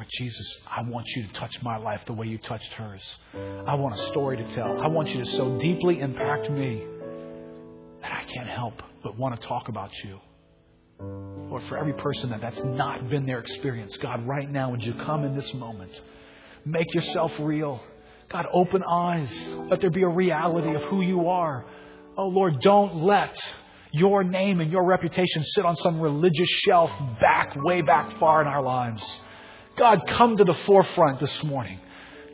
Jesus, 0.09 0.61
I 0.67 0.81
want 0.83 1.07
you 1.09 1.27
to 1.27 1.33
touch 1.33 1.61
my 1.61 1.77
life 1.77 2.01
the 2.05 2.13
way 2.13 2.27
you 2.27 2.37
touched 2.37 2.71
hers. 2.73 3.03
I 3.67 3.75
want 3.75 3.95
a 3.95 4.07
story 4.07 4.37
to 4.37 4.55
tell. 4.55 4.81
I 4.81 4.87
want 4.87 5.09
you 5.09 5.23
to 5.23 5.25
so 5.31 5.57
deeply 5.59 5.99
impact 5.99 6.49
me 6.49 6.85
that 8.01 8.11
I 8.11 8.23
can't 8.25 8.49
help 8.49 8.81
but 9.03 9.17
want 9.17 9.39
to 9.39 9.47
talk 9.47 9.67
about 9.67 9.91
you. 10.03 10.19
Lord, 10.99 11.63
for 11.63 11.77
every 11.77 11.93
person 11.93 12.29
that 12.29 12.41
that's 12.41 12.61
not 12.63 13.09
been 13.09 13.25
their 13.25 13.39
experience, 13.39 13.97
God, 13.97 14.25
right 14.27 14.49
now, 14.49 14.71
would 14.71 14.83
you 14.83 14.93
come 14.93 15.23
in 15.23 15.35
this 15.35 15.53
moment? 15.53 15.99
Make 16.65 16.93
yourself 16.93 17.33
real. 17.39 17.81
God, 18.29 18.45
open 18.53 18.83
eyes. 18.83 19.49
Let 19.69 19.81
there 19.81 19.89
be 19.89 20.03
a 20.03 20.09
reality 20.09 20.73
of 20.75 20.83
who 20.83 21.01
you 21.01 21.27
are. 21.27 21.65
Oh, 22.17 22.27
Lord, 22.27 22.61
don't 22.61 22.97
let 22.97 23.35
your 23.91 24.23
name 24.23 24.61
and 24.61 24.71
your 24.71 24.85
reputation 24.85 25.43
sit 25.43 25.65
on 25.65 25.75
some 25.77 25.99
religious 25.99 26.47
shelf 26.47 26.91
back, 27.19 27.55
way 27.57 27.81
back 27.81 28.17
far 28.19 28.41
in 28.41 28.47
our 28.47 28.61
lives. 28.61 29.03
God, 29.81 30.05
come 30.05 30.37
to 30.37 30.43
the 30.43 30.53
forefront 30.53 31.19
this 31.19 31.43
morning. 31.43 31.79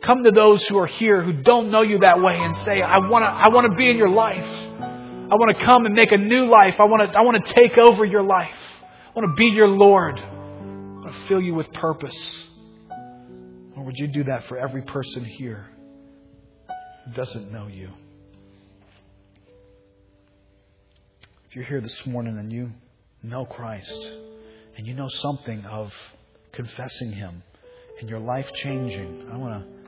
Come 0.02 0.22
to 0.24 0.30
those 0.30 0.62
who 0.68 0.76
are 0.76 0.86
here 0.86 1.22
who 1.22 1.32
don't 1.32 1.70
know 1.70 1.80
you 1.80 2.00
that 2.00 2.20
way 2.20 2.36
and 2.36 2.54
say, 2.54 2.82
I 2.82 2.98
want 2.98 3.22
to 3.22 3.26
I 3.26 3.48
wanna 3.48 3.74
be 3.74 3.88
in 3.88 3.96
your 3.96 4.10
life. 4.10 4.44
I 4.44 5.34
want 5.34 5.56
to 5.56 5.64
come 5.64 5.86
and 5.86 5.94
make 5.94 6.12
a 6.12 6.18
new 6.18 6.44
life. 6.44 6.74
I 6.78 6.84
want 6.84 7.10
to, 7.10 7.18
I 7.18 7.22
want 7.22 7.42
to 7.42 7.54
take 7.54 7.78
over 7.78 8.04
your 8.04 8.22
life. 8.22 8.54
I 8.82 9.18
want 9.18 9.34
to 9.34 9.40
be 9.40 9.46
your 9.46 9.66
Lord. 9.66 10.20
I 10.20 10.24
want 10.26 11.10
to 11.10 11.26
fill 11.26 11.40
you 11.40 11.54
with 11.54 11.72
purpose. 11.72 12.46
Or 13.74 13.82
would 13.82 13.96
you 13.96 14.08
do 14.08 14.24
that 14.24 14.44
for 14.44 14.58
every 14.58 14.82
person 14.82 15.24
here 15.24 15.68
who 17.06 17.14
doesn't 17.14 17.50
know 17.50 17.66
you? 17.66 17.88
If 21.48 21.56
you're 21.56 21.64
here 21.64 21.80
this 21.80 22.04
morning 22.04 22.36
and 22.38 22.52
you 22.52 22.72
know 23.22 23.46
Christ 23.46 24.06
and 24.76 24.86
you 24.86 24.92
know 24.92 25.08
something 25.08 25.64
of 25.64 25.94
confessing 26.52 27.12
Him 27.12 27.42
and 28.00 28.08
your 28.08 28.20
life 28.20 28.46
changing, 28.62 29.28
I 29.32 29.36
want 29.36 29.64
to 29.64 29.78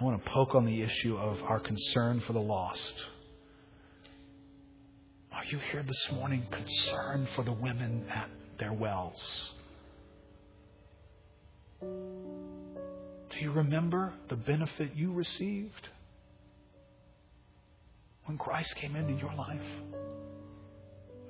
I 0.00 0.04
want 0.04 0.24
to 0.24 0.30
poke 0.30 0.54
on 0.54 0.64
the 0.64 0.80
issue 0.80 1.14
of 1.18 1.42
our 1.42 1.60
concern 1.60 2.20
for 2.26 2.32
the 2.32 2.40
lost. 2.40 2.94
Are 5.30 5.44
you 5.44 5.58
here 5.70 5.82
this 5.82 6.08
morning 6.12 6.42
concerned 6.50 7.28
for 7.36 7.44
the 7.44 7.52
women 7.52 8.06
at 8.08 8.30
their 8.58 8.72
wells? 8.72 9.52
Do 11.80 13.38
you 13.40 13.52
remember 13.52 14.14
the 14.28 14.36
benefit 14.36 14.94
you 14.94 15.12
received 15.12 15.88
when 18.24 18.38
Christ 18.38 18.74
came 18.76 18.96
into 18.96 19.14
your 19.14 19.34
life? 19.34 19.60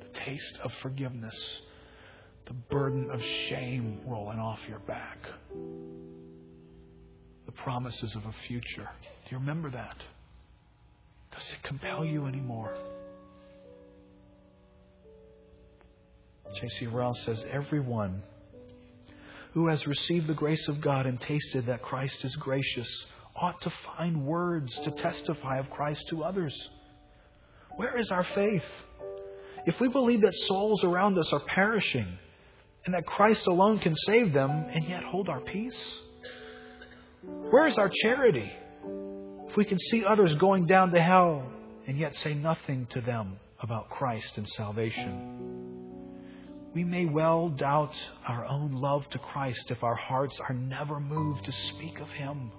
The 0.00 0.20
taste 0.20 0.58
of 0.62 0.72
forgiveness, 0.74 1.36
the 2.50 2.54
burden 2.68 3.08
of 3.12 3.22
shame 3.48 4.00
rolling 4.08 4.40
off 4.40 4.58
your 4.68 4.80
back, 4.80 5.18
the 7.46 7.52
promises 7.52 8.16
of 8.16 8.26
a 8.26 8.32
future. 8.48 8.88
Do 9.24 9.30
you 9.30 9.38
remember 9.38 9.70
that? 9.70 9.96
Does 11.30 11.48
it 11.52 11.62
compel 11.62 12.04
you 12.04 12.26
anymore? 12.26 12.74
J.C. 16.60 16.88
Ryle 16.88 17.14
says, 17.24 17.44
Everyone 17.48 18.20
who 19.52 19.68
has 19.68 19.86
received 19.86 20.26
the 20.26 20.34
grace 20.34 20.66
of 20.66 20.80
God 20.80 21.06
and 21.06 21.20
tasted 21.20 21.66
that 21.66 21.82
Christ 21.82 22.24
is 22.24 22.34
gracious 22.34 22.88
ought 23.36 23.60
to 23.60 23.72
find 23.96 24.26
words 24.26 24.76
to 24.80 24.90
testify 24.90 25.60
of 25.60 25.70
Christ 25.70 26.04
to 26.08 26.24
others. 26.24 26.68
Where 27.76 27.96
is 27.96 28.10
our 28.10 28.24
faith? 28.24 28.64
If 29.66 29.78
we 29.80 29.88
believe 29.88 30.22
that 30.22 30.34
souls 30.34 30.82
around 30.82 31.16
us 31.16 31.32
are 31.32 31.40
perishing 31.46 32.18
and 32.84 32.94
that 32.94 33.06
Christ 33.06 33.46
alone 33.46 33.78
can 33.78 33.94
save 33.94 34.32
them 34.32 34.50
and 34.50 34.84
yet 34.84 35.02
hold 35.02 35.28
our 35.28 35.40
peace, 35.40 35.98
where 37.22 37.66
is 37.66 37.78
our 37.78 37.90
charity? 38.02 38.50
If 39.48 39.56
we 39.56 39.64
can 39.64 39.78
see 39.78 40.04
others 40.04 40.34
going 40.36 40.66
down 40.66 40.92
to 40.92 41.00
hell 41.00 41.44
and 41.86 41.98
yet 41.98 42.14
say 42.14 42.34
nothing 42.34 42.86
to 42.90 43.00
them 43.00 43.38
about 43.60 43.90
Christ 43.90 44.38
and 44.38 44.48
salvation 44.48 45.50
we 46.74 46.84
may 46.84 47.04
well 47.06 47.48
doubt 47.48 47.94
our 48.26 48.44
own 48.44 48.72
love 48.72 49.08
to 49.10 49.18
Christ 49.18 49.70
if 49.70 49.82
our 49.82 49.96
hearts 49.96 50.38
are 50.48 50.54
never 50.54 51.00
moved 51.00 51.44
to 51.44 51.52
speak 51.52 51.98
of 52.00 52.08
Him. 52.08 52.52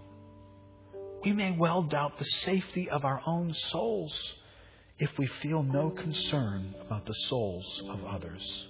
We 1.24 1.32
may 1.32 1.56
well 1.58 1.84
doubt 1.84 2.18
the 2.18 2.26
safety 2.26 2.90
of 2.90 3.06
our 3.06 3.22
own 3.26 3.54
souls 3.54 4.34
if 5.00 5.18
we 5.18 5.28
feel 5.28 5.64
no 5.64 5.92
concern 5.92 6.76
about 6.82 7.06
the 7.06 7.14
souls 7.14 7.82
of 7.90 8.04
others. 8.06 8.68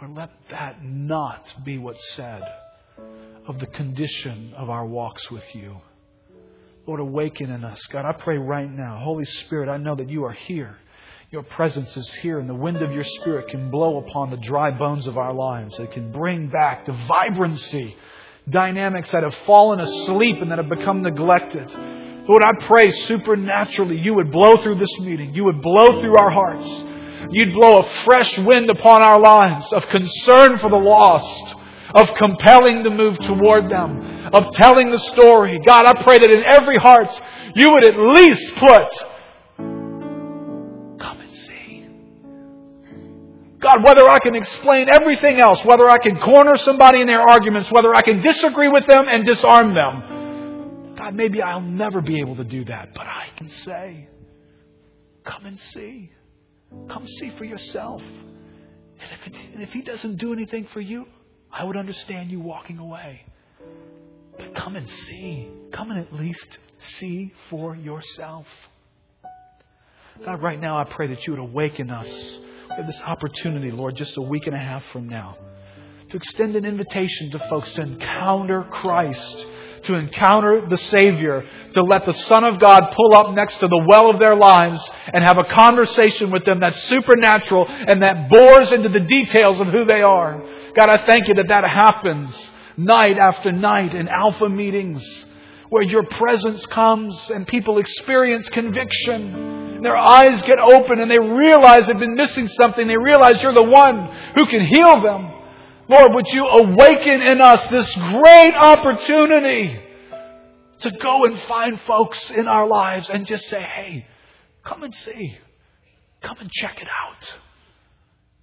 Or 0.00 0.08
let 0.08 0.30
that 0.50 0.84
not 0.84 1.52
be 1.64 1.76
what's 1.78 2.14
said 2.14 2.42
of 3.48 3.58
the 3.58 3.66
condition 3.66 4.54
of 4.56 4.70
our 4.70 4.86
walks 4.86 5.28
with 5.30 5.54
you. 5.54 5.76
Lord, 6.86 7.00
awaken 7.00 7.50
in 7.50 7.64
us. 7.64 7.84
God, 7.86 8.04
I 8.04 8.12
pray 8.12 8.38
right 8.38 8.70
now, 8.70 9.00
Holy 9.02 9.24
Spirit, 9.24 9.68
I 9.68 9.76
know 9.76 9.96
that 9.96 10.08
you 10.08 10.24
are 10.24 10.32
here. 10.32 10.76
Your 11.30 11.42
presence 11.42 11.94
is 11.96 12.10
here, 12.22 12.38
and 12.38 12.48
the 12.48 12.54
wind 12.54 12.80
of 12.80 12.92
your 12.92 13.04
Spirit 13.04 13.48
can 13.48 13.70
blow 13.70 13.98
upon 13.98 14.30
the 14.30 14.38
dry 14.38 14.70
bones 14.70 15.06
of 15.06 15.18
our 15.18 15.34
lives. 15.34 15.78
It 15.78 15.92
can 15.92 16.12
bring 16.12 16.48
back 16.48 16.86
the 16.86 16.92
vibrancy, 16.92 17.96
dynamics 18.48 19.10
that 19.10 19.24
have 19.24 19.34
fallen 19.46 19.80
asleep 19.80 20.36
and 20.40 20.50
that 20.50 20.58
have 20.58 20.70
become 20.70 21.02
neglected. 21.02 21.70
Lord, 21.70 22.42
I 22.44 22.64
pray 22.64 22.90
supernaturally 22.90 23.98
you 23.98 24.14
would 24.14 24.30
blow 24.30 24.56
through 24.58 24.76
this 24.76 24.98
meeting. 25.00 25.34
You 25.34 25.44
would 25.44 25.60
blow 25.60 26.00
through 26.00 26.16
our 26.16 26.30
hearts. 26.30 26.87
You'd 27.30 27.52
blow 27.52 27.80
a 27.80 27.90
fresh 28.04 28.38
wind 28.38 28.70
upon 28.70 29.02
our 29.02 29.20
lives 29.20 29.72
of 29.72 29.86
concern 29.88 30.58
for 30.58 30.70
the 30.70 30.76
lost, 30.76 31.56
of 31.94 32.14
compelling 32.14 32.84
to 32.84 32.90
move 32.90 33.18
toward 33.18 33.70
them, 33.70 34.30
of 34.32 34.54
telling 34.54 34.90
the 34.90 34.98
story. 34.98 35.60
God, 35.64 35.86
I 35.86 36.02
pray 36.02 36.18
that 36.18 36.30
in 36.30 36.42
every 36.46 36.76
heart 36.76 37.20
you 37.54 37.72
would 37.72 37.86
at 37.86 37.98
least 37.98 38.54
put 38.56 38.90
come 40.98 41.20
and 41.20 41.30
see. 41.30 41.88
God, 43.60 43.84
whether 43.84 44.08
I 44.08 44.18
can 44.20 44.34
explain 44.34 44.88
everything 44.92 45.40
else, 45.40 45.64
whether 45.64 45.88
I 45.90 45.98
can 45.98 46.18
corner 46.18 46.56
somebody 46.56 47.00
in 47.00 47.06
their 47.06 47.22
arguments, 47.22 47.70
whether 47.72 47.94
I 47.94 48.02
can 48.02 48.20
disagree 48.20 48.68
with 48.68 48.86
them 48.86 49.06
and 49.08 49.24
disarm 49.24 49.74
them, 49.74 50.94
God, 50.96 51.14
maybe 51.14 51.42
I'll 51.42 51.60
never 51.60 52.00
be 52.00 52.20
able 52.20 52.36
to 52.36 52.44
do 52.44 52.64
that, 52.66 52.94
but 52.94 53.06
I 53.06 53.28
can 53.36 53.48
say, 53.48 54.08
come 55.24 55.46
and 55.46 55.58
see. 55.58 56.10
Come 56.88 57.06
see 57.06 57.30
for 57.30 57.44
yourself. 57.44 58.02
And 58.02 59.12
if, 59.12 59.26
it, 59.26 59.34
and 59.54 59.62
if 59.62 59.70
He 59.70 59.82
doesn't 59.82 60.16
do 60.16 60.32
anything 60.32 60.66
for 60.72 60.80
you, 60.80 61.06
I 61.50 61.64
would 61.64 61.76
understand 61.76 62.30
you 62.30 62.40
walking 62.40 62.78
away. 62.78 63.22
But 64.36 64.54
come 64.54 64.76
and 64.76 64.88
see. 64.88 65.48
Come 65.72 65.90
and 65.90 66.00
at 66.00 66.12
least 66.12 66.58
see 66.78 67.32
for 67.50 67.74
yourself. 67.74 68.46
God, 70.24 70.42
right 70.42 70.60
now 70.60 70.78
I 70.78 70.84
pray 70.84 71.06
that 71.08 71.26
you 71.26 71.32
would 71.32 71.40
awaken 71.40 71.90
us 71.90 72.08
We 72.70 72.76
have 72.76 72.86
this 72.86 73.00
opportunity, 73.02 73.70
Lord, 73.70 73.96
just 73.96 74.16
a 74.16 74.22
week 74.22 74.46
and 74.46 74.54
a 74.54 74.58
half 74.58 74.84
from 74.92 75.08
now, 75.08 75.36
to 76.10 76.16
extend 76.16 76.56
an 76.56 76.64
invitation 76.64 77.30
to 77.30 77.38
folks 77.48 77.72
to 77.72 77.82
encounter 77.82 78.64
Christ, 78.64 79.46
to 79.88 79.96
encounter 79.96 80.66
the 80.68 80.78
Savior, 80.78 81.44
to 81.74 81.82
let 81.82 82.06
the 82.06 82.12
Son 82.12 82.44
of 82.44 82.60
God 82.60 82.92
pull 82.92 83.14
up 83.14 83.34
next 83.34 83.56
to 83.56 83.68
the 83.68 83.84
well 83.88 84.10
of 84.10 84.20
their 84.20 84.36
lives 84.36 84.88
and 85.12 85.24
have 85.24 85.38
a 85.38 85.52
conversation 85.52 86.30
with 86.30 86.44
them 86.44 86.60
that's 86.60 86.82
supernatural 86.84 87.66
and 87.68 88.02
that 88.02 88.28
bores 88.30 88.70
into 88.70 88.90
the 88.90 89.00
details 89.00 89.60
of 89.60 89.68
who 89.68 89.84
they 89.84 90.02
are. 90.02 90.40
God, 90.76 90.90
I 90.90 90.98
thank 90.98 91.28
you 91.28 91.34
that 91.34 91.48
that 91.48 91.64
happens 91.64 92.30
night 92.76 93.18
after 93.18 93.50
night 93.50 93.94
in 93.94 94.08
alpha 94.08 94.48
meetings 94.48 95.04
where 95.70 95.82
your 95.82 96.04
presence 96.04 96.64
comes 96.66 97.30
and 97.30 97.46
people 97.46 97.78
experience 97.78 98.48
conviction. 98.48 99.80
Their 99.82 99.96
eyes 99.96 100.42
get 100.42 100.58
open 100.58 101.00
and 101.00 101.10
they 101.10 101.18
realize 101.18 101.86
they've 101.86 101.98
been 101.98 102.14
missing 102.14 102.48
something. 102.48 102.86
They 102.86 102.96
realize 102.96 103.42
you're 103.42 103.54
the 103.54 103.62
one 103.62 104.06
who 104.34 104.46
can 104.46 104.64
heal 104.64 105.00
them. 105.00 105.37
Lord, 105.88 106.12
would 106.14 106.28
you 106.28 106.44
awaken 106.46 107.22
in 107.22 107.40
us 107.40 107.66
this 107.68 107.94
great 107.94 108.54
opportunity 108.54 109.80
to 110.80 110.90
go 110.90 111.24
and 111.24 111.38
find 111.40 111.80
folks 111.80 112.30
in 112.30 112.46
our 112.46 112.66
lives 112.66 113.08
and 113.08 113.26
just 113.26 113.44
say, 113.44 113.62
hey, 113.62 114.06
come 114.62 114.82
and 114.82 114.94
see. 114.94 115.36
Come 116.20 116.36
and 116.40 116.50
check 116.50 116.82
it 116.82 116.88
out. 116.88 117.32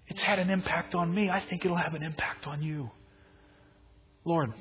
It's 0.08 0.22
had 0.22 0.40
an 0.40 0.50
impact 0.50 0.96
on 0.96 1.14
me. 1.14 1.30
I 1.30 1.40
think 1.46 1.66
it'll 1.66 1.78
have 1.78 1.94
an 1.94 2.02
impact 2.02 2.48
on 2.48 2.64
you. 2.64 2.90
Lord, 4.24 4.52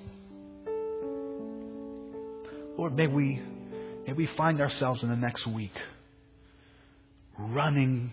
Lord, 2.76 2.94
may 2.94 3.06
we, 3.06 3.40
may 4.06 4.12
we 4.12 4.26
find 4.26 4.60
ourselves 4.60 5.02
in 5.02 5.08
the 5.08 5.16
next 5.16 5.46
week 5.46 5.72
running 7.38 8.12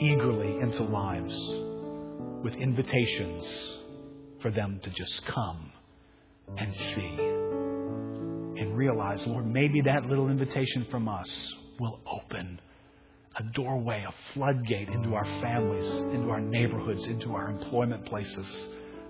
eagerly 0.00 0.56
into 0.58 0.84
lives 0.84 1.36
with 2.42 2.54
invitations 2.54 3.76
for 4.40 4.50
them 4.50 4.80
to 4.82 4.90
just 4.90 5.24
come 5.26 5.72
and 6.56 6.74
see 6.74 7.16
and 7.18 8.76
realize, 8.76 9.26
Lord, 9.26 9.46
maybe 9.46 9.80
that 9.82 10.06
little 10.06 10.28
invitation 10.28 10.86
from 10.90 11.08
us 11.08 11.54
will 11.78 12.00
open 12.06 12.60
a 13.36 13.42
doorway, 13.54 14.04
a 14.06 14.12
floodgate 14.34 14.88
into 14.88 15.14
our 15.14 15.24
families, 15.40 15.88
into 15.88 16.30
our 16.30 16.40
neighborhoods, 16.40 17.06
into 17.06 17.34
our 17.34 17.48
employment 17.48 18.04
places. 18.06 18.66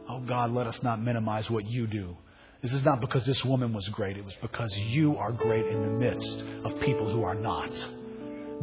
Oh 0.08 0.20
God, 0.20 0.52
let 0.52 0.66
us 0.66 0.82
not 0.82 1.00
minimize 1.00 1.50
what 1.50 1.66
you 1.66 1.86
do. 1.86 2.16
This 2.62 2.72
is 2.72 2.84
not 2.84 3.00
because 3.00 3.24
this 3.24 3.42
woman 3.44 3.72
was 3.72 3.88
great. 3.88 4.18
It 4.18 4.24
was 4.24 4.36
because 4.42 4.72
you 4.76 5.16
are 5.16 5.32
great 5.32 5.66
in 5.66 5.80
the 5.80 5.88
midst 5.88 6.44
of 6.64 6.78
people 6.80 7.10
who 7.10 7.22
are 7.22 7.34
not. 7.34 7.72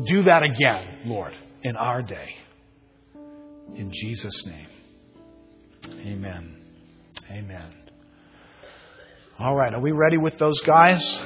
Do 0.05 0.24
that 0.24 0.43
again, 0.43 0.99
Lord, 1.05 1.34
in 1.63 1.76
our 1.76 2.03
day. 2.03 2.36
In 3.76 3.91
Jesus' 3.91 4.45
name. 4.45 4.68
Amen. 6.05 6.57
Amen. 7.30 7.74
All 9.39 9.55
right, 9.55 9.74
are 9.74 9.82
we 9.82 9.91
ready 9.91 10.18
with 10.18 10.38
those 10.38 10.59
guys 10.61 11.22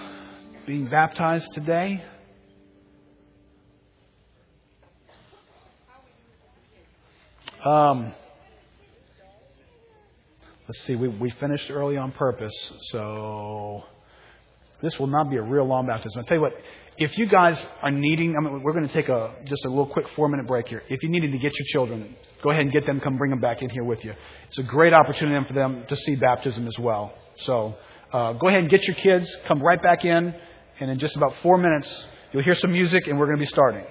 being 0.66 0.90
baptized 0.90 1.48
today? 1.54 2.04
Um, 7.64 8.14
Let's 10.72 10.84
see, 10.84 10.96
we, 10.96 11.10
we 11.10 11.30
finished 11.32 11.70
early 11.70 11.98
on 11.98 12.14
purpose, 12.14 12.54
so 12.92 13.84
this 14.82 14.98
will 14.98 15.08
not 15.08 15.30
be 15.30 15.36
a 15.36 15.42
real 15.42 15.66
long 15.66 15.86
baptism. 15.86 16.20
I'll 16.20 16.26
tell 16.26 16.38
you 16.38 16.42
what, 16.42 16.54
if 17.02 17.18
you 17.18 17.28
guys 17.28 17.66
are 17.82 17.90
needing, 17.90 18.36
I 18.38 18.42
mean, 18.42 18.62
we're 18.62 18.74
going 18.74 18.88
to 18.88 18.94
take 18.94 19.10
a 19.10 19.34
just 19.46 19.66
a 19.66 19.70
little 19.70 19.88
quick 19.88 20.08
four 20.10 20.30
minute 20.30 20.46
break 20.46 20.68
here. 20.68 20.84
If 20.88 21.02
you 21.02 21.10
needed 21.10 21.32
to 21.32 21.40
get 21.40 21.52
your 21.58 21.66
children, 21.70 22.16
go 22.44 22.52
ahead 22.52 22.62
and 22.62 22.72
get 22.72 22.86
them, 22.86 23.00
come 23.00 23.18
bring 23.18 23.32
them 23.32 23.40
back 23.40 23.64
in 23.64 23.70
here 23.72 23.84
with 23.84 24.06
you. 24.06 24.14
It's 24.50 24.60
a 24.60 24.64
great 24.64 24.94
opportunity 24.94 25.44
for 25.48 25.54
them 25.54 25.84
to 25.88 25.96
see 25.96 26.16
baptism 26.16 26.68
as 26.68 26.78
well. 26.78 27.12
So 27.38 27.76
uh, 28.14 28.34
go 28.34 28.50
ahead 28.50 28.60
and 28.60 28.70
get 28.70 28.84
your 28.88 28.96
kids, 28.98 29.36
come 29.48 29.64
right 29.64 29.82
back 29.82 30.06
in, 30.06 30.36
and 30.80 30.92
in 30.92 31.00
just 31.00 31.16
about 31.16 31.34
four 31.42 31.58
minutes, 31.58 32.08
you'll 32.32 32.44
hear 32.44 32.54
some 32.56 32.72
music, 32.72 33.08
and 33.08 33.18
we're 33.18 33.26
going 33.26 33.40
to 33.40 33.44
be 33.44 33.48
starting. 33.48 33.84